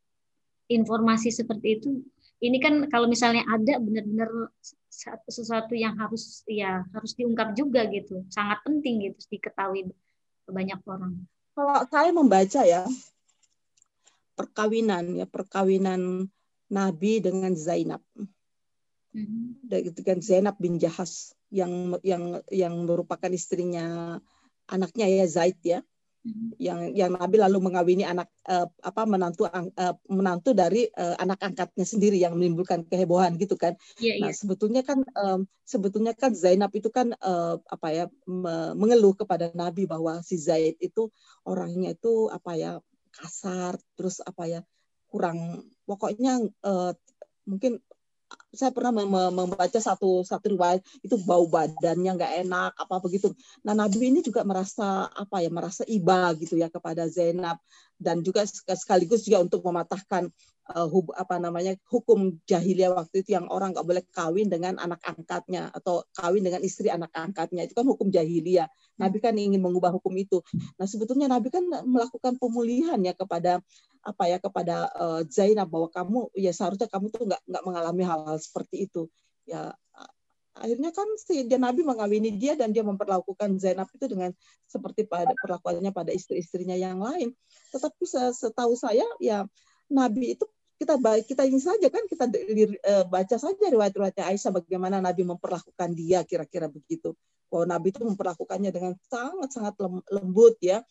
informasi 0.72 1.36
seperti 1.36 1.68
itu 1.84 1.89
ini 2.41 2.57
kan 2.57 2.89
kalau 2.89 3.05
misalnya 3.05 3.45
ada 3.45 3.77
benar-benar 3.77 4.49
sesuatu 5.29 5.77
yang 5.77 5.93
harus 5.95 6.41
ya 6.49 6.81
harus 6.89 7.13
diungkap 7.13 7.53
juga 7.53 7.85
gitu. 7.87 8.25
Sangat 8.33 8.65
penting 8.65 9.13
gitu 9.13 9.21
diketahui 9.37 9.93
banyak 10.49 10.81
orang. 10.89 11.21
Kalau 11.53 11.85
saya 11.87 12.09
membaca 12.09 12.61
ya 12.65 12.83
perkawinan 14.33 15.21
ya 15.21 15.29
perkawinan 15.29 16.25
Nabi 16.73 17.21
dengan 17.21 17.53
Zainab. 17.53 18.01
Mm-hmm. 19.11 19.67
dengan 19.91 20.23
Zainab 20.23 20.55
bin 20.55 20.79
Jahas 20.79 21.35
yang 21.51 21.99
yang 21.99 22.39
yang 22.47 22.71
merupakan 22.87 23.27
istrinya 23.27 24.15
anaknya 24.71 25.03
ya 25.11 25.27
Zaid 25.27 25.59
ya 25.67 25.83
yang 26.61 26.93
yang 26.93 27.17
Nabi 27.17 27.41
lalu 27.41 27.57
mengawini 27.57 28.05
anak 28.05 28.30
uh, 28.45 28.69
apa 28.86 29.09
menantu 29.09 29.49
uh, 29.49 29.65
menantu 30.05 30.53
dari 30.53 30.86
uh, 30.93 31.17
anak 31.17 31.41
angkatnya 31.41 31.82
sendiri 31.82 32.22
yang 32.22 32.38
menimbulkan 32.38 32.86
kehebohan 32.86 33.41
gitu 33.41 33.57
kan. 33.57 33.74
Yeah, 33.97 34.22
nah, 34.22 34.30
yeah. 34.30 34.38
sebetulnya 34.38 34.86
kan 34.86 35.01
um, 35.17 35.49
sebetulnya 35.65 36.13
kan 36.13 36.38
Zainab 36.38 36.69
itu 36.78 36.93
kan 36.93 37.17
uh, 37.17 37.57
apa 37.65 37.88
ya 37.89 38.05
me 38.30 38.78
mengeluh 38.78 39.17
kepada 39.17 39.49
Nabi 39.57 39.89
bahwa 39.89 40.22
si 40.22 40.38
Zaid 40.38 40.78
itu 40.78 41.09
orangnya 41.41 41.97
itu 41.97 42.30
apa 42.30 42.53
ya 42.53 42.72
kasar 43.11 43.82
terus 43.97 44.22
apa 44.22 44.45
ya 44.45 44.61
kurang 45.09 45.65
pokoknya 45.89 46.38
uh, 46.63 46.93
mungkin 47.49 47.82
saya 48.51 48.71
pernah 48.75 48.91
membaca 49.32 49.79
satu 49.79 50.27
satu 50.27 50.55
riwayat 50.55 50.84
itu 50.99 51.15
bau 51.23 51.47
badannya 51.47 52.11
nggak 52.19 52.34
enak 52.47 52.71
apa 52.75 52.95
begitu. 52.99 53.32
Nah 53.63 53.71
Nabi 53.71 54.11
ini 54.11 54.19
juga 54.19 54.43
merasa 54.43 55.07
apa 55.07 55.39
ya 55.39 55.47
merasa 55.47 55.88
iba 55.88 56.36
gitu 56.36 56.59
ya 56.59 56.67
kepada 56.67 57.07
Zainab 57.07 57.59
dan 58.01 58.25
juga 58.25 58.43
sekaligus 58.49 59.23
juga 59.23 59.45
untuk 59.45 59.61
mematahkan 59.61 60.27
uh, 60.73 60.88
hub, 60.89 61.13
apa 61.13 61.38
namanya 61.38 61.77
hukum 61.88 62.39
jahiliyah 62.49 62.97
waktu 62.97 63.21
itu 63.21 63.38
yang 63.38 63.45
orang 63.47 63.71
nggak 63.75 63.88
boleh 63.88 64.03
kawin 64.09 64.47
dengan 64.49 64.82
anak 64.82 64.99
angkatnya 65.05 65.69
atau 65.69 66.03
kawin 66.15 66.41
dengan 66.41 66.65
istri 66.65 66.89
anak 66.89 67.13
angkatnya 67.13 67.67
itu 67.69 67.77
kan 67.77 67.86
hukum 67.86 68.09
jahiliyah. 68.09 68.67
Nabi 68.97 69.17
kan 69.21 69.38
ingin 69.38 69.61
mengubah 69.61 69.93
hukum 69.95 70.13
itu. 70.17 70.41
Nah 70.82 70.86
sebetulnya 70.89 71.29
Nabi 71.29 71.53
kan 71.53 71.63
melakukan 71.65 72.36
pemulihan 72.41 72.99
ya 73.01 73.13
kepada 73.13 73.61
apa 74.02 74.24
ya 74.26 74.38
kepada 74.41 74.89
uh, 74.97 75.22
Zainab 75.30 75.70
bahwa 75.70 75.89
kamu 75.93 76.20
ya 76.34 76.49
seharusnya 76.49 76.89
kamu 76.89 77.14
tuh 77.14 77.22
nggak 77.30 77.41
nggak 77.45 77.64
mengalami 77.64 78.04
hal-hal 78.06 78.38
seperti 78.41 78.89
itu. 78.89 79.06
Ya 79.45 79.74
akhirnya 80.52 80.91
kan 80.91 81.08
si 81.16 81.47
dia 81.47 81.56
Nabi 81.56 81.82
mengawini 81.82 82.36
dia 82.36 82.60
dan 82.60 82.76
dia 82.76 82.84
memperlakukan 82.84 83.56
Zainab 83.58 83.88
itu 83.95 84.06
dengan 84.06 84.36
seperti 84.68 85.08
pada 85.08 85.32
perlakuannya 85.39 85.95
pada 85.95 86.12
istri-istrinya 86.12 86.76
yang 86.76 86.99
lain. 86.99 87.32
Tetapi 87.72 88.04
setahu 88.36 88.74
saya 88.76 89.06
ya 89.24 89.47
Nabi 89.88 90.36
itu 90.36 90.45
kita 90.82 90.97
baik 90.97 91.29
kita 91.29 91.45
ini 91.45 91.61
saja 91.61 91.93
kan 91.93 92.01
kita 92.09 92.25
uh, 92.25 93.05
baca 93.05 93.38
saja 93.38 93.65
riwayat-riwayatnya 93.69 94.25
Aisyah 94.34 94.49
bagaimana 94.49 94.97
Nabi 94.97 95.21
memperlakukan 95.29 95.93
dia 95.93 96.25
kira-kira 96.25 96.65
begitu. 96.65 97.13
Bahwa 97.53 97.77
Nabi 97.77 97.93
itu 97.93 98.01
memperlakukannya 98.01 98.73
dengan 98.73 98.97
sangat-sangat 99.05 99.77
lembut 100.09 100.57
ya. 100.57 100.82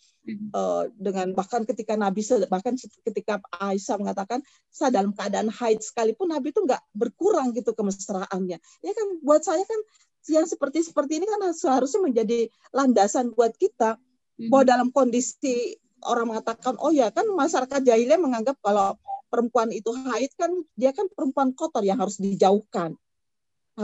Uh, 0.54 0.86
dengan 0.94 1.34
bahkan 1.34 1.66
ketika 1.66 1.98
Nabi 1.98 2.22
bahkan 2.46 2.78
ketika 3.02 3.42
Aisyah 3.58 3.98
mengatakan 3.98 4.46
saya 4.70 4.94
dalam 5.02 5.10
keadaan 5.10 5.50
haid 5.50 5.82
sekalipun 5.82 6.30
Nabi 6.30 6.54
itu 6.54 6.62
nggak 6.62 6.86
berkurang 6.94 7.50
gitu 7.50 7.74
kemesraannya. 7.74 8.62
Ya 8.62 8.92
kan 8.94 9.08
buat 9.26 9.42
saya 9.42 9.66
kan 9.66 9.80
yang 10.30 10.46
seperti 10.46 10.86
seperti 10.86 11.18
ini 11.18 11.26
kan 11.26 11.50
seharusnya 11.50 12.06
menjadi 12.06 12.46
landasan 12.70 13.34
buat 13.34 13.58
kita. 13.58 13.98
Bahwa 14.38 14.62
dalam 14.62 14.94
kondisi 14.94 15.74
orang 16.06 16.30
mengatakan 16.30 16.78
oh 16.78 16.94
ya 16.94 17.10
kan 17.10 17.26
masyarakat 17.26 17.80
jahiliyah 17.82 18.22
menganggap 18.22 18.54
kalau 18.62 18.94
perempuan 19.30 19.70
itu 19.70 19.94
haid 19.94 20.34
kan 20.34 20.50
dia 20.74 20.90
kan 20.90 21.06
perempuan 21.14 21.54
kotor 21.54 21.86
yang 21.86 22.02
harus 22.02 22.18
dijauhkan 22.18 22.98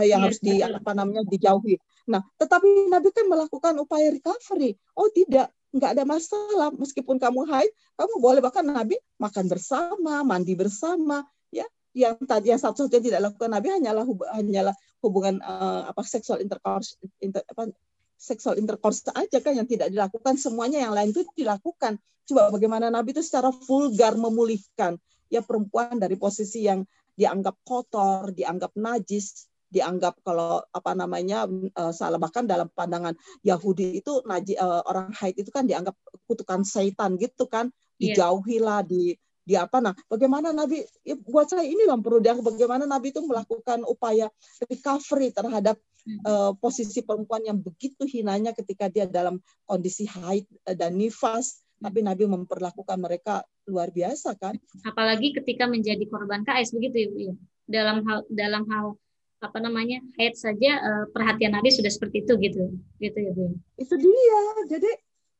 yang 0.05 0.21
iya, 0.21 0.27
harus 0.29 0.41
di 0.43 0.61
apa 0.61 0.93
namanya 0.93 1.23
dijauhi. 1.25 1.81
Nah, 2.11 2.21
tetapi 2.37 2.91
Nabi 2.91 3.09
kan 3.15 3.27
melakukan 3.31 3.73
upaya 3.81 4.13
recovery. 4.13 4.77
Oh 4.99 5.09
tidak, 5.09 5.49
nggak 5.73 5.91
ada 5.97 6.05
masalah 6.05 6.69
meskipun 6.75 7.17
kamu 7.17 7.49
haid, 7.49 7.71
kamu 7.97 8.15
boleh 8.21 8.41
bahkan 8.45 8.67
Nabi 8.67 8.99
makan 9.17 9.47
bersama, 9.49 10.21
mandi 10.27 10.53
bersama, 10.59 11.25
ya. 11.49 11.65
Yang 11.97 12.29
tadi 12.29 12.53
yang 12.53 12.61
satu-satunya 12.61 13.03
tidak 13.09 13.21
lakukan 13.33 13.49
Nabi 13.57 13.73
hanyalah 13.73 14.05
hanyalah 14.37 14.75
hubungan 15.01 15.41
uh, 15.41 15.89
apa 15.89 16.05
seksual 16.05 16.45
intercourse 16.45 17.01
inter, 17.25 17.41
apa 17.49 17.73
seksual 18.21 18.61
intercourse 18.61 19.01
aja 19.17 19.41
kan 19.41 19.57
yang 19.57 19.65
tidak 19.65 19.89
dilakukan 19.89 20.37
semuanya 20.37 20.85
yang 20.85 20.93
lain 20.93 21.17
itu 21.17 21.25
dilakukan. 21.33 21.97
Coba 22.27 22.53
bagaimana 22.53 22.93
Nabi 22.93 23.17
itu 23.17 23.25
secara 23.25 23.49
vulgar 23.49 24.13
memulihkan 24.19 25.01
ya 25.31 25.43
perempuan 25.43 25.99
dari 25.99 26.15
posisi 26.19 26.65
yang 26.67 26.85
dianggap 27.17 27.57
kotor, 27.65 28.31
dianggap 28.31 28.77
najis, 28.77 29.49
dianggap 29.67 30.23
kalau 30.23 30.63
apa 30.71 30.93
namanya 30.95 31.49
uh, 31.75 31.91
salah 31.91 32.23
bahkan 32.23 32.47
dalam 32.47 32.71
pandangan 32.71 33.17
Yahudi 33.43 33.99
itu 33.99 34.23
naji 34.23 34.55
uh, 34.55 34.85
orang 34.87 35.11
haid 35.17 35.35
itu 35.43 35.51
kan 35.51 35.67
dianggap 35.67 35.97
kutukan 36.31 36.63
setan 36.63 37.19
gitu 37.19 37.51
kan 37.51 37.73
iya. 37.99 38.15
dijauhilah 38.15 38.87
di 38.87 39.19
di 39.47 39.55
apa. 39.55 39.79
Nah 39.79 39.95
bagaimana 40.11 40.51
Nabi 40.55 40.83
ya, 41.03 41.19
buat 41.19 41.51
saya 41.51 41.67
ini 41.67 41.87
yang 41.87 42.03
perlu 42.03 42.23
dianggap 42.23 42.55
bagaimana 42.55 42.87
Nabi 42.87 43.11
itu 43.11 43.23
melakukan 43.27 43.83
upaya 43.87 44.31
recovery 44.67 45.35
terhadap 45.35 45.79
uh, 46.27 46.55
posisi 46.59 47.03
perempuan 47.03 47.43
yang 47.43 47.59
begitu 47.59 48.07
hinanya 48.07 48.55
ketika 48.55 48.87
dia 48.87 49.07
dalam 49.07 49.43
kondisi 49.67 50.07
haid 50.07 50.47
dan 50.79 50.95
nifas 50.95 51.66
tapi 51.77 52.01
Nabi 52.01 52.25
memperlakukan 52.25 52.97
mereka 52.97 53.45
luar 53.69 53.93
biasa 53.93 54.33
kan? 54.41 54.57
Apalagi 54.83 55.37
ketika 55.37 55.69
menjadi 55.69 56.03
korban 56.09 56.43
KS 56.43 56.73
begitu 56.73 56.97
ya 56.97 57.09
Bu 57.13 57.19
ya. 57.21 57.35
Dalam 57.67 57.97
hal 58.07 58.19
dalam 58.33 58.65
hal 58.71 58.97
apa 59.37 59.59
namanya 59.61 60.01
haid 60.17 60.33
saja 60.35 60.81
uh, 60.81 61.05
perhatian 61.13 61.53
Nabi 61.53 61.69
sudah 61.69 61.93
seperti 61.93 62.25
itu 62.25 62.33
gitu. 62.41 62.63
Gitu 62.97 63.19
ya. 63.21 63.31
Bu. 63.37 63.53
Itu 63.77 63.95
dia. 64.01 64.41
Jadi 64.73 64.91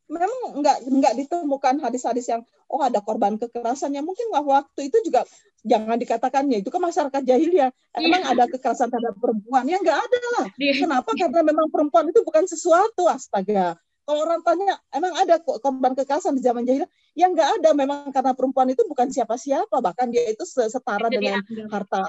memang 0.07 0.63
nggak 0.63 0.79
nggak 0.87 1.15
ditemukan 1.25 1.83
hadis-hadis 1.83 2.31
yang 2.31 2.45
oh 2.71 2.79
ada 2.79 3.03
korban 3.03 3.35
kekerasan 3.41 3.91
yang 3.91 4.07
mungkin 4.07 4.31
waktu 4.31 4.87
itu 4.87 5.03
juga 5.03 5.27
jangan 5.67 5.99
dikatakannya 5.99 6.63
itu 6.63 6.69
kan 6.69 6.85
masyarakat 6.85 7.23
jahiliyah. 7.25 7.73
Emang 7.97 8.23
yeah. 8.23 8.33
ada 8.37 8.45
kekerasan 8.47 8.93
terhadap 8.93 9.17
perempuan? 9.19 9.65
Ya 9.67 9.81
nggak 9.81 9.99
ada 9.99 10.21
lah. 10.39 10.47
Yeah. 10.61 10.85
kenapa? 10.85 11.11
Karena 11.17 11.41
memang 11.43 11.73
perempuan 11.73 12.13
itu 12.13 12.21
bukan 12.23 12.45
sesuatu 12.45 13.09
astaga 13.09 13.81
kalau 14.07 14.23
orang 14.23 14.41
tanya 14.47 14.79
emang 14.95 15.13
ada 15.19 15.43
korban 15.43 15.99
kekerasan 15.99 16.39
di 16.39 16.43
zaman 16.47 16.63
jahiliyah 16.63 16.89
yang 17.19 17.35
nggak 17.35 17.61
ada 17.61 17.71
memang 17.75 18.15
karena 18.15 18.33
perempuan 18.39 18.71
itu 18.71 18.87
bukan 18.87 19.11
siapa-siapa 19.11 19.83
bahkan 19.83 20.15
dia 20.15 20.31
itu 20.31 20.47
setara 20.47 21.11
itu 21.11 21.19
dengan 21.19 21.43
harta 21.67 22.07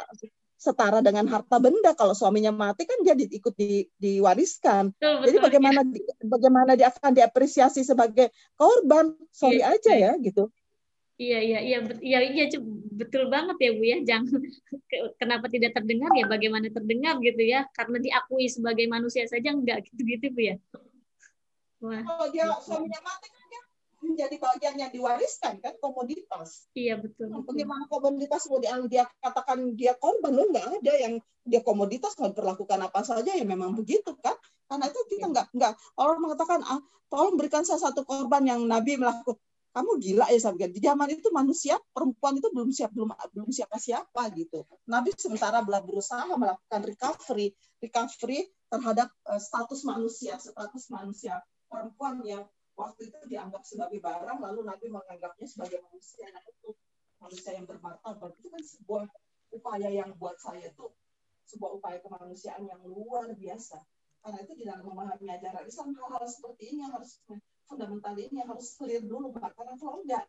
setara 0.58 1.00
dengan 1.06 1.30
harta 1.30 1.62
benda. 1.62 1.94
Kalau 1.94 2.18
suaminya 2.18 2.50
mati 2.50 2.84
kan 2.90 3.06
dia 3.06 3.14
ikut 3.14 3.54
di, 3.54 3.86
diwariskan. 3.96 4.92
Betul, 4.98 5.14
betul, 5.22 5.26
Jadi 5.30 5.38
bagaimana 5.38 5.80
ya. 5.86 5.90
di, 5.94 6.00
bagaimana 6.26 6.72
dia 6.74 6.90
akan 6.90 7.14
diapresiasi 7.14 7.86
sebagai 7.86 8.34
korban? 8.58 9.14
Sorry 9.30 9.62
iya, 9.62 9.78
aja 9.78 9.94
ya 9.94 10.12
gitu. 10.18 10.50
Iya 11.18 11.40
iya 11.42 11.60
iya 11.66 11.78
iya 12.02 12.20
iya 12.30 12.46
betul 12.94 13.30
banget 13.30 13.58
ya 13.62 13.72
Bu 13.78 13.84
ya. 13.86 13.98
Jangan 14.02 14.42
kenapa 15.22 15.46
tidak 15.50 15.78
terdengar 15.78 16.10
ya 16.18 16.26
bagaimana 16.26 16.68
terdengar 16.74 17.22
gitu 17.22 17.42
ya. 17.46 17.70
Karena 17.78 18.02
diakui 18.02 18.50
sebagai 18.50 18.90
manusia 18.90 19.30
saja 19.30 19.54
enggak 19.54 19.86
gitu-gitu 19.94 20.34
Bu 20.34 20.42
ya. 20.42 20.56
Wah. 21.84 22.02
Kalau 22.02 22.28
dia 22.34 22.50
suaminya 22.64 23.02
mati 23.06 23.28
menjadi 24.08 24.36
bagian 24.38 24.76
yang 24.78 24.92
diwariskan 24.94 25.60
kan 25.60 25.74
komoditas. 25.82 26.70
Iya 26.78 27.02
betul. 27.02 27.34
Nah, 27.34 27.42
bagaimana 27.42 27.90
komoditas 27.90 28.46
mau 28.48 28.62
dia, 28.62 28.78
dia 28.86 29.04
katakan 29.20 29.74
dia 29.74 29.98
korban 29.98 30.34
lo 30.34 30.48
nggak 30.54 30.82
ada 30.82 30.94
yang 30.98 31.14
dia 31.44 31.62
komoditas 31.66 32.14
mau 32.22 32.30
diperlakukan 32.30 32.80
apa 32.88 33.02
saja 33.04 33.32
ya 33.34 33.46
memang 33.46 33.74
begitu 33.74 34.14
kan? 34.22 34.38
Karena 34.68 34.86
itu 34.92 35.00
kita 35.12 35.26
iya. 35.28 35.34
nggak 35.34 35.48
nggak 35.54 35.74
orang 35.98 36.20
mengatakan 36.22 36.60
ah 36.66 36.80
tolong 37.10 37.36
berikan 37.40 37.64
saya 37.66 37.82
satu 37.82 38.04
korban 38.06 38.46
yang 38.46 38.62
Nabi 38.64 39.00
melakukan 39.00 39.40
kamu 39.78 39.92
gila 40.02 40.26
ya 40.34 40.40
sahabat 40.42 40.74
di 40.74 40.82
zaman 40.82 41.08
itu 41.14 41.30
manusia 41.30 41.78
perempuan 41.94 42.42
itu 42.42 42.50
belum 42.50 42.74
siap 42.74 42.90
belum 42.98 43.14
belum 43.14 43.50
siapa 43.54 43.78
siapa 43.78 44.34
gitu 44.34 44.66
Nabi 44.90 45.14
sementara 45.14 45.62
belah 45.62 45.86
berusaha 45.86 46.26
melakukan 46.34 46.82
recovery 46.82 47.54
recovery 47.78 48.50
terhadap 48.74 49.14
uh, 49.30 49.38
status 49.38 49.86
manusia 49.86 50.34
status 50.42 50.90
manusia 50.90 51.46
perempuan 51.68 52.24
yang 52.24 52.44
waktu 52.78 53.10
itu 53.10 53.18
dianggap 53.28 53.64
sebagai 53.66 54.00
barang 54.00 54.40
lalu 54.40 54.68
Nabi 54.68 54.86
menganggapnya 54.92 55.48
sebagai 55.50 55.82
manusia. 55.88 56.28
Nah 56.30 56.44
itu 56.46 56.74
manusia 57.18 57.52
yang 57.58 57.66
bermartabat 57.66 58.32
itu 58.38 58.48
kan 58.50 58.64
sebuah 58.64 59.04
upaya 59.54 59.90
yang 59.90 60.14
buat 60.20 60.38
saya 60.38 60.70
tuh 60.78 60.94
sebuah 61.48 61.80
upaya 61.80 61.98
kemanusiaan 62.04 62.68
yang 62.68 62.80
luar 62.84 63.32
biasa. 63.34 63.80
Karena 64.22 64.44
itu 64.44 64.54
di 64.60 64.64
dalam 64.68 64.84
memahami 64.84 65.28
ajaran 65.32 65.64
Islam 65.64 65.96
hal-hal 65.96 66.26
seperti 66.28 66.76
ini 66.76 66.84
yang 66.84 66.94
harus 66.94 67.24
fundamental 67.68 68.16
ini 68.16 68.44
yang 68.44 68.50
harus 68.52 68.76
clear 68.76 69.04
dulu 69.04 69.32
karena 69.36 69.76
kalau 69.76 70.04
enggak 70.04 70.24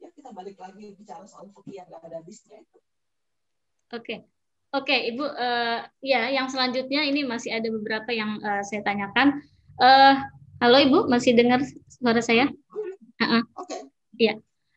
ya 0.00 0.08
kita 0.12 0.30
balik 0.34 0.56
lagi 0.60 0.96
bicara 0.98 1.24
soal 1.24 1.48
fikih 1.52 1.84
yang 1.84 1.86
nggak 1.88 2.02
ada 2.04 2.18
habisnya 2.20 2.60
itu. 2.60 2.78
Oke. 3.92 4.02
Okay. 4.02 4.18
Oke, 4.72 4.88
okay, 4.88 5.12
Ibu, 5.12 5.20
uh, 5.28 5.84
ya, 6.00 6.32
yang 6.32 6.48
selanjutnya 6.48 7.04
ini 7.04 7.28
masih 7.28 7.52
ada 7.52 7.68
beberapa 7.68 8.08
yang 8.08 8.40
uh, 8.40 8.64
saya 8.64 8.80
tanyakan. 8.80 9.44
Uh, 9.76 10.16
halo, 10.62 10.78
Ibu, 10.78 10.98
masih 11.10 11.34
dengar 11.34 11.58
suara 11.90 12.22
saya? 12.22 12.46
Uh-uh. 13.18 13.42
Oke. 13.58 13.66
Okay. 13.66 13.80
Iya. 14.22 14.34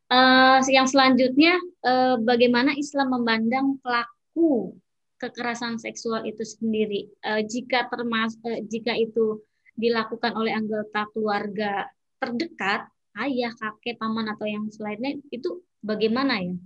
Uh, 0.09 0.57
yang 0.73 0.89
selanjutnya, 0.89 1.61
uh, 1.85 2.17
bagaimana 2.25 2.73
Islam 2.73 3.13
memandang 3.13 3.77
pelaku 3.85 4.73
kekerasan 5.21 5.77
seksual 5.77 6.25
itu 6.25 6.41
sendiri? 6.41 7.05
Uh, 7.21 7.45
jika 7.45 7.85
termas, 7.85 8.33
uh, 8.41 8.65
jika 8.65 8.97
itu 8.97 9.45
dilakukan 9.77 10.33
oleh 10.33 10.57
anggota 10.57 11.05
keluarga 11.13 11.85
terdekat, 12.17 12.89
ayah, 13.21 13.53
kakek, 13.53 14.01
paman 14.01 14.33
atau 14.33 14.49
yang 14.49 14.65
selainnya, 14.73 15.21
itu 15.29 15.61
bagaimana 15.85 16.41
ya 16.41 16.57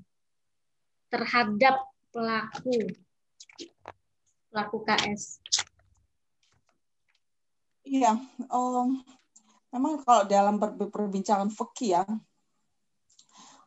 terhadap 1.12 1.76
pelaku 2.16 2.88
pelaku 4.48 4.78
KS? 4.88 5.44
Iya, 7.90 8.22
um, 8.54 9.02
memang 9.74 10.06
kalau 10.06 10.22
dalam 10.30 10.62
perbincangan 10.94 11.50
fikih 11.50 11.98
ya 11.98 12.04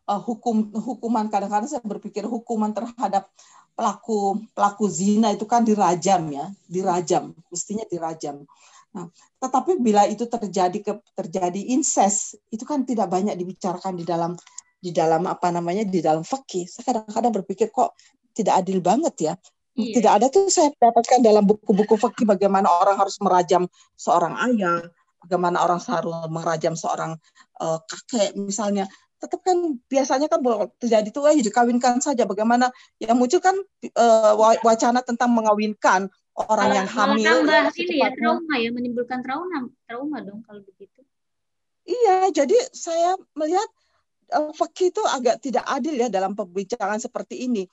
uh, 0.06 0.20
hukum 0.22 0.70
hukuman 0.70 1.26
kadang-kadang 1.26 1.66
saya 1.66 1.82
berpikir 1.82 2.22
hukuman 2.26 2.70
terhadap 2.70 3.26
pelaku 3.74 4.38
pelaku 4.52 4.84
zina 4.86 5.34
itu 5.34 5.42
kan 5.42 5.66
dirajam 5.66 6.28
ya 6.30 6.46
dirajam 6.70 7.34
mestinya 7.50 7.82
dirajam. 7.90 8.46
Nah 8.94 9.10
tetapi 9.42 9.82
bila 9.82 10.06
itu 10.06 10.28
terjadi 10.30 10.78
ke 10.78 10.92
terjadi 11.18 11.60
incest 11.74 12.38
itu 12.54 12.62
kan 12.62 12.86
tidak 12.86 13.10
banyak 13.10 13.34
dibicarakan 13.34 13.98
di 13.98 14.04
dalam 14.06 14.38
di 14.78 14.94
dalam 14.94 15.26
apa 15.26 15.50
namanya 15.50 15.82
di 15.82 15.98
dalam 15.98 16.22
fikih 16.22 16.70
saya 16.70 16.94
kadang-kadang 16.94 17.42
berpikir 17.42 17.74
kok 17.74 17.94
tidak 18.38 18.62
adil 18.62 18.78
banget 18.78 19.14
ya 19.18 19.34
Iya. 19.72 19.94
Tidak 20.00 20.12
ada 20.20 20.26
tuh 20.28 20.52
saya 20.52 20.68
dapatkan 20.76 21.24
dalam 21.24 21.48
buku-buku 21.48 21.96
fikih 21.96 22.28
bagaimana 22.28 22.68
orang 22.68 23.00
harus 23.00 23.16
merajam 23.24 23.64
seorang 23.96 24.36
ayah, 24.52 24.84
bagaimana 25.24 25.64
orang 25.64 25.80
seharusnya 25.80 26.28
merajam 26.28 26.74
seorang 26.76 27.16
uh, 27.56 27.80
kakek 27.88 28.36
misalnya 28.36 28.84
tetap 29.16 29.38
kan 29.46 29.78
biasanya 29.86 30.26
kan 30.26 30.42
terjadi 30.82 31.14
itu 31.14 31.20
eh 31.30 31.38
dikawinkan 31.46 32.02
saja 32.02 32.26
bagaimana 32.26 32.74
yang 32.98 33.14
muncul 33.14 33.38
kan 33.38 33.54
uh, 33.94 34.34
wacana 34.66 34.98
tentang 35.06 35.30
mengawinkan 35.30 36.10
orang 36.34 36.74
kalau, 36.74 36.78
yang 36.82 36.88
hamil 36.90 37.30
tambah 37.46 37.70
ini 37.78 38.02
ya 38.02 38.10
trauma 38.18 38.54
ya 38.58 38.70
menimbulkan 38.74 39.22
trauma 39.22 39.70
trauma 39.86 40.18
dong 40.26 40.42
kalau 40.42 40.58
begitu 40.66 41.06
iya 41.86 42.34
jadi 42.34 42.58
saya 42.74 43.14
melihat 43.38 43.70
fakih 44.32 44.88
itu 44.88 45.02
agak 45.04 45.44
tidak 45.44 45.64
adil 45.68 45.92
ya 45.92 46.08
dalam 46.08 46.32
pembicaraan 46.32 46.96
seperti 46.96 47.44
ini. 47.44 47.68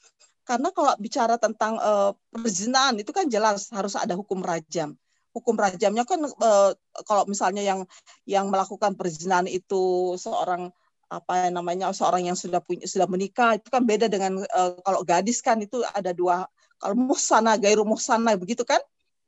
Karena 0.49 0.73
kalau 0.73 0.97
bicara 0.97 1.37
tentang 1.37 1.77
uh, 1.77 2.09
perzinahan 2.33 2.97
itu 2.97 3.13
kan 3.13 3.29
jelas 3.29 3.69
harus 3.69 3.93
ada 3.93 4.17
hukum 4.17 4.41
rajam. 4.41 4.97
Hukum 5.29 5.53
rajamnya 5.53 6.09
kan 6.09 6.25
uh, 6.25 6.73
kalau 7.05 7.29
misalnya 7.29 7.61
yang 7.61 7.85
yang 8.25 8.49
melakukan 8.49 8.97
perzinahan 8.97 9.45
itu 9.45 10.17
seorang 10.17 10.73
apa 11.09 11.53
namanya 11.53 11.93
seorang 11.93 12.25
yang 12.33 12.37
sudah 12.37 12.65
punya 12.65 12.89
sudah 12.89 13.05
menikah 13.05 13.61
itu 13.61 13.69
kan 13.69 13.85
beda 13.85 14.09
dengan 14.09 14.41
uh, 14.41 14.73
kalau 14.81 15.01
gadis 15.05 15.41
kan 15.41 15.61
itu 15.61 15.81
ada 15.93 16.13
dua 16.13 16.45
kalau 16.77 16.93
musana 16.97 17.57
gairu 17.57 17.81
musana 17.81 18.37
begitu 18.37 18.61
kan 18.61 18.77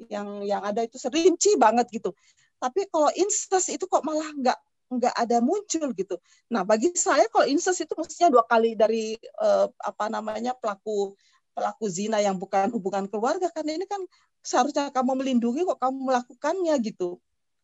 yang 0.09 0.45
yang 0.45 0.61
ada 0.61 0.86
itu 0.86 1.01
serinci 1.01 1.57
banget 1.57 1.89
gitu 1.89 2.13
tapi 2.61 2.86
kalau 2.86 3.09
incest 3.17 3.74
itu 3.74 3.89
kok 3.89 4.05
malah 4.05 4.30
nggak 4.30 4.57
nggak 4.92 5.16
ada 5.16 5.39
muncul 5.39 5.88
gitu. 5.96 6.16
Nah 6.52 6.68
bagi 6.68 6.92
saya 7.00 7.24
kalau 7.32 7.48
incest 7.48 7.88
itu 7.88 7.94
mestinya 7.96 8.36
dua 8.36 8.44
kali 8.44 8.76
dari 8.76 9.16
uh, 9.39 9.72
apa 9.80 10.12
namanya 10.12 10.52
pelaku 10.52 11.16
pelaku 11.56 11.88
zina 11.88 12.20
yang 12.20 12.36
bukan 12.36 12.72
hubungan 12.76 13.08
keluarga 13.08 13.48
kan 13.52 13.64
ini 13.68 13.88
kan 13.88 14.04
seharusnya 14.44 14.92
kamu 14.92 15.24
melindungi 15.24 15.64
kok 15.64 15.80
kamu 15.80 15.98
melakukannya 16.12 16.76
gitu. 16.84 17.20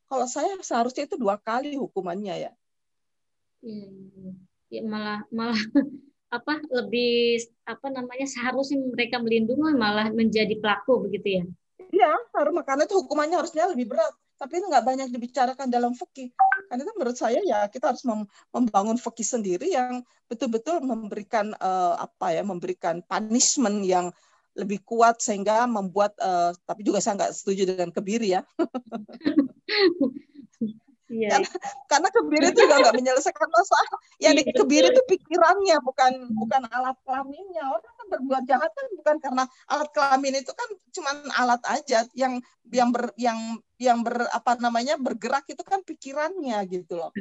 Kalau 0.08 0.24
saya 0.24 0.56
seharusnya 0.64 1.04
itu 1.04 1.20
dua 1.20 1.36
kali 1.36 1.76
hukumannya 1.76 2.48
ya. 2.48 2.52
Ya, 3.60 3.90
ya 4.72 4.82
malah 4.88 5.28
malah 5.28 5.60
apa 6.38 6.64
lebih 6.72 7.44
apa 7.68 7.88
namanya 7.92 8.28
seharusnya 8.28 8.80
mereka 8.88 9.20
melindungi 9.20 9.76
malah 9.76 10.08
menjadi 10.16 10.56
pelaku 10.60 11.08
begitu 11.08 11.44
ya? 11.44 11.44
Iya, 11.92 12.12
harus 12.36 12.54
makanya 12.56 12.88
itu 12.88 12.96
hukumannya 13.00 13.36
harusnya 13.40 13.68
lebih 13.72 13.92
berat. 13.96 14.12
Tapi 14.38 14.54
itu 14.62 14.66
nggak 14.70 14.86
banyak 14.86 15.08
dibicarakan 15.10 15.68
dalam 15.68 15.98
fikih. 15.98 16.30
Karena 16.70 16.82
itu 16.86 16.94
menurut 16.94 17.18
saya 17.18 17.42
ya 17.42 17.66
kita 17.68 17.90
harus 17.94 18.06
membangun 18.54 18.98
fikih 19.02 19.26
sendiri 19.26 19.68
yang 19.74 20.06
betul-betul 20.30 20.80
memberikan 20.86 21.58
uh, 21.58 21.98
apa 21.98 22.38
ya, 22.38 22.46
memberikan 22.46 23.02
punishment 23.10 23.82
yang 23.82 24.14
lebih 24.54 24.82
kuat 24.86 25.18
sehingga 25.20 25.66
membuat. 25.66 26.14
Uh, 26.22 26.54
tapi 26.70 26.86
juga 26.86 27.02
saya 27.02 27.18
nggak 27.18 27.34
setuju 27.34 27.66
dengan 27.66 27.90
kebiri 27.90 28.38
ya. 28.38 28.46
Iya. 31.08 31.40
Karena, 31.40 31.50
karena 31.88 32.10
kebiri 32.12 32.46
itu 32.52 32.60
juga 32.68 32.76
nggak 32.84 32.96
menyelesaikan 33.00 33.48
masalah. 33.48 33.90
Yang 34.20 34.36
iya, 34.44 34.54
kebiri 34.60 34.88
itu 34.92 35.02
pikirannya, 35.08 35.78
bukan 35.80 36.14
bukan 36.36 36.62
alat 36.68 36.98
kelaminnya. 37.08 37.64
Orang 37.64 37.94
kan 37.96 38.08
berbuat 38.12 38.44
jahat 38.44 38.72
kan 38.76 38.88
bukan 39.00 39.16
karena 39.24 39.44
alat 39.72 39.90
kelamin 39.96 40.36
itu 40.44 40.52
kan 40.52 40.70
cuma 40.92 41.12
alat 41.40 41.64
aja 41.72 42.04
yang 42.12 42.44
yang 42.68 42.90
ber 42.92 43.16
yang 43.16 43.40
yang 43.80 44.04
ber 44.04 44.28
apa 44.36 44.60
namanya 44.60 45.00
bergerak 45.00 45.48
itu 45.48 45.64
kan 45.64 45.80
pikirannya 45.88 46.60
gitu 46.68 47.00
loh. 47.00 47.12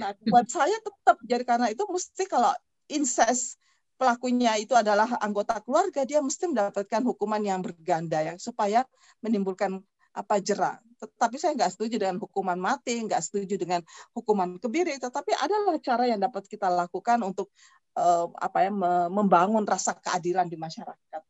Nah, 0.00 0.16
buat 0.24 0.48
saya 0.48 0.80
tetap 0.80 1.20
jadi 1.28 1.44
karena 1.44 1.68
itu 1.68 1.84
mesti 1.84 2.24
kalau 2.24 2.56
incest 2.88 3.60
pelakunya 4.00 4.58
itu 4.58 4.72
adalah 4.74 5.06
anggota 5.22 5.62
keluarga, 5.62 6.02
dia 6.02 6.18
mesti 6.18 6.50
mendapatkan 6.50 7.02
hukuman 7.06 7.38
yang 7.38 7.60
berganda 7.62 8.18
ya 8.24 8.34
supaya 8.40 8.82
menimbulkan 9.22 9.78
apa 10.12 10.38
jerah. 10.38 10.76
Tetapi 11.02 11.36
saya 11.40 11.58
nggak 11.58 11.72
setuju 11.74 11.98
dengan 11.98 12.22
hukuman 12.22 12.54
mati, 12.54 13.02
nggak 13.02 13.18
setuju 13.18 13.58
dengan 13.58 13.82
hukuman 14.14 14.60
kebiri. 14.62 14.94
Tetapi 15.02 15.34
adalah 15.34 15.74
cara 15.82 16.06
yang 16.06 16.22
dapat 16.22 16.46
kita 16.46 16.70
lakukan 16.70 17.18
untuk 17.26 17.50
uh, 17.98 18.30
apa 18.38 18.58
ya 18.68 18.70
membangun 19.10 19.66
rasa 19.66 19.98
keadilan 19.98 20.46
di 20.46 20.54
masyarakat. 20.54 21.22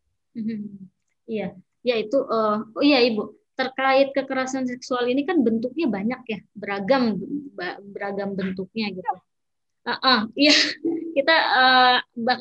Iya, 1.24 1.56
ya 1.80 1.94
itu. 1.96 2.18
Uh, 2.20 2.68
oh 2.76 2.84
iya 2.84 3.00
ibu, 3.00 3.32
terkait 3.56 4.12
kekerasan 4.12 4.68
seksual 4.68 5.08
ini 5.08 5.24
kan 5.24 5.40
bentuknya 5.40 5.88
banyak 5.88 6.20
ya, 6.28 6.38
beragam 6.52 7.16
beragam 7.92 8.36
bentuknya 8.36 8.92
gitu. 8.92 9.12
Uh, 9.82 9.92
uh, 9.98 10.20
iya, 10.38 10.54
kita 11.12 11.36
uh, 11.36 11.98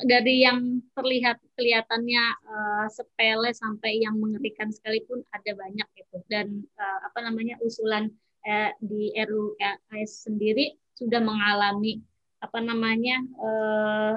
dari 0.08 0.42
yang 0.44 0.80
terlihat 0.96 1.36
kelihatannya 1.56 2.24
uh, 2.48 2.86
sepele 2.88 3.52
sampai 3.52 4.00
yang 4.00 4.16
mengerikan 4.16 4.72
sekalipun 4.72 5.20
ada 5.28 5.52
banyak 5.52 5.88
gitu. 5.94 6.24
Dan 6.26 6.64
uh, 6.80 6.98
apa 7.06 7.20
namanya 7.20 7.60
usulan 7.60 8.08
uh, 8.48 8.70
di 8.80 9.12
RUU 9.12 9.54
KS 9.60 10.26
sendiri 10.28 10.72
sudah 10.96 11.20
mengalami 11.20 12.00
apa 12.40 12.58
namanya 12.58 13.20
uh, 13.38 14.14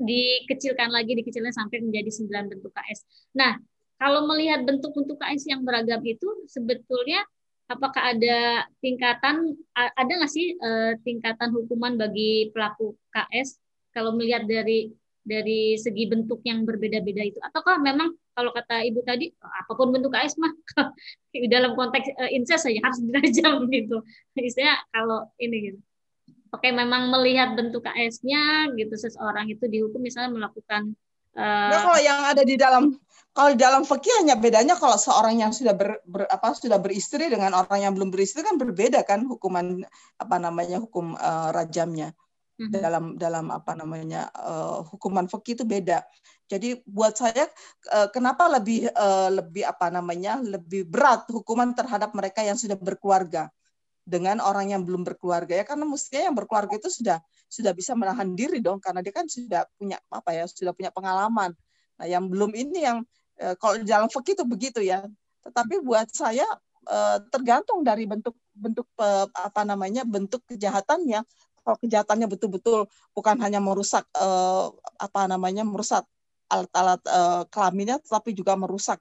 dikecilkan 0.00 0.88
lagi, 0.88 1.12
dikecilkan 1.12 1.52
sampai 1.52 1.84
menjadi 1.84 2.08
sembilan 2.08 2.44
bentuk 2.48 2.72
KS. 2.72 3.04
Nah, 3.36 3.60
kalau 4.00 4.24
melihat 4.24 4.64
bentuk-bentuk 4.64 5.20
KS 5.20 5.52
yang 5.52 5.62
beragam 5.68 6.00
itu 6.06 6.48
sebetulnya 6.48 7.22
apakah 7.68 8.16
ada 8.16 8.64
tingkatan 8.80 9.52
ada 9.76 10.08
nggak 10.08 10.32
sih 10.32 10.56
uh, 10.56 10.96
tingkatan 11.04 11.52
hukuman 11.52 12.00
bagi 12.00 12.48
pelaku 12.56 12.96
KS 13.12 13.67
kalau 13.98 14.14
melihat 14.14 14.46
dari 14.46 14.94
dari 15.26 15.76
segi 15.76 16.06
bentuk 16.06 16.40
yang 16.46 16.62
berbeda-beda 16.62 17.20
itu. 17.26 17.38
Ataukah 17.42 17.82
memang 17.82 18.14
kalau 18.32 18.54
kata 18.54 18.86
ibu 18.86 19.02
tadi 19.02 19.34
apa 19.42 19.74
pun 19.74 19.90
bentuk 19.90 20.14
KS 20.14 20.38
mah 20.38 20.54
dalam 21.52 21.74
konteks 21.74 22.14
uh, 22.14 22.30
incest 22.30 22.70
saja 22.70 22.78
harus 22.78 23.02
dirajam 23.02 23.66
gitu. 23.74 24.00
Istilahnya 24.38 24.78
kalau 24.94 25.26
ini 25.42 25.56
gitu. 25.74 25.78
Oke, 26.48 26.72
memang 26.72 27.12
melihat 27.12 27.52
bentuk 27.52 27.84
KS-nya 27.84 28.72
gitu 28.72 28.96
seseorang 28.96 29.52
itu 29.52 29.68
dihukum 29.68 30.00
misalnya 30.00 30.32
melakukan 30.32 30.96
uh, 31.36 31.68
nah, 31.68 31.80
kalau 31.84 32.00
yang 32.00 32.20
ada 32.24 32.40
di 32.40 32.56
dalam 32.56 32.96
kalau 33.36 33.54
di 33.54 33.60
dalam 33.60 33.84
fikih 33.84 34.24
hanya 34.24 34.34
bedanya 34.34 34.74
kalau 34.74 34.96
seorang 34.98 35.38
yang 35.38 35.52
sudah 35.52 35.76
ber, 35.76 36.00
ber, 36.08 36.24
apa 36.26 36.56
sudah 36.56 36.80
beristri 36.80 37.30
dengan 37.30 37.54
orang 37.54 37.84
yang 37.84 37.92
belum 37.94 38.10
beristri 38.10 38.42
kan 38.42 38.56
berbeda 38.56 39.04
kan 39.04 39.28
hukuman 39.28 39.84
apa 40.18 40.36
namanya 40.40 40.82
hukum 40.82 41.14
uh, 41.14 41.52
rajamnya 41.54 42.16
mm-hmm. 42.58 42.74
dalam 42.74 43.04
dalam 43.16 43.46
apa 43.54 43.72
namanya 43.78 44.28
uh, 44.34 44.82
hukuman 44.82 45.30
fikih 45.30 45.56
itu 45.56 45.64
beda. 45.64 46.02
Jadi 46.50 46.82
buat 46.84 47.14
saya 47.14 47.46
uh, 47.94 48.08
kenapa 48.10 48.50
lebih 48.50 48.90
uh, 48.92 49.30
lebih 49.30 49.64
apa 49.64 49.88
namanya 49.88 50.42
lebih 50.42 50.84
berat 50.88 51.24
hukuman 51.30 51.72
terhadap 51.72 52.12
mereka 52.12 52.42
yang 52.42 52.58
sudah 52.58 52.76
berkeluarga 52.76 53.48
dengan 54.08 54.40
orang 54.40 54.72
yang 54.72 54.82
belum 54.88 55.04
berkeluarga 55.04 55.60
ya 55.60 55.64
karena 55.68 55.84
mestinya 55.84 56.32
yang 56.32 56.36
berkeluarga 56.36 56.80
itu 56.80 56.88
sudah 56.88 57.20
sudah 57.48 57.76
bisa 57.76 57.92
menahan 57.92 58.32
diri 58.32 58.58
dong 58.64 58.80
karena 58.80 59.04
dia 59.04 59.12
kan 59.12 59.28
sudah 59.28 59.68
punya 59.76 60.00
apa 60.08 60.32
ya 60.32 60.44
sudah 60.48 60.72
punya 60.74 60.88
pengalaman. 60.90 61.52
Nah 62.00 62.06
yang 62.08 62.26
belum 62.26 62.56
ini 62.56 62.80
yang 62.82 63.04
Eh, 63.38 63.54
kalau 63.54 63.78
dalam 63.86 64.10
fikih 64.10 64.34
itu 64.34 64.44
begitu 64.44 64.80
ya. 64.82 65.06
Tetapi 65.46 65.80
buat 65.80 66.10
saya 66.10 66.44
tergantung 67.28 67.84
dari 67.84 68.08
bentuk 68.08 68.32
bentuk 68.56 68.88
apa 69.36 69.60
namanya 69.68 70.08
bentuk 70.08 70.40
kejahatannya. 70.48 71.20
Kalau 71.62 71.76
kejahatannya 71.80 72.26
betul-betul 72.30 72.88
bukan 73.12 73.36
hanya 73.42 73.58
merusak 73.58 74.04
eh, 74.16 74.66
apa 74.98 75.20
namanya 75.28 75.62
merusak 75.66 76.04
alat-alat 76.48 77.04
kelaminnya, 77.52 78.00
tetapi 78.00 78.32
juga 78.32 78.56
merusak. 78.56 78.96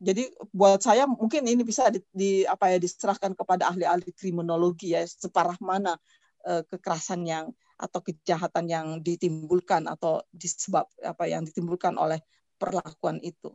Jadi 0.00 0.32
buat 0.48 0.80
saya 0.80 1.04
mungkin 1.04 1.44
ini 1.44 1.60
bisa 1.60 1.92
di, 1.92 2.00
di 2.08 2.30
apa 2.48 2.72
ya 2.72 2.80
diserahkan 2.80 3.36
kepada 3.36 3.68
ahli-ahli 3.68 4.16
kriminologi 4.16 4.96
ya 4.96 5.04
separah 5.04 5.60
mana 5.60 6.00
kekerasan 6.40 7.28
yang 7.28 7.52
atau 7.76 8.00
kejahatan 8.00 8.64
yang 8.72 8.86
ditimbulkan 9.04 9.84
atau 9.84 10.24
disebab 10.32 10.88
apa 11.04 11.28
yang 11.28 11.44
ditimbulkan 11.44 12.00
oleh 12.00 12.24
perlakuan 12.56 13.20
itu. 13.20 13.52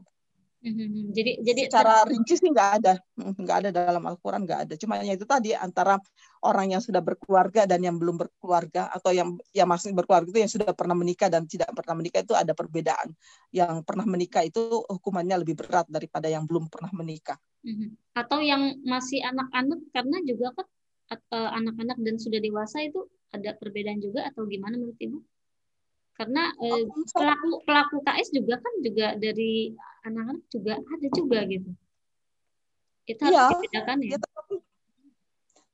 Hmm, 0.62 1.10
jadi 1.10 1.42
jadi 1.42 1.62
secara 1.66 2.06
rinci 2.06 2.38
sih 2.38 2.54
nggak 2.54 2.70
ada, 2.78 2.94
hmm, 3.18 3.34
nggak 3.34 3.58
ada 3.66 3.70
dalam 3.74 4.04
Al-Quran 4.06 4.46
nggak 4.46 4.60
ada. 4.70 4.74
Cuma 4.78 5.02
itu 5.02 5.26
tadi 5.26 5.58
antara 5.58 5.98
orang 6.46 6.78
yang 6.78 6.82
sudah 6.86 7.02
berkeluarga 7.02 7.66
dan 7.66 7.82
yang 7.82 7.98
belum 7.98 8.22
berkeluarga 8.22 8.94
atau 8.94 9.10
yang 9.10 9.42
yang 9.58 9.66
masih 9.66 9.90
berkeluarga 9.90 10.30
itu 10.30 10.38
yang 10.38 10.54
sudah 10.54 10.70
pernah 10.78 10.94
menikah 10.94 11.34
dan 11.34 11.50
tidak 11.50 11.74
pernah 11.74 11.98
menikah 11.98 12.22
itu 12.22 12.38
ada 12.38 12.54
perbedaan. 12.54 13.10
Yang 13.50 13.82
pernah 13.90 14.06
menikah 14.06 14.46
itu 14.46 14.62
hukumannya 14.86 15.42
lebih 15.42 15.58
berat 15.58 15.90
daripada 15.90 16.30
yang 16.30 16.46
belum 16.46 16.70
pernah 16.70 16.94
menikah. 16.94 17.42
Atau 18.14 18.46
yang 18.46 18.78
masih 18.86 19.26
anak-anak 19.26 19.82
karena 19.90 20.18
juga 20.30 20.54
kan 20.62 20.68
eh, 21.10 21.50
anak-anak 21.58 21.98
dan 22.06 22.16
sudah 22.22 22.38
dewasa 22.38 22.86
itu 22.86 23.10
ada 23.34 23.58
perbedaan 23.58 23.98
juga 23.98 24.30
atau 24.30 24.46
gimana 24.46 24.78
menurut 24.78 25.00
ibu? 25.02 25.26
Karena 26.22 26.54
eh, 26.62 26.86
pelaku 27.18 27.66
pelaku 27.66 27.98
KS 28.06 28.30
juga 28.30 28.62
kan 28.62 28.74
juga 28.86 29.18
dari 29.18 29.74
anak-anak 30.06 30.46
juga 30.54 30.74
ada 30.78 31.08
juga 31.18 31.40
gitu. 31.50 31.70
Itu 33.10 33.22
harus 33.26 33.42
ya, 33.42 33.50
dibedakan 33.50 33.98
ya, 34.06 34.10
ya 34.14 34.18
tetapi, 34.22 34.56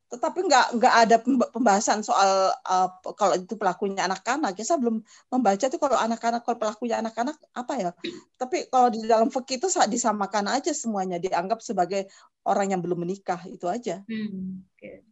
tetapi 0.07 0.39
nggak 0.47 0.65
nggak 0.79 0.95
ada 1.03 1.15
pembahasan 1.51 1.99
soal 1.99 2.55
uh, 2.63 2.89
kalau 3.19 3.35
itu 3.35 3.59
pelakunya 3.59 4.07
anak-anak. 4.07 4.55
Ya 4.55 4.63
saya 4.63 4.79
belum 4.79 5.03
membaca 5.27 5.65
tuh 5.67 5.79
kalau 5.83 5.99
anak-anak 5.99 6.41
kalau 6.47 6.57
pelakunya 6.63 6.95
anak-anak 7.03 7.35
apa 7.51 7.73
ya? 7.75 7.91
Tapi 8.39 8.71
kalau 8.71 8.87
di 8.87 9.03
dalam 9.03 9.27
fikih 9.27 9.59
itu 9.59 9.67
disamakan 9.67 10.47
aja 10.47 10.71
semuanya 10.71 11.19
dianggap 11.19 11.59
sebagai 11.59 12.07
orang 12.47 12.71
yang 12.71 12.79
belum 12.79 13.03
menikah 13.03 13.43
itu 13.51 13.67
aja. 13.67 13.99
Hmm, 14.07 14.63
okay. 14.79 15.03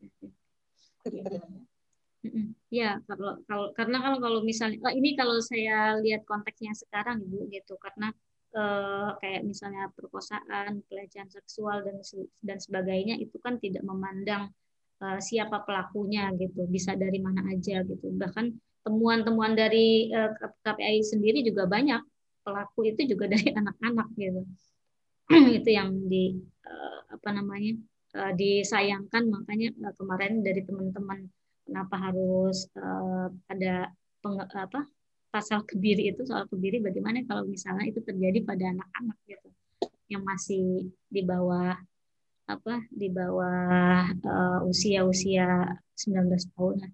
Ya, 2.73 2.99
kalau 3.07 3.39
kalau 3.47 3.67
karena 3.71 3.97
kalau 4.03 4.17
kalau 4.19 4.39
misalnya 4.43 4.77
oh, 4.83 4.93
ini 4.93 5.15
kalau 5.15 5.39
saya 5.39 5.95
lihat 6.03 6.27
konteksnya 6.27 6.75
sekarang 6.75 7.23
ibu 7.23 7.47
gitu 7.51 7.79
karena 7.79 8.11
eh, 8.55 9.09
kayak 9.21 9.41
misalnya 9.47 9.87
perkosaan, 9.95 10.83
pelecehan 10.89 11.31
seksual 11.31 11.85
dan 11.85 12.03
dan 12.43 12.57
sebagainya 12.59 13.15
itu 13.21 13.39
kan 13.39 13.59
tidak 13.59 13.83
memandang 13.83 14.51
uh, 15.01 15.19
siapa 15.19 15.63
pelakunya 15.63 16.31
gitu, 16.39 16.67
bisa 16.69 16.95
dari 16.95 17.19
mana 17.19 17.43
aja 17.51 17.83
gitu. 17.83 18.11
Bahkan 18.15 18.45
temuan-temuan 18.85 19.57
dari 19.57 20.13
uh, 20.13 20.31
KPI 20.61 21.01
sendiri 21.03 21.41
juga 21.41 21.65
banyak 21.65 22.01
pelaku 22.45 22.93
itu 22.93 23.01
juga 23.09 23.25
dari 23.33 23.49
anak-anak 23.51 24.07
gitu. 24.15 24.41
itu 25.57 25.69
yang 25.73 25.89
di 26.05 26.37
uh, 26.69 26.99
apa 27.09 27.29
namanya 27.33 27.73
uh, 28.13 28.33
disayangkan 28.37 29.25
makanya 29.25 29.73
uh, 29.81 29.93
kemarin 29.97 30.45
dari 30.45 30.61
teman-teman 30.61 31.25
kenapa 31.65 31.95
harus 31.97 32.69
uh, 32.77 33.27
ada 33.49 33.89
peng, 34.21 34.37
apa 34.39 34.85
pasal 35.33 35.67
kebiri 35.67 36.15
itu 36.15 36.23
soal 36.23 36.47
kebiri 36.47 36.79
bagaimana 36.79 37.25
kalau 37.27 37.43
misalnya 37.43 37.91
itu 37.91 37.99
terjadi 37.99 38.39
pada 38.47 38.71
anak-anak 38.71 39.17
gitu 39.27 39.49
yang 40.07 40.23
masih 40.23 40.93
di 41.11 41.21
bawah 41.25 41.75
apa 42.45 42.85
di 42.93 43.09
bawah 43.09 44.05
uh, 44.13 44.59
usia-usia 44.69 45.65
19 45.97 46.29
tahun. 46.53 46.93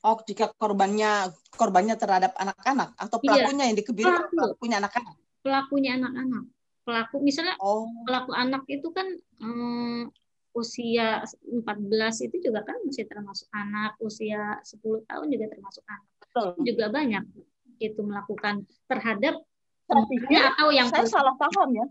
Oh, 0.00 0.16
jika 0.24 0.48
korbannya 0.56 1.28
korbannya 1.52 1.98
terhadap 2.00 2.32
anak-anak 2.40 2.96
atau 2.96 3.18
iya. 3.20 3.24
pelakunya 3.28 3.62
iya, 3.62 3.68
yang 3.68 3.78
dikebiri 3.78 4.08
pelaku. 4.08 4.32
pelakunya 4.32 4.76
anak-anak. 4.80 5.14
Pelakunya 5.44 5.90
anak-anak. 6.00 6.44
Pelaku 6.88 7.16
misalnya 7.20 7.54
oh. 7.60 7.84
pelaku 8.08 8.32
anak 8.32 8.62
itu 8.72 8.88
kan 8.94 9.06
um, 9.44 10.08
usia 10.58 11.22
14 11.22 12.26
itu 12.26 12.36
juga 12.50 12.66
kan 12.66 12.76
masih 12.82 13.06
termasuk 13.06 13.46
anak, 13.54 13.94
usia 14.02 14.58
10 14.66 15.06
tahun 15.06 15.26
juga 15.30 15.46
termasuk 15.54 15.84
anak. 15.86 16.06
Betul. 16.18 16.48
Juga 16.66 16.84
banyak 16.90 17.24
itu 17.78 18.00
melakukan 18.02 18.66
terhadap 18.90 19.38
temannya 19.86 20.40
atau 20.52 20.68
yang 20.74 20.90
saya 20.90 21.06
salah 21.06 21.34
paham 21.38 21.70
ya. 21.72 21.86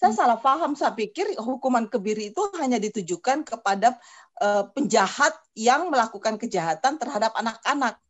Saya 0.00 0.16
salah 0.16 0.40
paham, 0.40 0.72
saya 0.72 0.96
pikir 0.96 1.36
hukuman 1.36 1.84
kebiri 1.84 2.32
itu 2.32 2.40
hanya 2.56 2.80
ditujukan 2.80 3.44
kepada 3.44 4.00
uh, 4.40 4.64
penjahat 4.72 5.36
yang 5.52 5.92
melakukan 5.92 6.40
kejahatan 6.40 6.96
terhadap 6.96 7.36
anak-anak. 7.36 8.00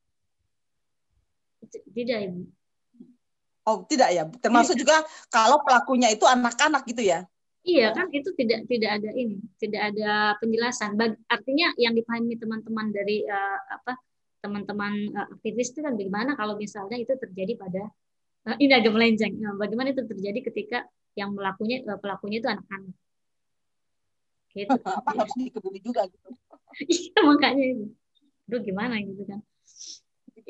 Tidak, 1.67 2.19
Ibu. 2.31 2.41
Oh, 3.67 3.83
tidak 3.91 4.09
ya. 4.15 4.23
Termasuk 4.39 4.79
tidak. 4.79 4.83
juga 4.87 4.97
kalau 5.35 5.67
pelakunya 5.67 6.15
itu 6.15 6.23
anak-anak 6.31 6.87
gitu 6.87 7.03
ya. 7.03 7.27
Iya 7.61 7.93
kan 7.93 8.09
itu 8.09 8.33
tidak 8.41 8.65
tidak 8.73 8.91
ada 8.97 9.11
ini, 9.13 9.37
tidak 9.61 9.93
ada 9.93 10.33
penjelasan. 10.41 10.97
Bag, 10.97 11.13
artinya 11.29 11.69
yang 11.77 11.93
dipahami 11.93 12.41
teman-teman 12.41 12.89
dari 12.89 13.21
uh, 13.29 13.59
apa 13.77 14.01
teman-teman 14.41 15.13
uh, 15.13 15.29
aktivis 15.37 15.77
itu 15.77 15.85
kan 15.85 15.93
bagaimana 15.93 16.33
kalau 16.41 16.57
misalnya 16.57 16.97
itu 16.97 17.13
terjadi 17.21 17.61
pada 17.61 17.85
uh, 18.49 18.57
ini 18.57 18.73
agak 18.73 18.97
melenceng. 18.97 19.37
Nah, 19.37 19.61
bagaimana 19.61 19.93
itu 19.93 20.09
terjadi 20.09 20.41
ketika 20.41 20.89
yang 21.21 21.37
melakunya 21.37 21.85
uh, 21.85 22.01
pelakunya 22.01 22.41
itu 22.41 22.49
anak-anak. 22.49 22.97
Gitu. 24.57 24.73
Apa 25.05 25.11
harus 25.21 25.35
dikebuli 25.37 25.81
juga 25.85 26.09
gitu. 26.09 26.29
iya 26.89 27.21
makanya 27.29 27.65
itu. 27.77 27.87
Aduh 28.49 28.61
gimana 28.65 28.97
gitu 29.05 29.23
kan 29.29 29.45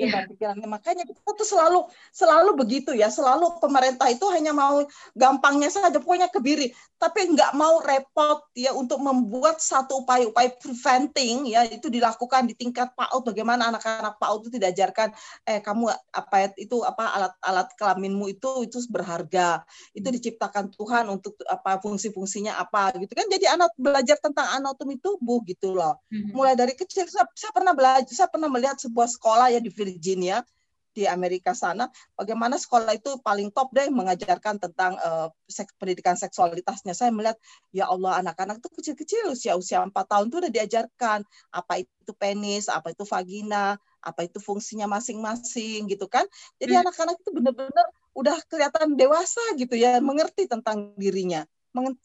pikiran 0.00 0.24
pikirannya. 0.32 0.68
Makanya 0.68 1.04
kita 1.04 1.20
tuh 1.20 1.46
selalu 1.46 1.80
selalu 2.14 2.50
begitu 2.56 2.96
ya. 2.96 3.12
Selalu 3.12 3.60
pemerintah 3.60 4.08
itu 4.08 4.24
hanya 4.32 4.56
mau 4.56 4.84
gampangnya 5.12 5.68
saja 5.68 6.00
pokoknya 6.00 6.32
kebiri. 6.32 6.72
Tapi 6.96 7.32
nggak 7.36 7.52
mau 7.56 7.80
repot 7.80 8.48
ya 8.56 8.72
untuk 8.76 9.00
membuat 9.00 9.60
satu 9.60 10.04
upaya-upaya 10.04 10.52
preventing 10.60 11.48
ya 11.48 11.64
itu 11.68 11.88
dilakukan 11.88 12.48
di 12.48 12.54
tingkat 12.56 12.92
PAUD. 12.96 13.32
Bagaimana 13.32 13.72
anak-anak 13.72 14.16
PAUD 14.20 14.52
itu 14.52 14.58
diajarkan 14.60 15.12
eh 15.44 15.60
kamu 15.60 15.92
apa 15.92 16.34
ya, 16.40 16.48
itu 16.56 16.76
apa 16.84 17.04
alat-alat 17.16 17.68
kelaminmu 17.76 18.28
itu 18.32 18.64
itu 18.64 18.80
berharga. 18.88 19.64
Itu 19.92 20.08
hmm. 20.08 20.16
diciptakan 20.16 20.64
Tuhan 20.72 21.08
untuk 21.08 21.36
apa 21.48 21.80
fungsi-fungsinya 21.80 22.56
apa 22.56 22.96
gitu 23.00 23.12
kan. 23.12 23.28
Jadi 23.28 23.44
anak 23.48 23.72
belajar 23.76 24.16
tentang 24.20 24.48
anatomi 24.56 24.96
tubuh 25.00 25.40
gitu 25.44 25.72
loh. 25.72 25.96
Hmm. 26.10 26.32
mulai 26.34 26.54
dari 26.54 26.74
kecil 26.74 27.06
saya, 27.06 27.26
saya 27.34 27.52
pernah 27.52 27.74
belajar 27.74 28.08
saya 28.10 28.28
pernah 28.30 28.48
melihat 28.50 28.78
sebuah 28.78 29.08
sekolah 29.10 29.52
ya 29.52 29.60
di 29.62 29.70
Virginia 29.90 30.46
di 30.90 31.06
Amerika 31.06 31.54
sana, 31.54 31.86
bagaimana 32.18 32.58
sekolah 32.58 32.98
itu 32.98 33.22
paling 33.22 33.54
top 33.54 33.70
deh 33.70 33.86
mengajarkan 33.94 34.58
tentang 34.58 34.98
uh, 34.98 35.30
seks, 35.46 35.70
pendidikan 35.78 36.18
seksualitasnya. 36.18 36.98
Saya 36.98 37.14
melihat 37.14 37.38
ya 37.70 37.86
Allah 37.86 38.18
anak-anak 38.18 38.58
itu 38.58 38.68
kecil-kecil 38.74 39.30
usia-usia 39.30 39.86
4 39.86 39.94
tahun 39.94 40.26
itu 40.28 40.36
udah 40.42 40.52
diajarkan 40.52 41.18
apa 41.54 41.72
itu 41.86 42.12
penis, 42.18 42.66
apa 42.66 42.90
itu 42.90 43.06
vagina, 43.06 43.78
apa 44.02 44.26
itu 44.26 44.42
fungsinya 44.42 44.90
masing-masing 44.90 45.86
gitu 45.86 46.10
kan. 46.10 46.26
Jadi 46.58 46.74
hmm. 46.74 46.82
anak-anak 46.82 47.16
itu 47.22 47.30
benar-benar 47.30 47.86
udah 48.10 48.36
kelihatan 48.50 48.98
dewasa 48.98 49.42
gitu 49.54 49.78
ya, 49.78 50.02
mengerti 50.02 50.50
tentang 50.50 50.90
dirinya, 50.98 51.46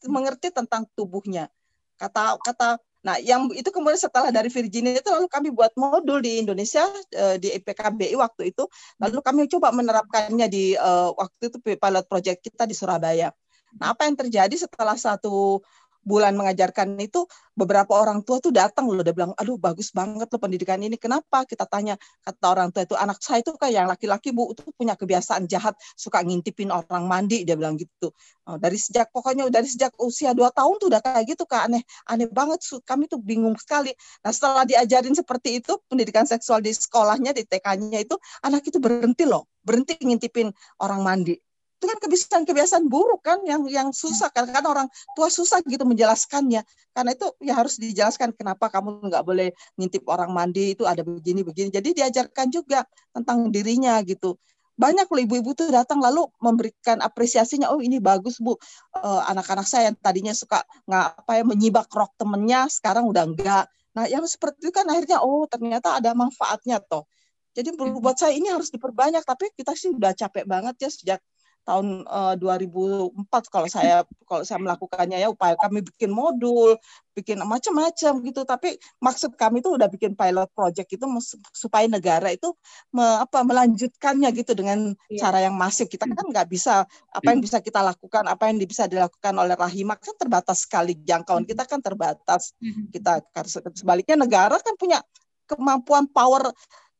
mengerti 0.05 0.53
tentang 0.53 0.85
tubuhnya. 0.93 1.49
Kata 1.97 2.37
kata 2.37 2.77
Nah, 3.05 3.21
yang 3.21 3.53
itu 3.53 3.69
kemudian 3.69 4.01
setelah 4.01 4.33
dari 4.33 4.49
Virginia 4.49 4.97
itu 4.97 5.05
lalu 5.13 5.29
kami 5.29 5.53
buat 5.53 5.69
modul 5.77 6.25
di 6.25 6.41
Indonesia 6.41 6.89
uh, 7.13 7.37
di 7.37 7.53
IPKBI 7.53 8.17
waktu 8.17 8.49
itu, 8.49 8.65
lalu 8.97 9.21
kami 9.21 9.45
coba 9.45 9.69
menerapkannya 9.69 10.49
di 10.49 10.73
uh, 10.73 11.13
waktu 11.13 11.53
itu 11.53 11.57
pilot 11.61 12.05
project 12.09 12.41
kita 12.41 12.65
di 12.65 12.73
Surabaya. 12.73 13.29
Nah, 13.77 13.93
apa 13.93 14.09
yang 14.09 14.17
terjadi 14.17 14.55
setelah 14.57 14.97
satu 14.97 15.61
bulan 16.05 16.37
mengajarkan 16.37 16.95
itu 17.01 17.25
beberapa 17.57 17.97
orang 17.97 18.21
tua 18.21 18.37
tuh 18.37 18.53
datang 18.53 18.85
loh 18.85 19.01
dia 19.01 19.11
bilang 19.11 19.33
aduh 19.33 19.57
bagus 19.57 19.89
banget 19.89 20.29
loh 20.29 20.39
pendidikan 20.39 20.77
ini 20.79 20.95
kenapa? 21.01 21.43
Kita 21.49 21.65
tanya 21.65 21.97
kata 22.21 22.45
orang 22.45 22.69
tua 22.69 22.85
itu 22.85 22.93
anak 22.93 23.17
saya 23.19 23.41
itu 23.41 23.57
kayak 23.57 23.73
yang 23.73 23.87
laki-laki 23.89 24.29
bu 24.29 24.53
itu 24.53 24.61
punya 24.77 24.93
kebiasaan 24.93 25.49
jahat 25.49 25.73
suka 25.97 26.21
ngintipin 26.21 26.69
orang 26.69 27.09
mandi 27.09 27.41
dia 27.41 27.57
bilang 27.57 27.75
gitu. 27.75 28.13
Oh, 28.45 28.61
dari 28.61 28.77
sejak 28.77 29.09
pokoknya 29.09 29.49
dari 29.49 29.65
sejak 29.65 29.97
usia 29.97 30.37
dua 30.37 30.53
tahun 30.53 30.77
tuh 30.77 30.87
udah 30.93 31.01
kayak 31.01 31.25
gitu 31.33 31.43
kak. 31.49 31.65
Aneh 31.67 31.81
aneh 32.05 32.29
banget 32.29 32.61
kami 32.85 33.09
tuh 33.09 33.17
bingung 33.17 33.57
sekali. 33.57 33.89
Nah 34.21 34.29
setelah 34.29 34.63
diajarin 34.69 35.17
seperti 35.17 35.59
itu 35.63 35.73
pendidikan 35.89 36.29
seksual 36.29 36.61
di 36.61 36.69
sekolahnya 36.69 37.33
di 37.33 37.41
TK-nya 37.49 37.99
itu 38.05 38.15
anak 38.45 38.61
itu 38.69 38.77
berhenti 38.77 39.25
loh 39.25 39.49
berhenti 39.65 39.97
ngintipin 39.97 40.53
orang 40.77 41.01
mandi 41.01 41.33
itu 41.75 41.85
kan 41.91 41.97
kebiasaan-kebiasaan 41.99 42.87
buruk 42.87 43.21
kan 43.21 43.43
yang 43.43 43.67
yang 43.67 43.91
susah. 43.91 44.31
Kan 44.31 44.47
karena 44.47 44.63
orang 44.65 44.87
tua 45.13 45.27
susah 45.27 45.59
gitu 45.67 45.83
menjelaskannya. 45.83 46.63
Karena 46.95 47.11
itu 47.11 47.27
ya 47.43 47.53
harus 47.59 47.75
dijelaskan 47.75 48.31
kenapa 48.31 48.71
kamu 48.71 49.11
nggak 49.11 49.23
boleh 49.27 49.51
ngintip 49.75 50.07
orang 50.07 50.31
mandi 50.31 50.73
itu 50.73 50.87
ada 50.87 51.03
begini 51.03 51.43
begini. 51.43 51.69
Jadi 51.69 51.91
diajarkan 51.99 52.47
juga 52.47 52.87
tentang 53.11 53.51
dirinya 53.51 53.99
gitu. 54.07 54.39
Banyak 54.75 55.07
loh 55.07 55.21
ibu-ibu 55.23 55.55
tuh 55.55 55.71
datang 55.71 56.03
lalu 56.03 56.27
memberikan 56.43 56.99
apresiasinya 56.99 57.71
oh 57.71 57.79
ini 57.79 57.99
bagus 57.99 58.39
bu. 58.39 58.55
Uh, 58.95 59.23
anak-anak 59.31 59.67
saya 59.67 59.91
yang 59.91 59.97
tadinya 59.99 60.35
suka 60.35 60.63
nggak 60.87 61.07
apa 61.23 61.31
ya 61.39 61.43
menyibak 61.47 61.87
rok 61.91 62.11
temennya 62.19 62.67
sekarang 62.71 63.07
udah 63.07 63.23
enggak 63.27 63.65
nah 63.95 64.03
yang 64.11 64.27
seperti 64.27 64.67
itu 64.67 64.75
kan 64.75 64.83
akhirnya 64.91 65.23
oh 65.23 65.47
ternyata 65.47 65.95
ada 65.95 66.11
manfaatnya 66.11 66.83
toh. 66.83 67.07
Jadi 67.55 67.71
buat 67.79 68.19
saya 68.19 68.35
ini 68.35 68.51
harus 68.51 68.67
diperbanyak 68.67 69.23
tapi 69.23 69.47
kita 69.55 69.71
sih 69.71 69.87
udah 69.95 70.11
capek 70.11 70.43
banget 70.43 70.75
ya 70.83 70.89
sejak 70.91 71.19
tahun 71.65 72.05
uh, 72.05 72.37
eh, 72.37 73.15
2004 73.17 73.51
kalau 73.51 73.67
saya 73.67 74.05
kalau 74.29 74.45
saya 74.45 74.61
melakukannya 74.61 75.17
ya 75.17 75.33
upaya 75.33 75.57
kami 75.57 75.81
bikin 75.81 76.13
modul, 76.13 76.77
bikin 77.17 77.41
macam-macam 77.41 78.13
gitu. 78.21 78.41
Tapi 78.45 78.77
maksud 79.01 79.33
kami 79.33 79.65
itu 79.65 79.73
udah 79.73 79.89
bikin 79.89 80.13
pilot 80.13 80.47
project 80.53 80.89
itu 80.93 81.05
supaya 81.51 81.89
negara 81.89 82.29
itu 82.29 82.53
me, 82.93 83.01
apa 83.01 83.41
melanjutkannya 83.41 84.29
gitu 84.37 84.53
dengan 84.53 84.93
yeah. 85.09 85.25
cara 85.25 85.41
yang 85.41 85.57
masif. 85.57 85.89
Kita 85.89 86.05
kan 86.05 86.25
nggak 86.29 86.47
bisa 86.47 86.85
apa 86.85 87.27
yang 87.33 87.41
bisa 87.41 87.59
kita 87.59 87.81
lakukan, 87.81 88.23
apa 88.29 88.47
yang 88.47 88.61
bisa 88.61 88.85
dilakukan 88.85 89.33
oleh 89.33 89.57
Rahima 89.57 89.97
kan 89.97 90.13
terbatas 90.15 90.63
sekali 90.69 90.93
jangkauan 91.01 91.49
kita 91.49 91.65
kan 91.65 91.81
terbatas. 91.81 92.53
Mm-hmm. 92.61 92.93
Kita 92.93 93.25
sebaliknya 93.73 94.21
negara 94.21 94.61
kan 94.61 94.77
punya 94.77 95.01
kemampuan 95.45 96.09
power 96.09 96.49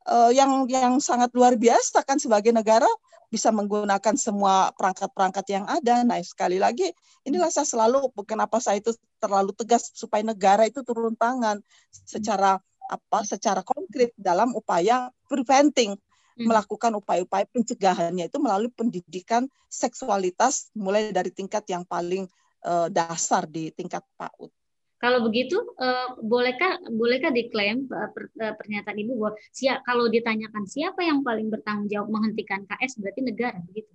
uh, 0.10 0.32
yang 0.32 0.66
yang 0.70 0.98
sangat 1.02 1.34
luar 1.34 1.58
biasa 1.58 2.06
kan 2.06 2.22
sebagai 2.22 2.54
negara 2.54 2.88
bisa 3.34 3.50
menggunakan 3.50 4.16
semua 4.16 4.72
perangkat-perangkat 4.78 5.46
yang 5.52 5.66
ada. 5.66 6.06
Nah, 6.06 6.22
sekali 6.22 6.62
lagi 6.62 6.88
inilah 7.26 7.50
saya 7.50 7.66
selalu 7.66 8.14
kenapa 8.24 8.62
saya 8.62 8.80
itu 8.80 8.94
terlalu 9.18 9.52
tegas 9.58 9.92
supaya 9.92 10.22
negara 10.22 10.70
itu 10.70 10.86
turun 10.86 11.18
tangan 11.18 11.60
secara 11.92 12.62
apa 12.86 13.20
secara 13.26 13.66
konkret 13.66 14.14
dalam 14.14 14.54
upaya 14.54 15.10
preventing 15.26 15.98
hmm. 16.38 16.46
melakukan 16.46 16.94
upaya-upaya 17.02 17.50
pencegahannya 17.50 18.30
itu 18.30 18.38
melalui 18.38 18.70
pendidikan 18.70 19.50
seksualitas 19.68 20.70
mulai 20.78 21.10
dari 21.10 21.34
tingkat 21.34 21.66
yang 21.66 21.82
paling 21.82 22.30
uh, 22.62 22.88
dasar 22.94 23.50
di 23.50 23.74
tingkat 23.74 24.06
PAUD. 24.16 24.54
Kalau 25.06 25.22
begitu, 25.22 25.62
uh, 25.78 26.18
bolehkah 26.18 26.82
bolehkah 26.90 27.30
diklaim 27.30 27.86
per, 27.86 28.26
uh, 28.42 28.58
pernyataan 28.58 28.98
ibu 28.98 29.14
bahwa 29.22 29.38
siap 29.54 29.86
kalau 29.86 30.10
ditanyakan 30.10 30.66
siapa 30.66 31.06
yang 31.06 31.22
paling 31.22 31.54
bertanggung 31.54 31.86
jawab 31.94 32.10
menghentikan 32.10 32.66
KS 32.66 32.98
berarti 32.98 33.22
negara 33.22 33.62
begitu? 33.70 33.94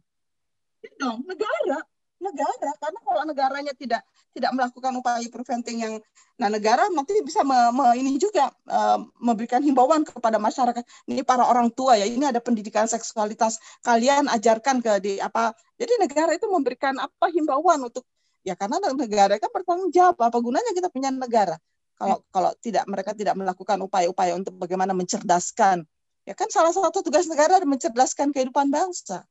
Ya 0.87 0.91
dong, 1.03 1.27
negara, 1.27 1.83
negara. 2.23 2.71
Karena 2.79 3.01
kalau 3.03 3.23
negaranya 3.27 3.75
tidak 3.75 4.07
tidak 4.31 4.55
melakukan 4.55 4.93
upaya 5.03 5.27
preventing 5.27 5.83
yang, 5.83 5.95
nah 6.39 6.47
negara 6.47 6.87
nanti 6.95 7.19
bisa 7.27 7.43
me, 7.43 7.59
me, 7.75 7.91
ini 7.99 8.15
juga 8.15 8.55
uh, 8.71 9.03
memberikan 9.19 9.67
himbauan 9.67 10.07
kepada 10.07 10.39
masyarakat. 10.39 10.87
Ini 11.11 11.27
para 11.27 11.43
orang 11.43 11.75
tua 11.75 11.99
ya, 11.99 12.07
ini 12.07 12.23
ada 12.23 12.39
pendidikan 12.39 12.87
seksualitas. 12.87 13.59
Kalian 13.83 14.31
ajarkan 14.31 14.79
ke 14.79 15.03
di 15.03 15.13
apa? 15.19 15.59
Jadi 15.75 16.07
negara 16.07 16.39
itu 16.39 16.47
memberikan 16.47 16.95
apa 17.03 17.35
himbauan 17.35 17.83
untuk 17.83 18.07
Ya 18.41 18.57
karena 18.57 18.81
negara 18.81 19.37
kan 19.37 19.51
bertanggung 19.53 19.93
jawab. 19.93 20.17
Apa 20.17 20.39
gunanya 20.41 20.73
kita 20.73 20.89
punya 20.89 21.13
negara? 21.13 21.61
kalau 22.01 22.17
kalau 22.33 22.51
tidak 22.65 22.85
mereka 22.89 23.13
tidak 23.13 23.37
melakukan 23.37 23.77
upaya-upaya 23.85 24.33
untuk 24.33 24.57
bagaimana 24.57 24.97
mencerdaskan 24.97 25.85
ya 26.25 26.33
kan 26.33 26.49
salah 26.49 26.73
satu 26.73 27.05
tugas 27.05 27.29
negara 27.29 27.61
mencerdaskan 27.61 28.33
kehidupan 28.33 28.73
bangsa 28.73 29.29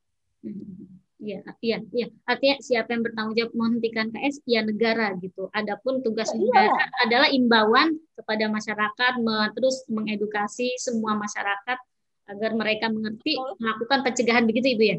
Iya, 1.19 1.43
iya, 1.59 1.83
iya. 1.91 2.07
Artinya 2.23 2.63
siapa 2.63 2.95
yang 2.95 3.03
bertanggung 3.03 3.35
jawab 3.35 3.51
menghentikan 3.51 4.07
KS? 4.07 4.39
Ya 4.47 4.63
negara 4.63 5.11
gitu. 5.19 5.51
Adapun 5.51 5.99
tugas 5.99 6.31
ya, 6.31 6.39
negara 6.39 6.71
iya. 6.79 6.87
adalah 7.03 7.27
imbauan 7.27 7.99
kepada 8.15 8.47
masyarakat, 8.47 9.13
terus 9.51 9.83
mengedukasi 9.91 10.79
semua 10.79 11.19
masyarakat 11.19 11.75
agar 12.23 12.51
mereka 12.55 12.87
mengerti 12.87 13.35
Betul. 13.35 13.51
melakukan 13.59 13.99
pencegahan 14.07 14.47
begitu 14.47 14.79
ibu 14.79 14.83
ya? 14.95 14.97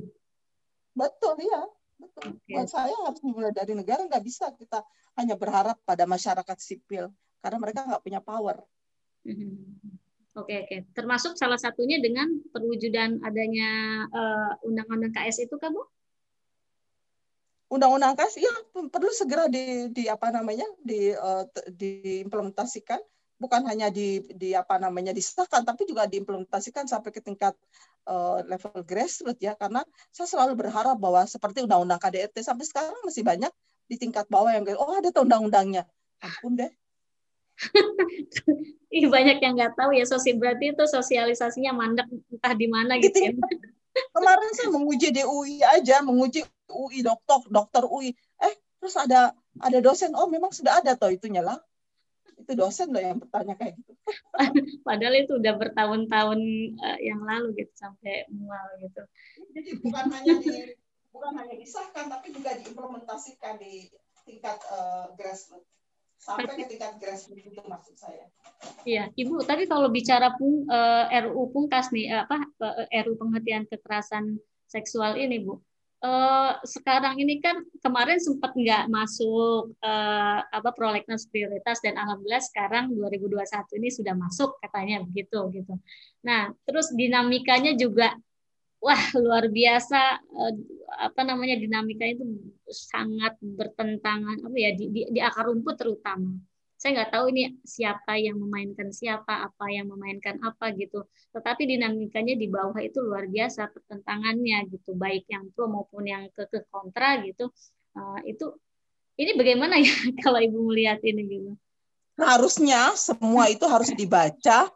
Betul 0.92 1.40
ya. 1.40 1.64
Betul. 2.00 2.40
Okay. 2.40 2.56
Buat 2.56 2.68
saya 2.72 2.96
harus 3.04 3.20
mulai 3.20 3.52
dari 3.52 3.76
negara 3.76 4.00
nggak 4.08 4.24
bisa 4.24 4.48
kita 4.56 4.80
hanya 5.20 5.36
berharap 5.36 5.76
pada 5.84 6.08
masyarakat 6.08 6.56
sipil 6.56 7.12
karena 7.44 7.58
mereka 7.60 7.84
nggak 7.84 8.02
punya 8.02 8.20
power. 8.24 8.64
Mm-hmm. 9.28 9.52
Oke 10.40 10.54
oke. 10.64 10.76
Termasuk 10.96 11.36
salah 11.36 11.60
satunya 11.60 12.00
dengan 12.00 12.30
perwujudan 12.54 13.20
adanya 13.20 13.70
uh, 14.08 14.52
undang-undang 14.64 15.12
KS 15.12 15.44
itu 15.44 15.60
kan 15.60 15.74
Bu? 15.76 15.84
Undang-undang 17.70 18.16
KS 18.16 18.40
ya 18.40 18.54
perlu 18.72 19.12
segera 19.12 19.46
di, 19.50 19.92
di 19.92 20.08
apa 20.08 20.32
namanya 20.32 20.66
di 20.80 21.12
uh, 21.12 21.44
diimplementasikan 21.68 22.98
bukan 23.40 23.64
hanya 23.64 23.88
di 23.88 24.20
di 24.36 24.52
apa 24.52 24.76
namanya 24.76 25.16
disahkan 25.16 25.64
tapi 25.64 25.88
juga 25.88 26.04
diimplementasikan 26.04 26.84
sampai 26.84 27.08
ke 27.08 27.24
tingkat 27.24 27.56
uh, 28.06 28.40
level 28.46 28.80
grassroots 28.86 29.42
ya 29.42 29.58
karena 29.58 29.84
saya 30.14 30.28
selalu 30.30 30.56
berharap 30.56 30.96
bahwa 30.96 31.26
seperti 31.26 31.64
undang-undang 31.64 32.00
KDRT 32.00 32.40
sampai 32.40 32.64
sekarang 32.64 32.96
masih 33.04 33.26
banyak 33.26 33.52
di 33.90 33.96
tingkat 33.98 34.24
bawah 34.30 34.54
yang 34.54 34.64
oh 34.78 34.94
ada 34.94 35.10
tuh 35.10 35.26
undang-undangnya 35.26 35.84
ampun 36.22 36.56
deh 36.56 36.72
Ih, 38.90 39.06
banyak 39.06 39.38
yang 39.38 39.54
nggak 39.54 39.78
tahu 39.78 39.94
ya 39.94 40.02
sosial 40.02 40.40
berarti 40.40 40.74
itu 40.74 40.82
sosialisasinya 40.82 41.70
mandek 41.70 42.10
entah 42.10 42.54
di 42.58 42.66
mana 42.66 42.98
gitu. 42.98 43.14
Ya. 43.14 43.30
Kemarin 44.10 44.50
saya 44.58 44.68
menguji 44.74 45.14
di 45.14 45.22
UI 45.22 45.62
aja, 45.62 46.02
menguji 46.02 46.42
UI 46.66 46.98
dokter, 47.06 47.38
dokter 47.46 47.86
UI. 47.86 48.10
Eh, 48.42 48.54
terus 48.82 48.98
ada 48.98 49.30
ada 49.62 49.78
dosen, 49.78 50.10
oh 50.18 50.26
memang 50.26 50.50
sudah 50.50 50.82
ada 50.82 50.98
toh 50.98 51.06
itunya 51.06 51.38
lah. 51.38 51.62
Itu 52.50 52.58
dosen 52.58 52.90
loh 52.90 52.98
yang 52.98 53.22
bertanya 53.22 53.54
kayak 53.54 53.78
gitu. 53.78 53.92
Padahal 54.88 55.14
itu 55.22 55.38
udah 55.38 55.54
bertahun-tahun 55.54 56.40
uh, 56.82 56.98
yang 56.98 57.22
lalu 57.22 57.62
gitu 57.62 57.72
sampai 57.78 58.26
mual 58.34 58.66
gitu. 58.82 59.06
Jadi 59.54 59.70
bukan 59.78 60.04
hanya 60.10 60.34
di 60.42 60.74
bukan 61.14 61.32
hanya 61.38 61.54
disahkan 61.54 62.10
tapi 62.10 62.34
juga 62.34 62.58
diimplementasikan 62.58 63.62
di 63.62 63.86
tingkat 64.26 64.58
uh, 64.66 65.14
grassroots 65.14 65.70
sampai 66.18 66.58
ke 66.58 66.74
tingkat 66.74 66.98
grassroots 66.98 67.46
itu 67.46 67.62
maksud 67.64 67.94
saya. 67.94 68.26
Iya, 68.82 69.14
Ibu. 69.14 69.46
Tapi 69.46 69.70
kalau 69.70 69.88
bicara 69.88 70.34
pun 70.34 70.66
uh, 70.66 71.06
eh, 71.06 71.22
RU 71.24 71.48
Pungkas 71.54 71.94
nih, 71.94 72.26
apa 72.26 72.44
uh, 72.60 72.84
eh, 72.90 73.06
RU 73.06 73.14
penghentian 73.14 73.64
kekerasan 73.70 74.36
seksual 74.66 75.16
ini, 75.16 75.40
Bu. 75.40 75.62
Uh, 76.00 76.56
sekarang 76.64 77.20
ini 77.20 77.44
kan 77.44 77.60
kemarin 77.84 78.16
sempat 78.16 78.56
nggak 78.56 78.88
masuk 78.88 79.76
uh, 79.84 80.40
apa 80.48 80.72
prolegnas 80.72 81.28
prioritas 81.28 81.84
dan 81.84 82.00
alhamdulillah 82.00 82.40
sekarang 82.40 82.88
2021 82.96 83.44
ini 83.76 83.88
sudah 83.92 84.16
masuk 84.16 84.56
katanya 84.64 85.04
begitu 85.04 85.36
gitu. 85.52 85.76
Nah, 86.24 86.56
terus 86.64 86.88
dinamikanya 86.96 87.76
juga 87.76 88.16
wah 88.80 89.02
luar 89.12 89.52
biasa 89.52 90.00
uh, 90.24 90.54
apa 91.04 91.20
namanya 91.20 91.60
dinamika 91.60 92.08
itu 92.08 92.24
sangat 92.72 93.36
bertentangan 93.44 94.40
apa 94.40 94.56
ya 94.56 94.72
di, 94.72 94.88
di, 94.88 95.00
di 95.12 95.20
akar 95.20 95.52
rumput 95.52 95.76
terutama 95.76 96.32
saya 96.80 96.96
nggak 96.96 97.12
tahu 97.12 97.24
ini 97.36 97.60
siapa 97.60 98.16
yang 98.16 98.40
memainkan 98.40 98.88
siapa 98.88 99.44
apa 99.44 99.68
yang 99.68 99.92
memainkan 99.92 100.40
apa 100.40 100.72
gitu 100.72 101.04
tetapi 101.36 101.68
dinamikanya 101.68 102.40
di 102.40 102.48
bawah 102.48 102.80
itu 102.80 103.04
luar 103.04 103.28
biasa 103.28 103.68
pertentangannya 103.68 104.64
gitu 104.72 104.96
baik 104.96 105.28
yang 105.28 105.52
pro 105.52 105.68
maupun 105.68 106.08
yang 106.08 106.32
ke 106.32 106.48
ke 106.48 106.64
kontra 106.72 107.20
gitu 107.20 107.52
uh, 108.00 108.20
itu 108.24 108.56
ini 109.20 109.36
bagaimana 109.36 109.76
ya 109.76 109.92
kalau 110.24 110.40
ibu 110.40 110.72
melihat 110.72 111.04
ini 111.04 111.22
gitu 111.28 111.52
harusnya 112.16 112.96
semua 112.96 113.52
itu 113.52 113.68
harus 113.68 113.92
dibaca 113.92 114.72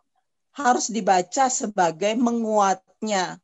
harus 0.53 0.93
dibaca 0.93 1.49
sebagai 1.49 2.13
menguatnya 2.21 3.41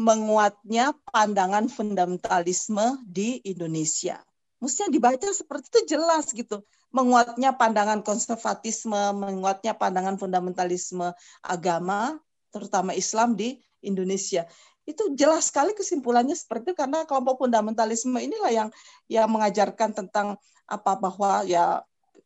menguatnya 0.00 0.96
pandangan 1.12 1.68
fundamentalisme 1.68 3.04
di 3.04 3.36
Indonesia. 3.44 4.16
Mestinya 4.64 4.88
dibaca 4.88 5.28
seperti 5.28 5.68
itu 5.68 5.80
jelas 5.96 6.32
gitu. 6.32 6.64
Menguatnya 6.90 7.54
pandangan 7.54 8.02
konservatisme, 8.02 9.14
menguatnya 9.14 9.78
pandangan 9.78 10.18
fundamentalisme 10.18 11.14
agama, 11.42 12.18
terutama 12.50 12.90
Islam 12.98 13.38
di 13.38 13.62
Indonesia. 13.86 14.44
Itu 14.82 15.14
jelas 15.14 15.54
sekali 15.54 15.70
kesimpulannya 15.70 16.34
seperti 16.34 16.72
itu 16.72 16.76
karena 16.82 17.06
kelompok 17.06 17.46
fundamentalisme 17.46 18.18
inilah 18.18 18.50
yang 18.50 18.68
yang 19.06 19.30
mengajarkan 19.30 19.94
tentang 19.94 20.34
apa 20.66 20.92
bahwa 20.98 21.46
ya 21.46 21.78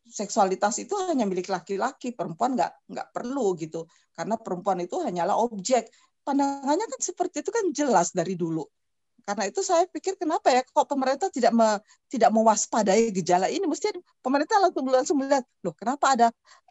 seksualitas 0.09 0.81
itu 0.81 0.93
hanya 1.09 1.29
milik 1.29 1.49
laki-laki, 1.49 2.13
perempuan 2.13 2.57
nggak 2.57 2.89
nggak 2.89 3.07
perlu 3.13 3.53
gitu, 3.57 3.85
karena 4.17 4.37
perempuan 4.37 4.81
itu 4.81 4.97
hanyalah 5.01 5.37
objek 5.37 5.89
pandangannya 6.25 6.89
kan 6.89 7.01
seperti 7.01 7.45
itu 7.45 7.53
kan 7.53 7.65
jelas 7.69 8.09
dari 8.09 8.33
dulu. 8.33 8.65
Karena 9.25 9.49
itu 9.49 9.65
saya 9.65 9.89
pikir 9.89 10.21
kenapa 10.21 10.53
ya 10.53 10.61
kok 10.61 10.85
pemerintah 10.85 11.33
tidak 11.33 11.49
me, 11.49 11.81
tidak 12.13 12.29
mewaspadai 12.29 13.09
gejala 13.09 13.49
ini? 13.49 13.65
Mesti 13.65 13.97
pemerintah 14.21 14.61
langsung 14.61 14.85
langsung 14.85 15.17
melihat, 15.17 15.41
loh 15.65 15.73
kenapa 15.73 16.13
ada 16.13 16.27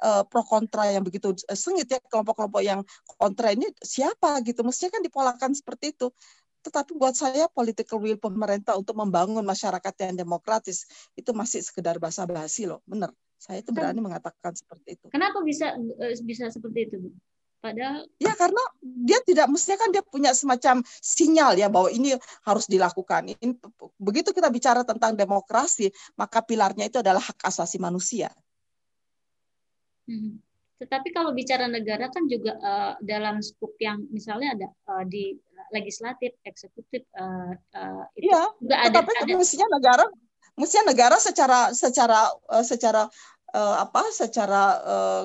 uh, 0.06 0.22
pro 0.22 0.46
kontra 0.46 0.86
yang 0.86 1.02
begitu 1.02 1.34
uh, 1.34 1.58
sengit 1.58 1.90
ya 1.90 1.98
kelompok-kelompok 2.06 2.62
yang 2.62 2.86
kontra 3.18 3.50
ini 3.50 3.66
siapa 3.82 4.38
gitu? 4.46 4.62
Mestinya 4.62 4.94
kan 4.94 5.02
dipolakan 5.02 5.50
seperti 5.50 5.98
itu. 5.98 6.14
Tetapi 6.62 6.94
buat 6.94 7.18
saya 7.18 7.50
political 7.50 7.98
will 7.98 8.16
pemerintah 8.16 8.78
untuk 8.78 8.96
membangun 8.96 9.42
masyarakat 9.42 9.94
yang 10.06 10.14
demokratis 10.14 10.86
itu 11.18 11.34
masih 11.34 11.60
sekedar 11.60 11.98
basa-basi 11.98 12.70
loh, 12.70 12.80
benar. 12.86 13.10
Saya 13.36 13.60
itu 13.60 13.74
berani 13.74 14.00
mengatakan 14.00 14.56
seperti 14.56 14.96
itu. 14.96 15.06
Kenapa 15.12 15.44
bisa 15.44 15.76
eh, 15.76 16.16
bisa 16.24 16.48
seperti 16.48 16.88
itu, 16.88 16.96
Bu? 17.02 17.10
Padahal 17.64 18.04
ya 18.20 18.36
karena 18.36 18.60
dia 18.84 19.24
tidak 19.24 19.48
mestinya 19.48 19.80
kan 19.80 19.88
dia 19.88 20.04
punya 20.04 20.36
semacam 20.36 20.84
sinyal 21.00 21.56
ya 21.56 21.72
bahwa 21.72 21.88
ini 21.88 22.12
harus 22.44 22.68
dilakukan. 22.68 23.32
Ini, 23.32 23.56
begitu 23.96 24.36
kita 24.36 24.52
bicara 24.52 24.84
tentang 24.84 25.16
demokrasi, 25.16 25.88
maka 26.20 26.44
pilarnya 26.44 26.92
itu 26.92 27.00
adalah 27.00 27.24
hak 27.24 27.40
asasi 27.40 27.80
manusia. 27.80 28.28
Hmm. 30.04 30.44
Tetapi 30.76 31.08
kalau 31.16 31.32
bicara 31.32 31.64
negara 31.64 32.12
kan 32.12 32.28
juga 32.28 32.52
uh, 32.60 33.00
dalam 33.00 33.40
skup 33.40 33.72
yang 33.80 34.04
misalnya 34.12 34.52
ada 34.52 34.68
uh, 34.92 35.04
di 35.08 35.32
legislatif, 35.72 36.36
eksekutif, 36.44 37.08
uh, 37.16 37.56
uh, 37.72 38.04
itu 38.12 38.28
ya, 38.28 38.44
juga 38.60 38.76
ada. 38.76 39.00
Tetapi 39.00 39.10
ada, 39.24 39.34
mestinya 39.40 39.68
negara, 39.72 40.04
mestinya 40.60 40.92
negara 40.92 41.16
secara 41.16 41.72
secara 41.72 42.28
uh, 42.52 42.60
secara 42.60 43.08
uh, 43.56 43.76
apa? 43.88 44.04
Secara 44.12 44.62
uh, 44.84 45.24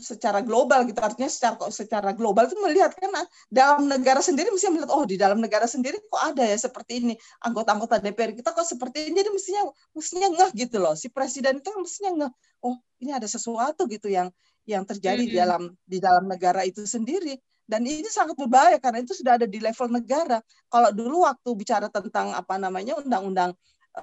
secara 0.00 0.40
global 0.40 0.86
gitu. 0.86 0.98
Artinya 1.02 1.28
secara 1.28 1.56
secara 1.68 2.10
global 2.14 2.46
itu 2.46 2.56
melihat 2.62 2.94
kan 2.94 3.10
ah, 3.14 3.26
dalam 3.50 3.90
negara 3.90 4.22
sendiri 4.22 4.48
mesti 4.48 4.70
melihat 4.70 4.90
oh 4.94 5.04
di 5.04 5.18
dalam 5.18 5.42
negara 5.42 5.66
sendiri 5.66 5.98
kok 6.06 6.22
ada 6.34 6.46
ya 6.46 6.56
seperti 6.56 7.04
ini. 7.04 7.14
Anggota-anggota 7.44 8.00
DPR 8.00 8.32
kita 8.34 8.54
kok 8.54 8.66
seperti 8.66 9.10
ini 9.10 9.20
jadi 9.20 9.30
mestinya 9.34 9.62
mestinya 9.92 10.28
ngeh 10.34 10.50
gitu 10.56 10.76
loh. 10.78 10.94
Si 10.94 11.12
presiden 11.12 11.60
itu 11.60 11.68
kan 11.68 11.80
mestinya 11.82 12.10
ngeh 12.24 12.32
oh 12.64 12.76
ini 13.02 13.10
ada 13.14 13.26
sesuatu 13.26 13.86
gitu 13.86 14.08
yang 14.08 14.32
yang 14.68 14.84
terjadi 14.84 15.22
mm 15.22 15.28
-hmm. 15.28 15.32
di 15.32 15.38
dalam 15.40 15.62
di 15.84 15.98
dalam 15.98 16.24
negara 16.26 16.62
itu 16.64 16.84
sendiri. 16.84 17.36
Dan 17.68 17.84
ini 17.84 18.08
sangat 18.08 18.32
berbahaya 18.32 18.80
karena 18.80 19.04
itu 19.04 19.12
sudah 19.12 19.36
ada 19.36 19.44
di 19.44 19.60
level 19.60 19.92
negara. 19.92 20.40
Kalau 20.72 20.88
dulu 20.88 21.28
waktu 21.28 21.50
bicara 21.52 21.92
tentang 21.92 22.32
apa 22.32 22.56
namanya 22.56 22.96
undang-undang 22.96 23.52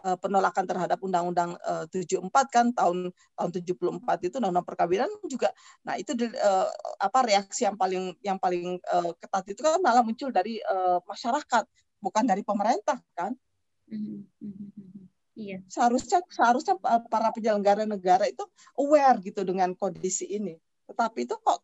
Eh, 0.03 0.17
penolakan 0.19 0.65
terhadap 0.67 0.99
Undang-Undang 0.99 1.55
uh, 1.61 1.87
eh, 1.87 2.03
74 2.03 2.27
kan 2.51 2.65
tahun 2.75 3.15
tahun 3.37 3.49
74 3.53 4.27
itu 4.27 4.35
Undang-Undang 4.41 4.67
perkawinan 4.67 5.07
juga 5.29 5.55
nah 5.87 5.95
itu 5.95 6.11
uh, 6.15 6.67
apa 6.99 7.19
reaksi 7.23 7.63
yang 7.63 7.79
paling 7.79 8.11
yang 8.19 8.35
paling 8.35 8.75
uh, 8.91 9.15
ketat 9.15 9.55
itu 9.55 9.61
kan 9.63 9.79
malah 9.79 10.03
muncul 10.03 10.33
dari 10.35 10.59
uh, 10.67 10.99
masyarakat 11.05 11.63
bukan 12.03 12.23
dari 12.27 12.43
pemerintah 12.43 12.99
kan 13.15 13.31
Iya. 15.35 15.59
Seharusnya 15.67 16.23
seharusnya 16.31 16.79
para 17.11 17.27
penyelenggara 17.35 17.83
negara 17.83 18.23
itu 18.23 18.47
aware 18.79 19.19
gitu 19.19 19.43
dengan 19.43 19.75
kondisi 19.75 20.23
ini. 20.31 20.55
Tetapi 20.87 21.27
itu 21.27 21.35
kok 21.43 21.59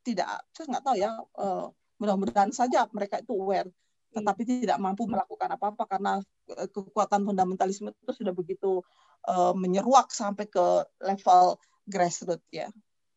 tidak, 0.00 0.48
saya 0.56 0.64
nggak 0.72 0.80
tahu 0.80 0.96
ya. 0.96 1.12
Uh, 1.36 1.68
mudah-mudahan 2.00 2.48
saja 2.56 2.88
mereka 2.88 3.20
itu 3.20 3.36
aware 3.36 3.68
tetapi 4.12 4.42
tidak 4.44 4.76
mampu 4.76 5.08
melakukan 5.08 5.48
apa-apa 5.56 5.88
karena 5.88 6.20
eh, 6.20 6.41
kekuatan 6.46 7.22
fundamentalisme 7.22 7.94
itu 7.94 8.12
sudah 8.12 8.34
begitu 8.34 8.82
uh, 9.28 9.54
menyeruak 9.54 10.10
sampai 10.10 10.46
ke 10.50 10.86
level 11.02 11.58
grassroots 11.86 12.46
ya. 12.50 12.68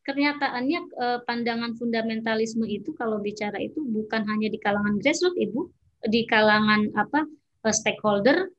Kenyataannya 0.06 0.80
uh, 1.02 1.20
pandangan 1.26 1.74
fundamentalisme 1.74 2.70
itu 2.70 2.94
kalau 2.94 3.18
bicara 3.18 3.58
itu 3.58 3.82
bukan 3.82 4.22
hanya 4.30 4.54
di 4.54 4.62
kalangan 4.62 5.02
grassroots 5.02 5.38
ibu, 5.38 5.74
di 6.06 6.30
kalangan 6.30 6.94
apa 6.94 7.26
stakeholder 7.74 8.54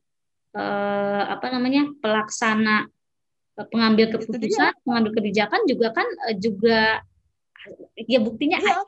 uh, 0.59 1.23
apa 1.31 1.47
namanya 1.55 1.87
pelaksana 2.03 2.91
pengambil 3.57 4.13
keputusan, 4.13 4.75
pengambil 4.85 5.17
kebijakan 5.17 5.65
juga 5.65 5.89
kan 5.95 6.07
juga 6.37 7.01
ya 7.97 8.19
buktinya 8.23 8.59
ya, 8.63 8.79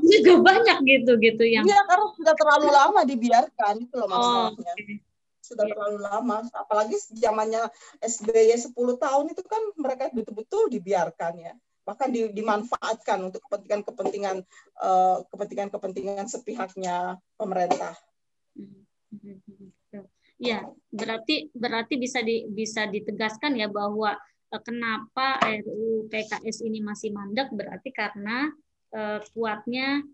juga 0.00 0.32
banyak 0.42 0.78
gitu 0.82 1.12
gitu 1.22 1.44
yang 1.44 1.62
Iya 1.62 1.80
karena 1.86 2.06
sudah 2.18 2.34
terlalu 2.34 2.68
lama 2.72 3.00
dibiarkan 3.06 3.74
itu 3.84 3.94
loh 3.94 4.06
oh, 4.06 4.10
masalahnya. 4.10 4.50
Oh, 4.50 4.74
okay. 4.74 5.03
Sudah 5.44 5.68
terlalu 5.68 6.00
lama 6.00 6.40
apalagi 6.56 6.96
zamannya 7.12 7.68
SBY 8.00 8.56
10 8.56 8.72
tahun 8.74 9.24
itu 9.28 9.42
kan 9.44 9.62
mereka 9.76 10.08
betul-betul 10.08 10.72
dibiarkan 10.72 11.32
ya. 11.36 11.52
Bahkan 11.84 12.08
di, 12.08 12.32
dimanfaatkan 12.32 13.28
untuk 13.28 13.44
kepentingan-kepentingan 13.44 14.40
uh, 14.80 15.20
kepentingan-kepentingan 15.28 16.24
sepihaknya 16.32 17.20
pemerintah. 17.36 17.92
Ya, 20.40 20.64
berarti 20.88 21.52
berarti 21.52 21.94
bisa 22.00 22.24
di, 22.24 22.48
bisa 22.48 22.88
ditegaskan 22.88 23.54
ya 23.60 23.68
bahwa 23.68 24.16
Eh, 24.54 24.62
kenapa 24.62 25.42
RUU 25.42 26.06
PKS 26.06 26.62
ini 26.62 26.78
masih 26.78 27.10
mandek 27.10 27.50
berarti 27.50 27.90
karena 27.90 28.46
uh, 28.94 29.18
kuatnya 29.34 30.06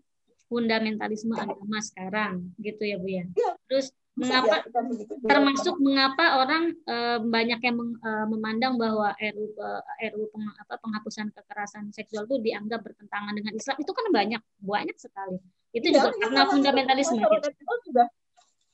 fundamentalisme 0.49 1.37
agama 1.37 1.77
sekarang 1.77 2.49
gitu 2.57 2.81
ya 2.81 2.97
Bu 2.97 3.07
ya. 3.07 3.25
ya 3.37 3.53
Terus 3.69 3.93
mengapa 4.11 4.67
termasuk 5.23 5.75
mengapa 5.79 6.43
orang 6.43 6.75
uh, 6.83 7.23
banyak 7.23 7.59
yang 7.63 7.75
meng, 7.79 7.95
uh, 8.03 8.27
memandang 8.27 8.75
bahwa 8.75 9.15
RUU 9.15 9.55
RUU 10.11 10.25
peng, 10.35 10.45
apa, 10.51 10.73
penghapusan 10.83 11.31
kekerasan 11.31 11.95
seksual 11.95 12.27
itu 12.27 12.43
dianggap 12.43 12.83
bertentangan 12.83 13.31
dengan 13.31 13.55
Islam 13.55 13.79
itu 13.79 13.91
kan 13.95 14.05
banyak 14.11 14.41
banyak 14.59 14.97
sekali. 14.99 15.39
Itu 15.71 15.87
ya, 15.89 16.03
juga 16.03 16.09
karena 16.19 16.41
fundamentalisme. 16.43 17.23
Itu, 17.23 17.49
itu 17.55 17.75
sudah 17.87 18.07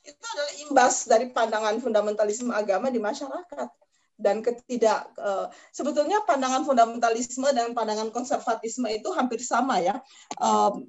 itu 0.07 0.23
adalah 0.23 0.53
imbas 0.63 0.95
dari 1.03 1.25
pandangan 1.35 1.75
fundamentalisme 1.83 2.51
agama 2.55 2.87
di 2.87 2.97
masyarakat 2.97 3.69
dan 4.17 4.41
ketidak 4.41 5.13
uh, 5.21 5.45
sebetulnya 5.69 6.25
pandangan 6.25 6.65
fundamentalisme 6.65 7.45
dan 7.53 7.77
pandangan 7.77 8.09
konservatisme 8.09 8.89
itu 8.89 9.13
hampir 9.13 9.37
sama 9.37 9.77
ya. 9.77 10.01
Uh, 10.41 10.81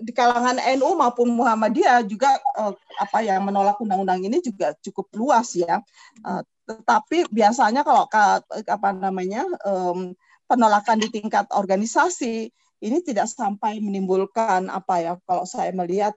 di 0.00 0.10
kalangan 0.16 0.56
NU 0.80 0.96
maupun 0.96 1.36
Muhammadiyah 1.36 2.08
juga 2.08 2.32
uh, 2.56 2.72
apa 2.96 3.20
yang 3.20 3.44
menolak 3.44 3.76
undang-undang 3.76 4.24
ini 4.24 4.40
juga 4.40 4.72
cukup 4.80 5.12
luas 5.12 5.52
ya. 5.52 5.84
Uh, 6.24 6.40
tetapi 6.66 7.28
biasanya 7.30 7.84
kalau 7.86 8.08
apa 8.50 8.88
namanya 8.90 9.46
um, 9.62 10.16
penolakan 10.48 10.98
di 10.98 11.12
tingkat 11.12 11.46
organisasi 11.52 12.50
ini 12.82 12.98
tidak 13.04 13.30
sampai 13.30 13.78
menimbulkan 13.78 14.66
apa 14.72 14.94
ya 14.98 15.12
kalau 15.28 15.46
saya 15.46 15.70
melihat 15.70 16.16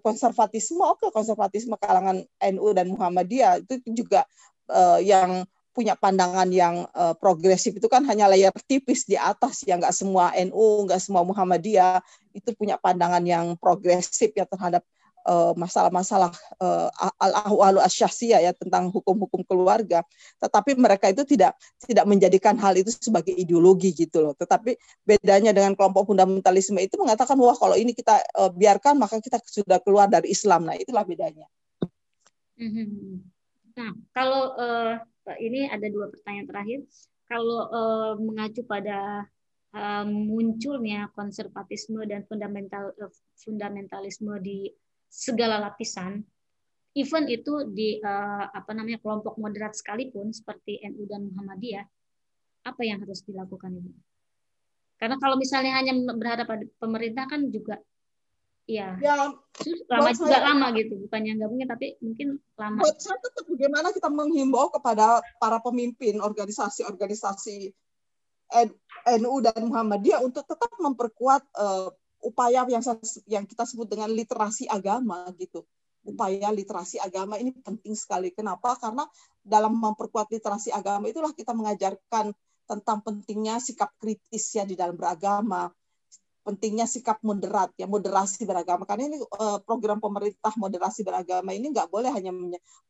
konservatisme 0.00 0.78
oke 0.78 1.10
konservatisme 1.10 1.74
kalangan 1.82 2.22
NU 2.54 2.68
dan 2.70 2.86
Muhammadiyah 2.94 3.58
itu 3.66 3.82
juga 3.90 4.22
uh, 4.70 5.02
yang 5.02 5.44
punya 5.70 5.94
pandangan 5.94 6.50
yang 6.50 6.84
uh, 6.92 7.14
progresif 7.14 7.78
itu 7.78 7.86
kan 7.86 8.02
hanya 8.04 8.26
layar 8.26 8.50
tipis 8.66 9.06
di 9.06 9.14
atas 9.14 9.62
ya 9.62 9.78
nggak 9.78 9.94
semua 9.94 10.34
NU 10.34 10.84
nggak 10.84 10.98
semua 10.98 11.22
Muhammadiyah 11.22 12.02
itu 12.34 12.50
punya 12.58 12.74
pandangan 12.74 13.22
yang 13.22 13.54
progresif 13.54 14.34
ya 14.34 14.46
terhadap 14.46 14.82
eh, 15.20 15.52
masalah-masalah 15.58 16.32
uh, 16.62 16.88
al-ahwalu 17.18 17.82
asyasiyah 17.82 18.40
ya 18.40 18.52
tentang 18.54 18.88
hukum-hukum 18.88 19.42
keluarga 19.44 20.00
tetapi 20.38 20.78
mereka 20.78 21.10
itu 21.10 21.26
tidak 21.26 21.58
tidak 21.82 22.06
menjadikan 22.06 22.54
hal 22.56 22.72
itu 22.78 22.94
sebagai 22.94 23.34
ideologi 23.34 23.90
gitu 23.92 24.22
loh 24.22 24.34
tetapi 24.38 24.78
bedanya 25.02 25.50
dengan 25.50 25.74
kelompok 25.74 26.08
fundamentalisme 26.08 26.78
itu 26.82 26.96
mengatakan 26.98 27.36
wah 27.36 27.54
kalau 27.58 27.74
ini 27.74 27.94
kita 27.94 28.22
uh, 28.38 28.50
biarkan 28.50 28.96
maka 28.96 29.18
kita 29.18 29.42
sudah 29.42 29.78
keluar 29.82 30.06
dari 30.06 30.30
Islam 30.34 30.66
nah 30.66 30.74
itulah 30.78 31.02
bedanya. 31.02 31.46
Mhm. 32.60 33.39
Nah, 33.80 33.96
kalau 34.12 34.52
uh, 34.60 35.00
ini 35.40 35.64
ada 35.72 35.88
dua 35.88 36.12
pertanyaan 36.12 36.48
terakhir. 36.48 36.80
Kalau 37.24 37.70
uh, 37.72 38.12
mengacu 38.20 38.60
pada 38.68 39.24
uh, 39.72 40.04
munculnya 40.04 41.08
konservatisme 41.16 42.04
dan 42.04 42.28
fundamental 42.28 42.92
uh, 43.00 43.12
fundamentalisme 43.40 44.36
di 44.44 44.68
segala 45.08 45.62
lapisan, 45.62 46.20
even 46.92 47.24
itu 47.30 47.70
di 47.72 47.96
uh, 48.04 48.50
apa 48.52 48.76
namanya 48.76 49.00
kelompok 49.00 49.40
moderat 49.40 49.72
sekalipun 49.72 50.34
seperti 50.34 50.82
NU 50.90 51.08
dan 51.08 51.24
Muhammadiyah, 51.30 51.86
apa 52.68 52.82
yang 52.84 53.00
harus 53.00 53.24
dilakukan 53.24 53.78
ini? 53.78 53.94
Karena 55.00 55.16
kalau 55.16 55.40
misalnya 55.40 55.80
hanya 55.80 55.96
berharap 56.12 56.44
pada 56.44 56.66
pemerintah 56.76 57.24
kan 57.24 57.48
juga 57.48 57.80
Iya. 58.70 58.88
Ya, 59.02 59.14
lama 59.90 60.10
juga 60.14 60.30
saya, 60.30 60.46
lama 60.54 60.66
gitu, 60.78 60.94
bukannya 61.02 61.42
nggak 61.42 61.50
mungkin 61.50 61.68
tapi 61.68 61.86
mungkin 61.98 62.28
lama. 62.54 62.78
Buat 62.86 63.02
saya 63.02 63.18
tetap 63.18 63.44
bagaimana 63.50 63.88
kita 63.90 64.08
menghimbau 64.08 64.70
kepada 64.70 65.18
para 65.42 65.58
pemimpin 65.58 66.22
organisasi-organisasi 66.22 67.74
NU 69.18 69.34
dan 69.42 69.60
Muhammadiyah 69.66 70.22
untuk 70.22 70.46
tetap 70.46 70.70
memperkuat 70.78 71.42
uh, 71.58 71.90
upaya 72.22 72.62
yang 72.66 72.82
yang 73.26 73.44
kita 73.46 73.66
sebut 73.66 73.90
dengan 73.90 74.10
literasi 74.14 74.70
agama 74.70 75.26
gitu. 75.34 75.66
Upaya 76.06 76.48
literasi 76.54 76.96
agama 77.02 77.36
ini 77.36 77.52
penting 77.52 77.92
sekali. 77.98 78.30
Kenapa? 78.32 78.78
Karena 78.78 79.04
dalam 79.42 79.76
memperkuat 79.76 80.30
literasi 80.30 80.70
agama 80.70 81.10
itulah 81.10 81.34
kita 81.34 81.52
mengajarkan 81.52 82.32
tentang 82.70 83.02
pentingnya 83.02 83.58
sikap 83.58 83.90
kritis 83.98 84.54
ya 84.54 84.62
di 84.62 84.78
dalam 84.78 84.94
beragama, 84.94 85.66
pentingnya 86.50 86.90
sikap 86.90 87.22
moderat 87.22 87.70
ya 87.78 87.86
moderasi 87.86 88.42
beragama. 88.42 88.82
Karena 88.82 89.14
ini 89.14 89.22
uh, 89.22 89.62
program 89.62 90.02
pemerintah 90.02 90.50
moderasi 90.58 91.06
beragama 91.06 91.54
ini 91.54 91.70
nggak 91.70 91.86
boleh 91.86 92.10
hanya 92.10 92.34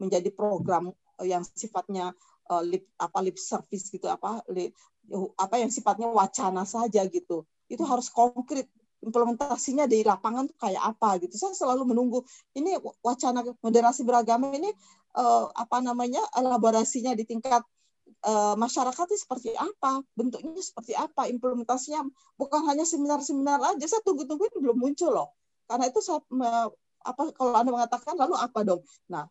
menjadi 0.00 0.32
program 0.32 0.88
uh, 1.20 1.26
yang 1.28 1.44
sifatnya 1.44 2.16
uh, 2.48 2.64
lip 2.64 2.88
apa 2.96 3.20
lip 3.20 3.36
service 3.36 3.92
gitu 3.92 4.08
apa 4.08 4.40
lip, 4.48 4.72
apa 5.36 5.61
yang 5.61 5.68
sifatnya 5.68 6.08
wacana 6.08 6.64
saja 6.64 7.04
gitu. 7.04 7.44
Itu 7.68 7.84
harus 7.84 8.08
konkret. 8.08 8.64
Implementasinya 9.00 9.88
di 9.88 10.04
lapangan 10.04 10.44
tuh 10.52 10.61
kayak 10.61 10.84
apa 10.84 11.16
gitu. 11.24 11.32
Saya 11.40 11.56
selalu 11.56 11.88
menunggu 11.88 12.20
ini 12.52 12.76
wacana 13.00 13.40
moderasi 13.64 14.04
beragama 14.04 14.52
ini 14.52 14.68
apa 15.56 15.80
namanya 15.80 16.20
elaborasinya 16.36 17.16
di 17.16 17.24
tingkat 17.24 17.64
uh, 18.24 18.54
masyarakat 18.56 19.04
itu 19.10 19.18
seperti 19.18 19.50
apa, 19.56 20.04
bentuknya 20.16 20.60
seperti 20.60 20.92
apa, 20.96 21.28
implementasinya 21.28 22.04
bukan 22.36 22.66
hanya 22.68 22.84
seminar-seminar 22.84 23.60
aja. 23.62 23.84
Saya 23.86 24.02
tunggu-tunggu 24.04 24.48
ini 24.50 24.58
belum 24.60 24.78
muncul 24.78 25.10
loh. 25.12 25.28
Karena 25.70 25.86
itu 25.88 26.02
saya 26.02 26.20
apa 27.00 27.22
kalau 27.32 27.56
Anda 27.56 27.70
mengatakan 27.72 28.14
lalu 28.18 28.36
apa 28.36 28.60
dong? 28.66 28.82
Nah, 29.08 29.24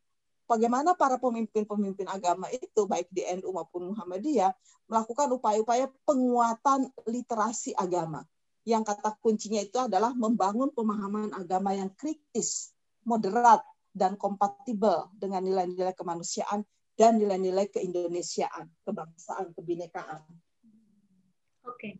bagaimana 0.49 0.97
para 0.97 1.21
pemimpin-pemimpin 1.21 2.09
agama 2.09 2.49
itu 2.49 2.89
baik 2.89 3.11
di 3.13 3.21
NU 3.37 3.53
maupun 3.53 3.93
Muhammadiyah 3.93 4.49
melakukan 4.89 5.29
upaya-upaya 5.37 5.85
penguatan 6.07 6.89
literasi 7.05 7.77
agama. 7.77 8.25
Yang 8.65 8.93
kata 8.93 9.17
kuncinya 9.21 9.61
itu 9.61 9.77
adalah 9.77 10.13
membangun 10.17 10.73
pemahaman 10.73 11.33
agama 11.37 11.77
yang 11.77 11.93
kritis, 11.93 12.73
moderat, 13.05 13.61
dan 13.93 14.17
kompatibel 14.17 15.09
dengan 15.17 15.41
nilai-nilai 15.45 15.93
kemanusiaan 15.97 16.61
dan 16.99 17.15
nilai-nilai 17.15 17.71
keindonesiaan, 17.71 18.67
kebangsaan, 18.83 19.55
kebinekaan. 19.55 20.19
Oke. 21.63 21.95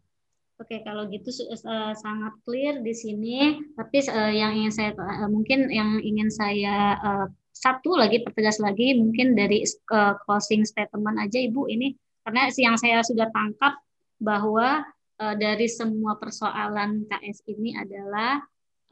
Oke, 0.60 0.84
kalau 0.84 1.08
gitu 1.08 1.32
uh, 1.32 1.96
sangat 1.96 2.36
clear 2.44 2.84
di 2.84 2.92
sini. 2.92 3.64
Tapi 3.80 4.04
uh, 4.12 4.28
yang 4.28 4.60
ingin 4.60 4.74
saya 4.76 4.92
uh, 4.92 5.32
mungkin 5.32 5.72
yang 5.72 6.04
ingin 6.04 6.28
saya 6.28 7.00
uh, 7.00 7.28
satu 7.56 7.96
lagi 7.96 8.20
pertegas 8.28 8.60
lagi 8.60 9.00
mungkin 9.00 9.40
dari 9.40 9.64
uh, 9.96 10.20
closing 10.28 10.68
statement 10.68 11.16
aja 11.16 11.40
Ibu 11.40 11.72
ini 11.72 11.96
karena 12.28 12.52
yang 12.60 12.76
saya 12.76 13.00
sudah 13.08 13.32
tangkap 13.32 13.80
bahwa 14.20 14.84
uh, 15.24 15.36
dari 15.40 15.72
semua 15.72 16.20
persoalan 16.20 17.08
KS 17.08 17.48
ini 17.48 17.76
adalah 17.80 18.44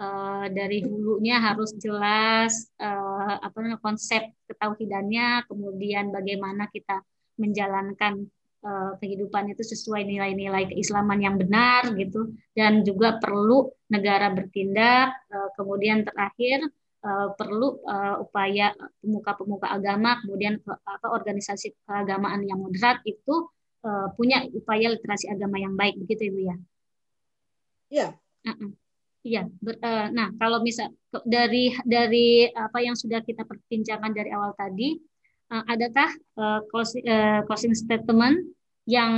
uh, 0.01 0.45
dari 0.49 0.85
hulunya 0.85 1.41
harus 1.41 1.73
jelas 1.77 2.69
uh, 2.81 3.41
apa 3.41 3.55
namanya 3.61 3.81
konsep 3.81 4.23
ketauhidannya, 4.47 5.45
kemudian 5.49 6.13
bagaimana 6.13 6.69
kita 6.71 7.01
menjalankan 7.37 8.25
uh, 8.65 8.97
kehidupan 8.97 9.53
itu 9.53 9.61
sesuai 9.61 10.05
nilai-nilai 10.05 10.73
keislaman 10.73 11.21
yang 11.21 11.35
benar 11.37 11.93
gitu, 11.97 12.33
dan 12.57 12.81
juga 12.81 13.17
perlu 13.21 13.69
negara 13.89 14.33
bertindak, 14.33 15.13
uh, 15.29 15.49
kemudian 15.57 16.05
terakhir 16.05 16.65
uh, 17.05 17.33
perlu 17.37 17.81
uh, 17.85 18.21
upaya 18.21 18.73
pemuka-pemuka 19.01 19.69
agama, 19.69 20.17
kemudian 20.25 20.61
apa 20.65 21.07
organisasi 21.13 21.73
keagamaan 21.85 22.45
yang 22.45 22.61
moderat 22.61 23.01
itu 23.05 23.49
uh, 23.85 24.09
punya 24.17 24.45
upaya 24.53 24.93
literasi 24.93 25.29
agama 25.29 25.61
yang 25.61 25.77
baik 25.77 25.97
begitu 26.01 26.33
ibu 26.33 26.39
ya? 26.49 26.55
Iya. 27.87 28.09
Uh 28.43 28.51
-uh. 28.51 28.71
Iya, 29.25 29.43
uh, 29.49 30.07
nah 30.13 30.29
kalau 30.37 30.61
misal 30.61 30.93
dari 31.25 31.73
dari 31.83 32.47
apa 32.47 32.79
yang 32.79 32.93
sudah 32.93 33.19
kita 33.25 33.43
perbincangkan 33.43 34.13
dari 34.13 34.29
awal 34.29 34.53
tadi, 34.53 34.95
uh, 35.51 35.63
adakah 35.67 36.09
uh, 36.37 36.61
closing, 36.69 37.73
statement 37.73 38.53
yang 38.87 39.11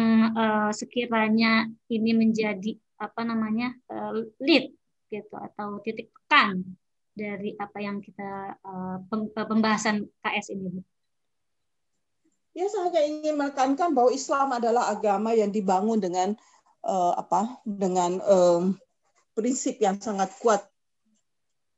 sekiranya 0.73 1.69
ini 1.93 2.17
menjadi 2.17 2.73
apa 2.97 3.21
namanya 3.21 3.69
uh, 3.93 4.17
lead 4.41 4.73
gitu 5.13 5.35
atau 5.37 5.77
titik 5.85 6.09
tekan 6.09 6.65
dari 7.13 7.53
apa 7.53 7.77
yang 7.77 8.01
kita 8.01 8.57
pembahasan 9.45 10.09
KS 10.25 10.57
ini, 10.57 10.73
Bu? 10.73 10.81
Ya 12.57 12.65
saya 12.65 13.05
ingin 13.05 13.37
menekankan 13.37 13.93
bahwa 13.93 14.09
Islam 14.09 14.57
adalah 14.57 14.89
agama 14.89 15.37
yang 15.37 15.53
dibangun 15.53 16.01
dengan 16.01 16.33
apa? 17.13 17.61
Dengan 17.61 18.17
prinsip 19.39 19.79
yang 19.79 19.95
sangat 20.03 20.35
kuat 20.43 20.67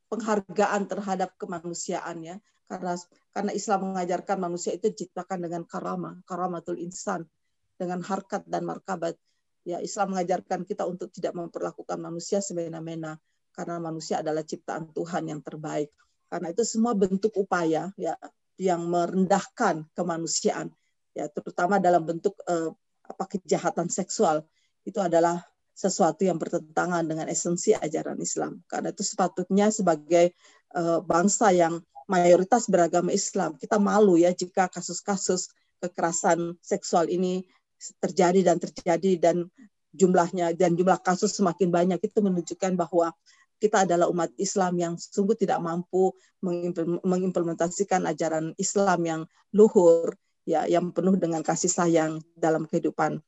penghargaan 0.09 0.89
terhadap 0.89 1.38
kemanusiaan 1.38 2.26
ya. 2.26 2.36
Karena 2.66 2.97
karena 3.30 3.51
Islam 3.53 3.93
mengajarkan 3.93 4.38
manusia 4.41 4.74
itu 4.74 4.89
diciptakan 4.89 5.45
dengan 5.45 5.62
karama, 5.70 6.18
karamatul 6.26 6.82
insan, 6.82 7.30
dengan 7.78 8.01
harkat 8.01 8.41
dan 8.49 8.66
markabat. 8.66 9.14
Ya, 9.62 9.78
Islam 9.78 10.18
mengajarkan 10.18 10.66
kita 10.66 10.89
untuk 10.89 11.14
tidak 11.14 11.38
memperlakukan 11.38 12.01
manusia 12.01 12.41
semena-mena 12.41 13.22
karena 13.53 13.78
manusia 13.78 14.26
adalah 14.26 14.41
ciptaan 14.41 14.89
Tuhan 14.89 15.30
yang 15.30 15.45
terbaik. 15.45 15.93
Karena 16.34 16.49
itu 16.49 16.66
semua 16.66 16.97
bentuk 16.97 17.38
upaya 17.38 17.93
ya 17.93 18.18
yang 18.57 18.89
merendahkan 18.89 19.86
kemanusiaan 19.93 20.74
ya 21.12 21.28
terutama 21.28 21.80
dalam 21.80 22.07
bentuk 22.07 22.39
eh, 22.47 22.72
apa 23.03 23.24
kejahatan 23.28 23.91
seksual 23.91 24.47
itu 24.88 24.97
adalah 24.97 25.43
sesuatu 25.72 26.28
yang 26.28 26.38
bertentangan 26.38 27.04
dengan 27.08 27.28
esensi 27.32 27.74
ajaran 27.74 28.20
Islam. 28.22 28.62
Karena 28.68 28.92
itu 28.94 29.02
sepatutnya 29.02 29.72
sebagai 29.74 30.36
eh, 30.76 31.00
bangsa 31.04 31.52
yang 31.56 31.82
mayoritas 32.12 32.68
beragama 32.68 33.16
Islam 33.16 33.56
kita 33.56 33.80
malu 33.80 34.20
ya 34.20 34.36
jika 34.36 34.68
kasus-kasus 34.68 35.48
kekerasan 35.80 36.60
seksual 36.60 37.08
ini 37.08 37.48
terjadi 38.04 38.52
dan 38.52 38.58
terjadi 38.60 39.12
dan 39.18 39.48
jumlahnya 39.96 40.54
dan 40.54 40.76
jumlah 40.78 41.00
kasus 41.02 41.34
semakin 41.34 41.72
banyak. 41.74 42.00
Itu 42.04 42.22
menunjukkan 42.22 42.78
bahwa 42.78 43.16
kita 43.62 43.86
adalah 43.86 44.10
umat 44.10 44.34
Islam 44.42 44.74
yang 44.78 44.94
sungguh 44.98 45.38
tidak 45.38 45.62
mampu 45.62 46.14
mengimplementasikan 47.06 48.10
ajaran 48.10 48.58
Islam 48.58 49.00
yang 49.06 49.22
luhur, 49.54 50.18
ya, 50.50 50.66
yang 50.66 50.90
penuh 50.90 51.14
dengan 51.18 51.46
kasih 51.46 51.70
sayang 51.70 52.22
dalam 52.34 52.66
kehidupan 52.66 53.22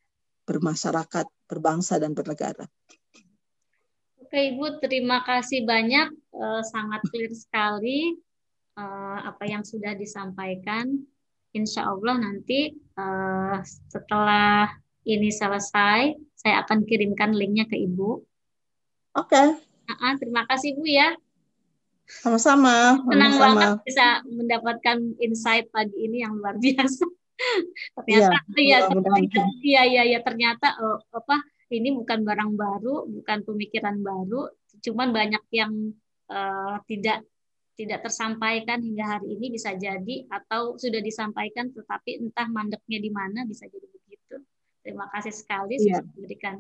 bermasyarakat, 0.44 1.26
berbangsa 1.48 2.00
dan 2.00 2.12
bernegara. 2.12 2.68
Oke 4.20 4.40
Ibu, 4.56 4.82
terima 4.82 5.22
kasih 5.22 5.62
banyak, 5.62 6.10
uh, 6.34 6.62
sangat 6.66 7.06
clear 7.14 7.30
sekali 7.32 8.18
uh, 8.80 9.20
apa 9.30 9.46
yang 9.46 9.62
sudah 9.62 9.94
disampaikan. 9.94 11.06
Insya 11.54 11.86
Allah 11.86 12.18
nanti 12.18 12.74
uh, 12.98 13.62
setelah 13.64 14.74
ini 15.06 15.30
selesai, 15.30 16.18
saya 16.34 16.66
akan 16.66 16.82
kirimkan 16.90 17.38
linknya 17.38 17.70
ke 17.70 17.78
Ibu. 17.78 18.10
Oke. 19.22 19.30
Okay. 19.30 19.48
Uh, 19.86 20.16
terima 20.18 20.50
kasih 20.50 20.74
Bu 20.82 20.90
ya. 20.90 21.14
Sama-sama. 22.10 23.00
Senang 23.06 23.34
Sama 23.38 23.44
banget 23.44 23.70
bisa 23.86 24.08
mendapatkan 24.28 24.98
insight 25.22 25.70
pagi 25.70 25.98
ini 26.10 26.26
yang 26.26 26.36
luar 26.36 26.58
biasa. 26.58 27.06
Ternyata 27.98 28.38
iya, 28.58 28.78
ya, 28.86 29.46
iya, 29.62 29.82
iya, 29.90 30.04
ya, 30.16 30.20
ternyata 30.22 30.78
uh, 30.80 31.00
apa 31.12 31.42
ini 31.74 31.90
bukan 31.98 32.22
barang 32.22 32.54
baru, 32.54 33.10
bukan 33.10 33.42
pemikiran 33.42 33.98
baru, 34.06 34.46
cuman 34.86 35.10
banyak 35.10 35.44
yang 35.50 35.74
uh, 36.30 36.78
tidak 36.86 37.26
tidak 37.74 38.06
tersampaikan 38.06 38.78
hingga 38.86 39.18
hari 39.18 39.34
ini 39.34 39.58
bisa 39.58 39.74
jadi 39.74 40.30
atau 40.30 40.78
sudah 40.78 41.02
disampaikan 41.02 41.74
tetapi 41.74 42.22
entah 42.22 42.46
mandeknya 42.46 43.02
di 43.02 43.10
mana 43.10 43.50
bisa 43.50 43.66
jadi 43.66 43.88
begitu. 43.90 44.38
Terima 44.86 45.10
kasih 45.10 45.34
sekali 45.34 45.82
yeah. 45.82 45.98
sudah 45.98 46.02
memberikan 46.14 46.56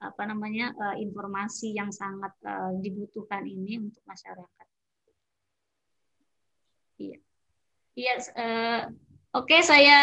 apa 0.00 0.22
namanya 0.24 0.72
uh, 0.76 0.96
informasi 0.96 1.76
yang 1.76 1.92
sangat 1.92 2.32
uh, 2.44 2.72
dibutuhkan 2.80 3.44
ini 3.44 3.80
untuk 3.80 4.00
masyarakat. 4.04 4.66
Iya. 7.00 7.18
Iya, 7.96 8.14
uh, 8.36 8.82
oke 9.36 9.48
okay, 9.48 9.60
saya 9.64 9.96